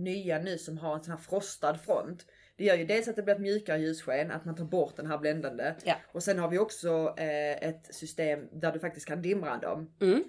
[0.00, 2.26] nya nu som har en sån här frostad front.
[2.56, 5.06] Det gör ju dels att det blir ett mjukare ljussken, att man tar bort den
[5.06, 5.74] här bländande.
[5.84, 5.94] Ja.
[6.12, 9.94] Och sen har vi också eh, ett system där du faktiskt kan dimra dem.
[10.00, 10.24] Mm.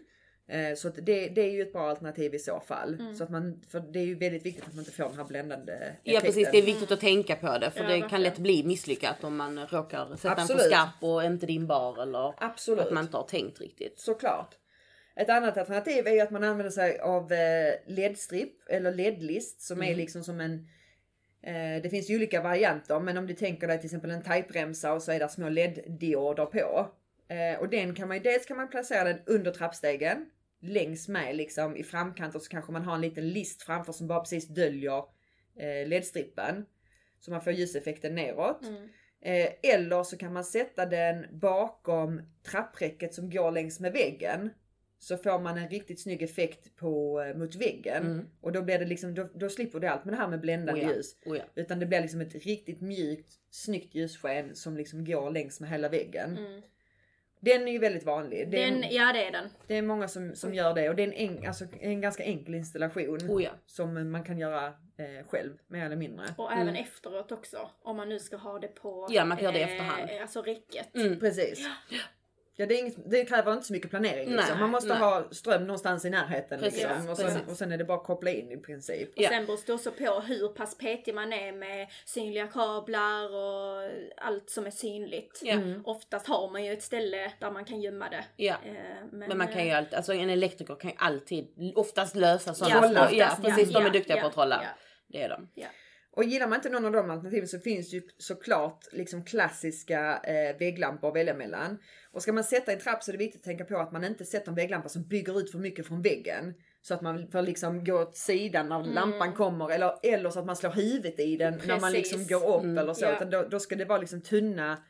[0.48, 2.94] Eh, Så att det, det är ju ett bra alternativ i så fall.
[2.94, 3.16] Mm.
[3.16, 5.24] Så att man, för det är ju väldigt viktigt att man inte får den här
[5.24, 5.74] bländande
[6.04, 6.52] Ja precis, effekten.
[6.52, 7.72] det är viktigt att tänka på det.
[7.72, 8.22] För Ja, det kan verkligen.
[8.24, 10.62] lätt bli misslyckat om man råkar sätta Absolut.
[10.64, 14.00] på skarp och inte dimbar eller Absolut, att man inte har tänkt riktigt.
[14.00, 14.56] såklart.
[15.16, 19.82] Ett annat alternativ är ju att man använder sig av eh, LED-strip eller LED-list som
[19.82, 19.98] är Mm.
[19.98, 20.54] liksom som en
[21.44, 24.94] eh, det finns ju olika varianter men om du tänker dig till exempel en typeremsa
[24.94, 26.88] och så är det små LED-dioder på.
[27.34, 30.26] Eh, och den kan man ju, dels kan man placera den under trappstegen
[30.62, 34.08] längs med liksom i framkant och så kanske man har en liten list framför som
[34.08, 35.04] bara precis döljer
[35.56, 36.66] eh, LED-strippen.
[37.20, 38.68] Så man får ljuseffekten neråt.
[38.68, 38.90] Mm.
[39.22, 42.22] Eh, eller så kan man sätta den bakom
[42.52, 44.50] trappräcket som går längs med väggen.
[45.00, 48.04] Så får man en riktigt snygg effekt på, eh, mot väggen.
[48.04, 48.28] Mm.
[48.42, 50.82] Och då blir det liksom, då, då slipper du allt med det här med bländande
[50.82, 50.96] Oh ja.
[50.96, 51.16] ljus.
[51.26, 51.44] Oh ja.
[51.56, 55.90] Utan det blir liksom ett riktigt mjukt, snyggt ljussken som liksom går längs med hela
[55.90, 56.38] väggen.
[56.38, 56.62] Mm.
[57.46, 58.50] Den är ju väldigt vanlig.
[58.52, 59.50] Det är, Den, ja det är den.
[59.68, 62.24] det är många som, som gör det och det är en, en, alltså, en ganska
[62.24, 63.18] enkel installation.
[63.30, 63.52] Oh ja.
[63.66, 66.26] Som man kan göra eh, själv, mer eller mindre.
[66.38, 66.62] Och Mm.
[66.62, 67.70] även efteråt också.
[67.82, 70.10] Om man nu ska ha det på Ja, man kan göra det i efterhand.
[70.22, 70.96] Alltså räcket.
[70.96, 71.20] Mm.
[71.20, 71.60] Precis.
[71.90, 71.98] Ja,
[72.56, 74.30] det, är inget, det kräver inte så mycket planering.
[74.36, 74.60] Liksom.
[74.60, 74.98] Man måste nej.
[74.98, 76.60] ha ström någonstans i närheten.
[76.60, 77.10] Precis, liksom.
[77.10, 79.10] och, sen, och sen är det bara att koppla in i princip.
[79.10, 79.30] Och Ja.
[79.30, 84.50] sen beror det också på hur pass petig man är med synliga kablar och allt
[84.50, 85.42] som är synligt.
[85.44, 85.54] Ja.
[85.54, 85.82] Mm.
[85.86, 88.26] Oftast har man ju ett ställe där man kan gömma det.
[88.36, 88.54] Ja.
[88.66, 88.74] Eh,
[89.12, 92.54] Men, Men man kan ju eh, alltid, alltså en elektriker kan ju alltid oftast lösa
[92.54, 94.62] sådana Ja, Ja precis, ja, de är ja, duktiga ja, på att trolla.
[94.64, 94.70] ja.
[95.08, 95.50] Det är de.
[96.16, 100.58] Och gillar man inte någon av de alternativen så finns ju såklart liksom klassiska eh,
[100.60, 101.80] vägglampor att välja mellan.
[102.14, 104.04] Och ska man sätta en trapp så är det viktigt att tänka på att man
[104.04, 106.54] inte sätter en vägglampa som bygger ut för mycket från väggen.
[106.82, 108.94] Så att man får liksom gå åt sidan när Mm.
[108.94, 112.12] lampan kommer eller, eller så att man slår huvudet i den när man Precis.
[112.12, 112.78] liksom går upp Mm.
[112.78, 113.06] eller så.
[113.06, 113.16] Ja.
[113.16, 114.84] Utan då, då ska det vara liksom tunna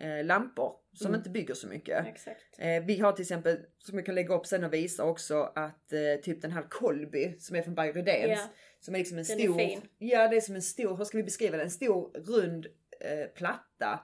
[0.00, 1.18] eh, lampor som Mm.
[1.18, 2.06] inte bygger så mycket.
[2.06, 2.58] Exakt.
[2.58, 5.92] Eh, vi har till exempel, som vi kan lägga upp sen och visa också, att
[5.92, 8.28] eh, typ den här Colby som är från Berg.
[8.30, 8.38] Ja.
[8.80, 9.80] Som är liksom en Den är stor, fin.
[9.98, 11.62] ja det är som en stor, hur ska vi beskriva det?
[11.62, 12.66] En stor rund
[13.00, 14.00] eh, platta.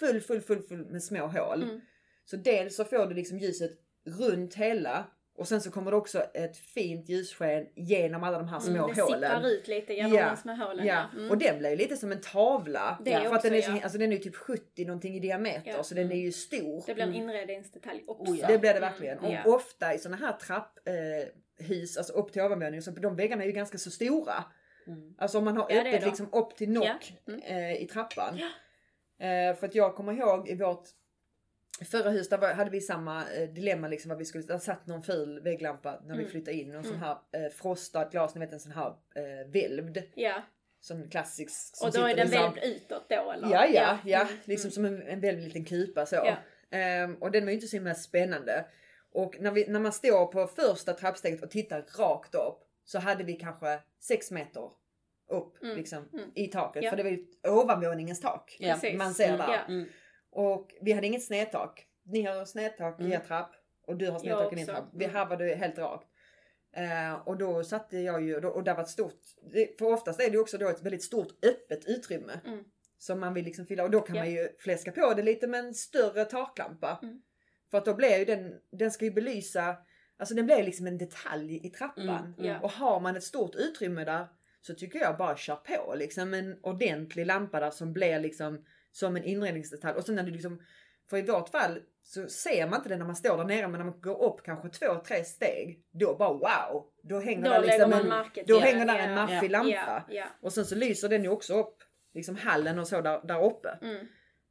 [0.00, 1.62] Full, full, full, full med små hål.
[1.62, 1.80] Mm.
[2.24, 3.70] Så dels så får du liksom ljuset
[4.20, 8.58] runt hela och sen så kommer det också ett fint ljussken genom alla de här
[8.60, 9.20] små Mm, det hålen.
[9.30, 10.86] sipprar ut lite genom Ja, de små hålen.
[10.86, 11.30] Ja, Mm.
[11.30, 12.98] och den blir ju lite som en tavla.
[13.04, 13.80] Det för att också, den är, så, ja.
[13.82, 15.82] alltså den är ju typ 70 någonting i diameter Ja.
[15.82, 16.82] så den är ju stor.
[16.86, 18.32] Det blir en inredningsdetalj också.
[18.32, 18.46] Oh, ja.
[18.46, 19.18] Det blir det verkligen.
[19.18, 23.42] Mm, Och ofta i såna här trapphus, eh, alltså upp till ovanvåningen, så de väggarna
[23.42, 24.44] är ju ganska så stora.
[24.86, 25.14] Mm.
[25.18, 27.14] Alltså om man har det öppet liksom upp till nock.
[27.28, 27.40] Mm.
[27.42, 28.38] eh, i trappan.
[29.18, 30.84] Eh, för att jag kommer ihåg i vårt
[31.84, 35.40] förra var, hade vi samma eh, dilemma liksom vad vi skulle, där satt någon ful
[35.40, 36.30] vägglampa när vi Mm.
[36.30, 36.72] flyttade in.
[36.72, 37.04] Någon sån Mm.
[37.06, 39.98] här eh, frostad glas, ni vet en sån här eh, välvd.
[40.14, 40.42] Ja,
[40.82, 41.76] Sån klassisk.
[41.76, 43.50] som och då är den liksom- välvd utåt då eller?
[43.50, 44.20] Ja, ja, ja.
[44.20, 44.34] Mm.
[44.44, 46.14] Liksom som en, en väldigt liten kupa så.
[46.16, 46.36] Ja.
[46.78, 48.64] Ehm, och den var ju inte så himla spännande.
[49.12, 53.24] Och när, vi, när man står på första trappsteget och tittar rakt upp så hade
[53.24, 54.70] vi kanske sex meter
[55.28, 56.30] upp Mm, liksom, mm.
[56.34, 56.82] i taket.
[56.84, 56.90] Ja.
[56.90, 58.56] För det var ju ovanvåningens tak.
[58.60, 58.76] Ja.
[58.96, 59.64] Man ser där.
[59.68, 59.84] Ja.
[60.30, 61.86] Och vi hade inget snedtak.
[62.04, 63.12] Ni har snedtak i Mm.
[63.12, 63.50] er trapp
[63.86, 64.84] och du har snedtak i din trapp.
[64.92, 65.16] Vi Mm.
[65.16, 66.06] här var det helt rakt.
[66.76, 69.20] Eh, och då satte jag ju, och där var ett stort,
[69.78, 72.40] för oftast är det ju också då ett väldigt stort öppet utrymme.
[72.46, 72.64] Mm.
[72.98, 74.22] Som man vill liksom fylla och då kan Ja.
[74.22, 76.98] man ju fläska på det lite med en större taklampa.
[77.02, 77.22] Mm.
[77.70, 79.76] För att då blir ju den, den ska ju belysa,
[80.18, 82.34] alltså den blir liksom en detalj i trappan.
[82.38, 82.46] Mm.
[82.46, 82.60] Ja.
[82.60, 84.26] Och har man ett stort utrymme där
[84.60, 89.16] så tycker jag bara kör på liksom en ordentlig lampa där som blir liksom som
[89.16, 89.96] en inredningsdetalj.
[89.96, 90.62] Och sen när du liksom,
[91.10, 93.78] för i vårt fall så ser man inte det när man står där nere men
[93.78, 95.84] när man går upp kanske två, tre steg.
[95.90, 96.86] Då bara wow!
[97.02, 98.08] Då hänger Då där liksom en,
[98.46, 100.04] då till hänger där en maffig ja, lampa.
[100.40, 101.76] Och sen så lyser den ju också upp
[102.14, 103.78] liksom hallen och så där, där uppe.
[103.82, 104.06] Mm.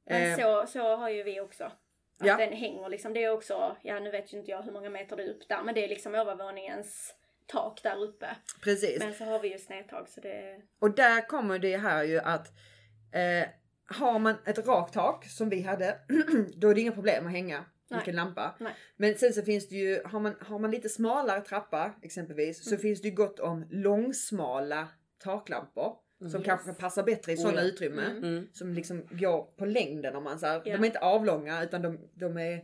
[0.06, 1.64] Men Eh, så, så har ju vi också.
[1.64, 2.38] Att Ja.
[2.38, 3.14] den hänger liksom.
[3.14, 5.50] Det är också, ja nu vet ju inte jag hur många meter det är upp
[5.50, 7.16] där men det är liksom övervåningens
[7.48, 8.28] tak där uppe.
[8.64, 9.00] Precis.
[9.00, 10.62] Men så har vi ju snedtak så det...
[10.80, 12.48] Och där kommer det här ju att
[13.14, 13.50] eh,
[13.90, 15.96] har man ett rakt tak som vi hade,
[16.56, 18.56] då är det inga problem att hänga vilken lampa.
[18.60, 18.74] Nej.
[18.98, 22.70] Men sen så finns det ju, har man, har man lite smalare trappa exempelvis, så
[22.70, 22.82] Mm.
[22.82, 24.88] finns det ju gott om långsmala
[25.24, 25.94] taklampor.
[26.20, 26.44] Som Mm.
[26.44, 27.68] kanske passar bättre i Oh, sådana ja.
[27.68, 28.12] utrymmen.
[28.18, 28.24] Mm.
[28.24, 28.48] Mm.
[28.54, 30.54] Som liksom går på längden om man säger.
[30.66, 30.74] Ja.
[30.78, 32.62] De är inte avlånga utan de, de är,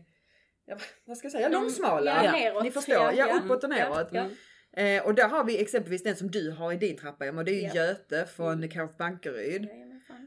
[0.66, 2.24] ja, vad ska jag säga, långsmala.
[2.26, 2.64] ja, neråt.
[2.64, 4.08] Ni förstår, Ja, ja, uppåt och neråt.
[4.12, 4.30] Ja,
[4.78, 7.52] Eh, och där har vi exempelvis den som du har i din trappa Emma, det
[7.52, 7.74] är ju Ja.
[7.74, 9.68] Göte från Karof Bankeryd.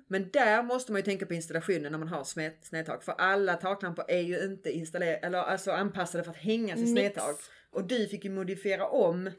[0.09, 2.25] Men där måste man ju tänka på installationen när man har
[2.63, 3.05] snedtak.
[3.05, 7.37] För alla taklampor är ju inte installerade, eller alltså anpassade för att hängas i snedtak.
[7.71, 9.31] Och du fick ju modifiera om.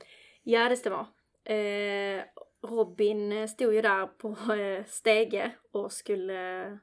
[0.43, 1.05] Ja det stämmer.
[1.45, 2.23] Eh,
[2.67, 6.73] Robin stod ju där på eh, stege och skulle eh,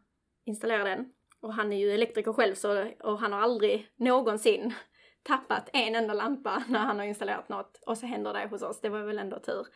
[0.45, 1.13] installera den.
[1.41, 4.75] Och han är ju elektriker själv så, och han har aldrig någonsin
[5.23, 7.83] tappat en enda lampa när han har installerat något.
[7.87, 9.67] Och så händer det hos oss, det var väl ändå tur.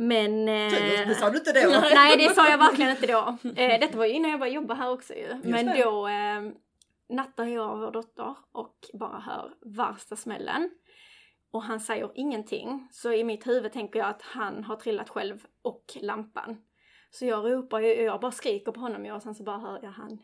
[0.00, 0.48] Men...
[0.48, 1.70] eh, det sa du inte då.
[1.94, 3.36] Nej det sa jag verkligen inte då.
[3.56, 5.40] Eh, detta var ju innan jag började jobba här också ju.
[5.42, 6.42] Men då eh,
[7.08, 10.70] nattar jag vår dotter och bara hör värsta smällen.
[11.50, 12.88] Och han säger ingenting.
[12.92, 16.56] Så i mitt huvud tänker jag att han har trillat själv och lampan.
[17.10, 19.90] Så jag ropar ju, jag bara skriker på honom och sen så bara hör jag
[19.90, 20.18] han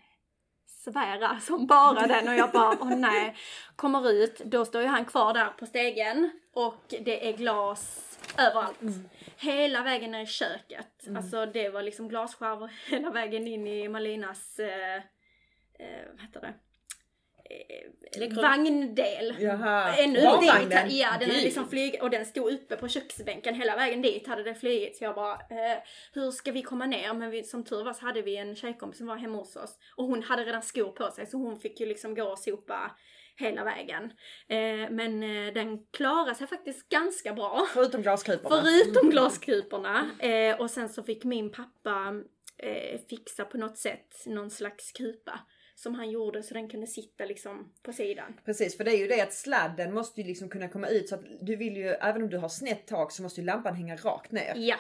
[0.66, 3.36] svära som bara den och jag bara åh nej.
[3.76, 8.78] Kommer ut, då står ju han kvar där på stegen och det är glas överallt.
[9.36, 11.16] Hela vägen ner i köket.
[11.16, 14.96] Alltså det var liksom glasskärvor hela vägen in i Malinas, eh,
[15.78, 16.54] eh, vad heter det?
[17.50, 19.36] Eh, vagndel.
[19.38, 19.96] Jaha.
[19.96, 21.42] Ännu dit, ja den Gud.
[21.42, 24.96] liksom flygit och den stod uppe på köksbänken hela vägen dit hade det flygit.
[24.96, 25.78] Så jag bara, eh,
[26.12, 27.12] hur ska vi komma ner?
[27.12, 29.78] Men vi, som tur var så hade vi en tjejkompis som var hemma hos oss.
[29.96, 32.96] Och hon hade redan skor på sig så hon fick ju liksom gå och sopa
[33.36, 34.04] hela vägen.
[34.48, 37.66] Eh, men eh, den klarade sig faktiskt ganska bra.
[37.72, 38.62] Förutom glaskryparna.
[38.62, 40.10] Förutom glaskuporna.
[40.18, 42.14] Eh, och sen så fick min pappa
[42.58, 45.40] eh, fixa på något sätt någon slags kupa.
[45.76, 48.40] Som han gjorde så den kunde sitta liksom på sidan.
[48.44, 51.14] Precis, för det är ju det att sladden måste ju liksom kunna komma ut så
[51.14, 53.96] att du vill ju, även om du har snett tak så måste ju lampan hänga
[53.96, 54.52] rakt ner.
[54.56, 54.76] Ja,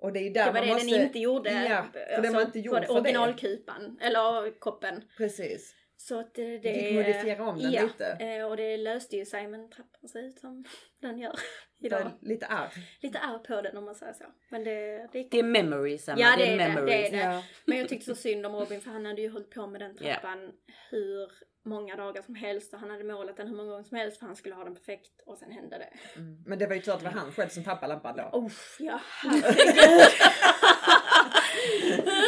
[0.00, 0.90] Och det är ju där det var man det måste...
[0.90, 1.50] den inte gjorde.
[1.50, 2.88] Ja, för den var inte gjord för det.
[2.88, 3.98] originalkupan.
[4.00, 5.02] Eller koppen.
[5.16, 5.74] Precis.
[6.08, 8.06] Så att det, Du fick modifiera om den ja, lite.
[8.06, 10.64] eh, och det löste ju sig men trappan ser ut som
[11.00, 11.34] den gör
[11.80, 12.10] idag.
[12.20, 12.72] Lite arr.
[13.00, 14.24] Lite ärr på den om man säger så.
[14.50, 16.20] Men det, det gick Det är memories Emma.
[16.20, 17.10] Ja, det är det, memories.
[17.10, 17.34] det är det.
[17.34, 17.42] Ja.
[17.64, 19.96] Men jag tyckte så synd om Robin för han hade ju hållit på med den
[19.96, 20.52] trappan
[20.90, 21.30] hur
[21.66, 24.26] många dagar som helst och han hade målat den hur många gånger som helst för
[24.26, 26.18] han skulle ha den perfekt och sen hände det.
[26.20, 26.42] Mm.
[26.46, 28.38] Men det var ju tur att det var han själv som tappade lampan då.
[28.38, 30.08] Oh, ja herregud.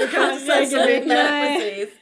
[0.00, 1.06] Du kan inte säga så mycket.
[1.06, 1.60] Nej.
[1.60, 1.98] Precis.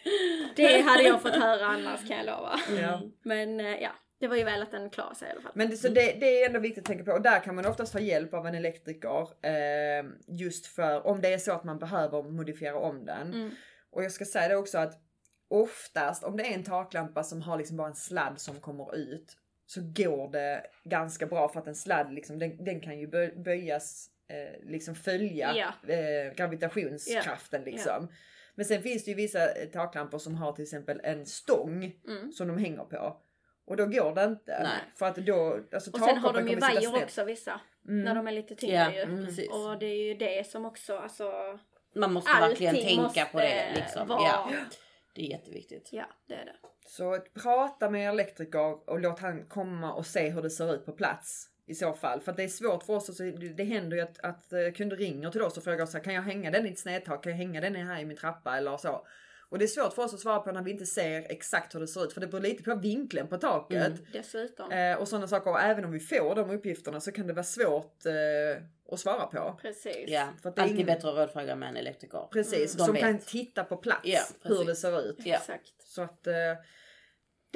[0.56, 2.60] Det hade jag fått höra annars kan jag lova.
[2.80, 3.02] Ja.
[3.24, 3.90] Men eh, ja,
[4.20, 5.52] det var ju väl att den klarade sig i alla fall.
[5.54, 7.66] Men det, så det, det är ändå viktigt att tänka på och där kan man
[7.66, 9.28] oftast ha hjälp av en elektriker.
[9.42, 13.34] Eh, just för om det är så att man behöver modifiera om den.
[13.34, 13.50] Mm.
[13.90, 15.00] Och jag ska säga det också att
[15.48, 19.36] oftast om det är en taklampa som har liksom bara en sladd som kommer ut
[19.66, 23.42] så går det ganska bra för att en sladd liksom, den, den kan ju bö-
[23.42, 25.92] böjas, eh, liksom följa Ja.
[25.94, 28.08] eh, gravitationskraften liksom.
[28.54, 32.32] Men sen finns det ju vissa eh, taklampor som har till exempel en stång Mm.
[32.32, 33.20] som de hänger på.
[33.66, 34.62] Och då går det inte.
[34.62, 34.78] Nej.
[34.96, 37.60] För att då, alltså Och sen har de ju vajer också vissa.
[37.88, 38.04] Mm.
[38.04, 39.00] När de är lite tyngre Ja, ju.
[39.00, 39.26] mm.
[39.50, 41.58] Och det är ju det som också, alltså
[41.94, 44.08] Man måste verkligen tänka måste på det liksom.
[44.08, 44.50] vara- Ja.
[45.14, 45.88] Det är jätteviktigt.
[45.92, 46.56] ja det är det.
[46.86, 50.92] Så prata med elektriker och låt han komma och se hur det ser ut på
[50.92, 51.48] plats.
[51.66, 52.20] I så fall.
[52.20, 53.08] För att det är svårt för oss.
[53.08, 53.22] Alltså,
[53.56, 56.14] det händer ju att, att eh, kunder ringer till oss och frågar så här, kan
[56.14, 57.22] jag hänga den i ett snedtak?
[57.22, 59.06] Kan jag hänga den här i min trappa eller så?
[59.48, 61.80] Och det är svårt för oss att svara på när vi inte ser exakt hur
[61.80, 62.12] det ser ut.
[62.12, 63.86] För det beror lite på vinkeln på taket.
[63.86, 63.98] Mm.
[64.12, 64.72] Dessutom.
[64.72, 65.50] Eh, och sådana saker.
[65.50, 68.62] Och även om vi får de uppgifterna så kan det vara svårt eh,
[68.92, 69.58] att svara på.
[69.62, 70.04] Precis.
[70.08, 72.28] Ja, För att det är alltid ingen- bättre att rådfråga med en elektriker.
[72.32, 72.84] Precis, Mm.
[72.86, 73.02] Som vet.
[73.02, 75.16] kan titta på plats Ja, hur det ser ut.
[75.24, 75.36] Ja.
[75.36, 75.72] Exakt.
[75.82, 76.34] Så att eh,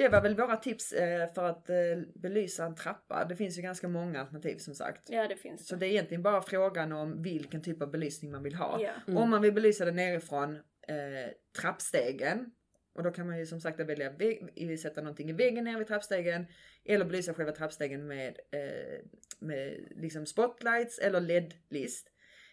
[0.03, 1.75] det var väl våra tips eh, för att eh,
[2.15, 3.25] belysa en trappa.
[3.25, 5.09] Det finns ju ganska många alternativ som sagt.
[5.09, 5.79] Ja det finns Så det.
[5.79, 8.79] det är egentligen bara frågan om vilken typ av belysning man vill ha.
[8.81, 8.91] Ja.
[9.07, 9.17] Mm.
[9.17, 10.55] Om man vill belysa det nerifrån
[10.87, 11.31] eh,
[11.61, 12.51] trappstegen.
[12.95, 15.87] Och då kan man ju som sagt välja vägg, sätta någonting i väggen ner vid
[15.87, 16.45] trappstegen.
[16.85, 19.05] Eller belysa själva trappstegen med, eh,
[19.39, 22.07] med liksom spotlights eller LED-list.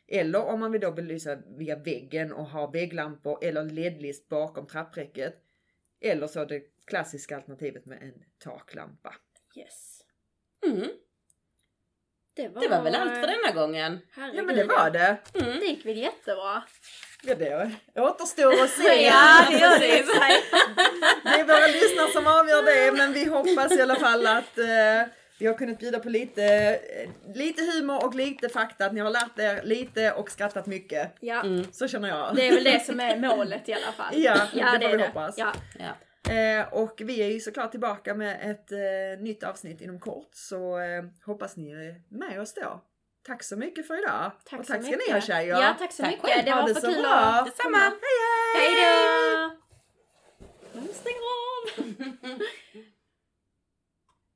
[0.08, 5.34] Eller om man vill då belysa via väggen och ha vägglampor eller ledlist bakom trappräcket.
[6.00, 8.14] Eller så det klassiska alternativet med en
[8.44, 9.14] taklampa.
[9.56, 10.00] Yes.
[10.66, 10.88] Mm.
[12.36, 13.98] Det var, Det var väl allt för denna gången.
[14.12, 15.16] Herregud, Ja men det var det.
[15.34, 15.58] Mm.
[15.60, 16.62] Det gick väl jättebra.
[17.22, 18.82] Ja, det återstår att se.
[19.02, 20.02] Ja, det gör det.
[21.24, 24.64] Det är våra lyssnare som avgör det men vi hoppas i alla fall att eh,
[25.38, 28.86] vi har kunnat bjuda på lite, eh, lite humor och lite fakta.
[28.86, 31.12] Att ni har lärt er lite och skrattat mycket.
[31.20, 31.72] Ja, Mm.
[31.72, 32.36] Så känner jag.
[32.36, 34.14] det är väl det som är målet i alla fall.
[34.14, 35.38] Ja, det får är vi hoppas.
[35.38, 35.52] Ja.
[35.78, 35.96] Ja.
[36.30, 40.78] Eh, och vi är ju såklart tillbaka med ett eh, nytt avsnitt inom kort så
[40.78, 42.80] eh, hoppas ni är med oss då.
[43.26, 44.32] Tack så mycket för idag.
[44.44, 45.06] Tack och tack ska mycket.
[45.06, 45.60] ni ha tjejer.
[45.60, 46.26] Ja, tack så Tack mycket.
[46.30, 46.44] själv.
[46.44, 47.42] Det var för så kul bra.
[47.46, 47.78] Detsamma.
[47.78, 47.92] Hej
[48.54, 48.74] hej!
[48.76, 49.50] Hej
[50.72, 50.80] då!
[50.80, 52.38] Nu stänger av.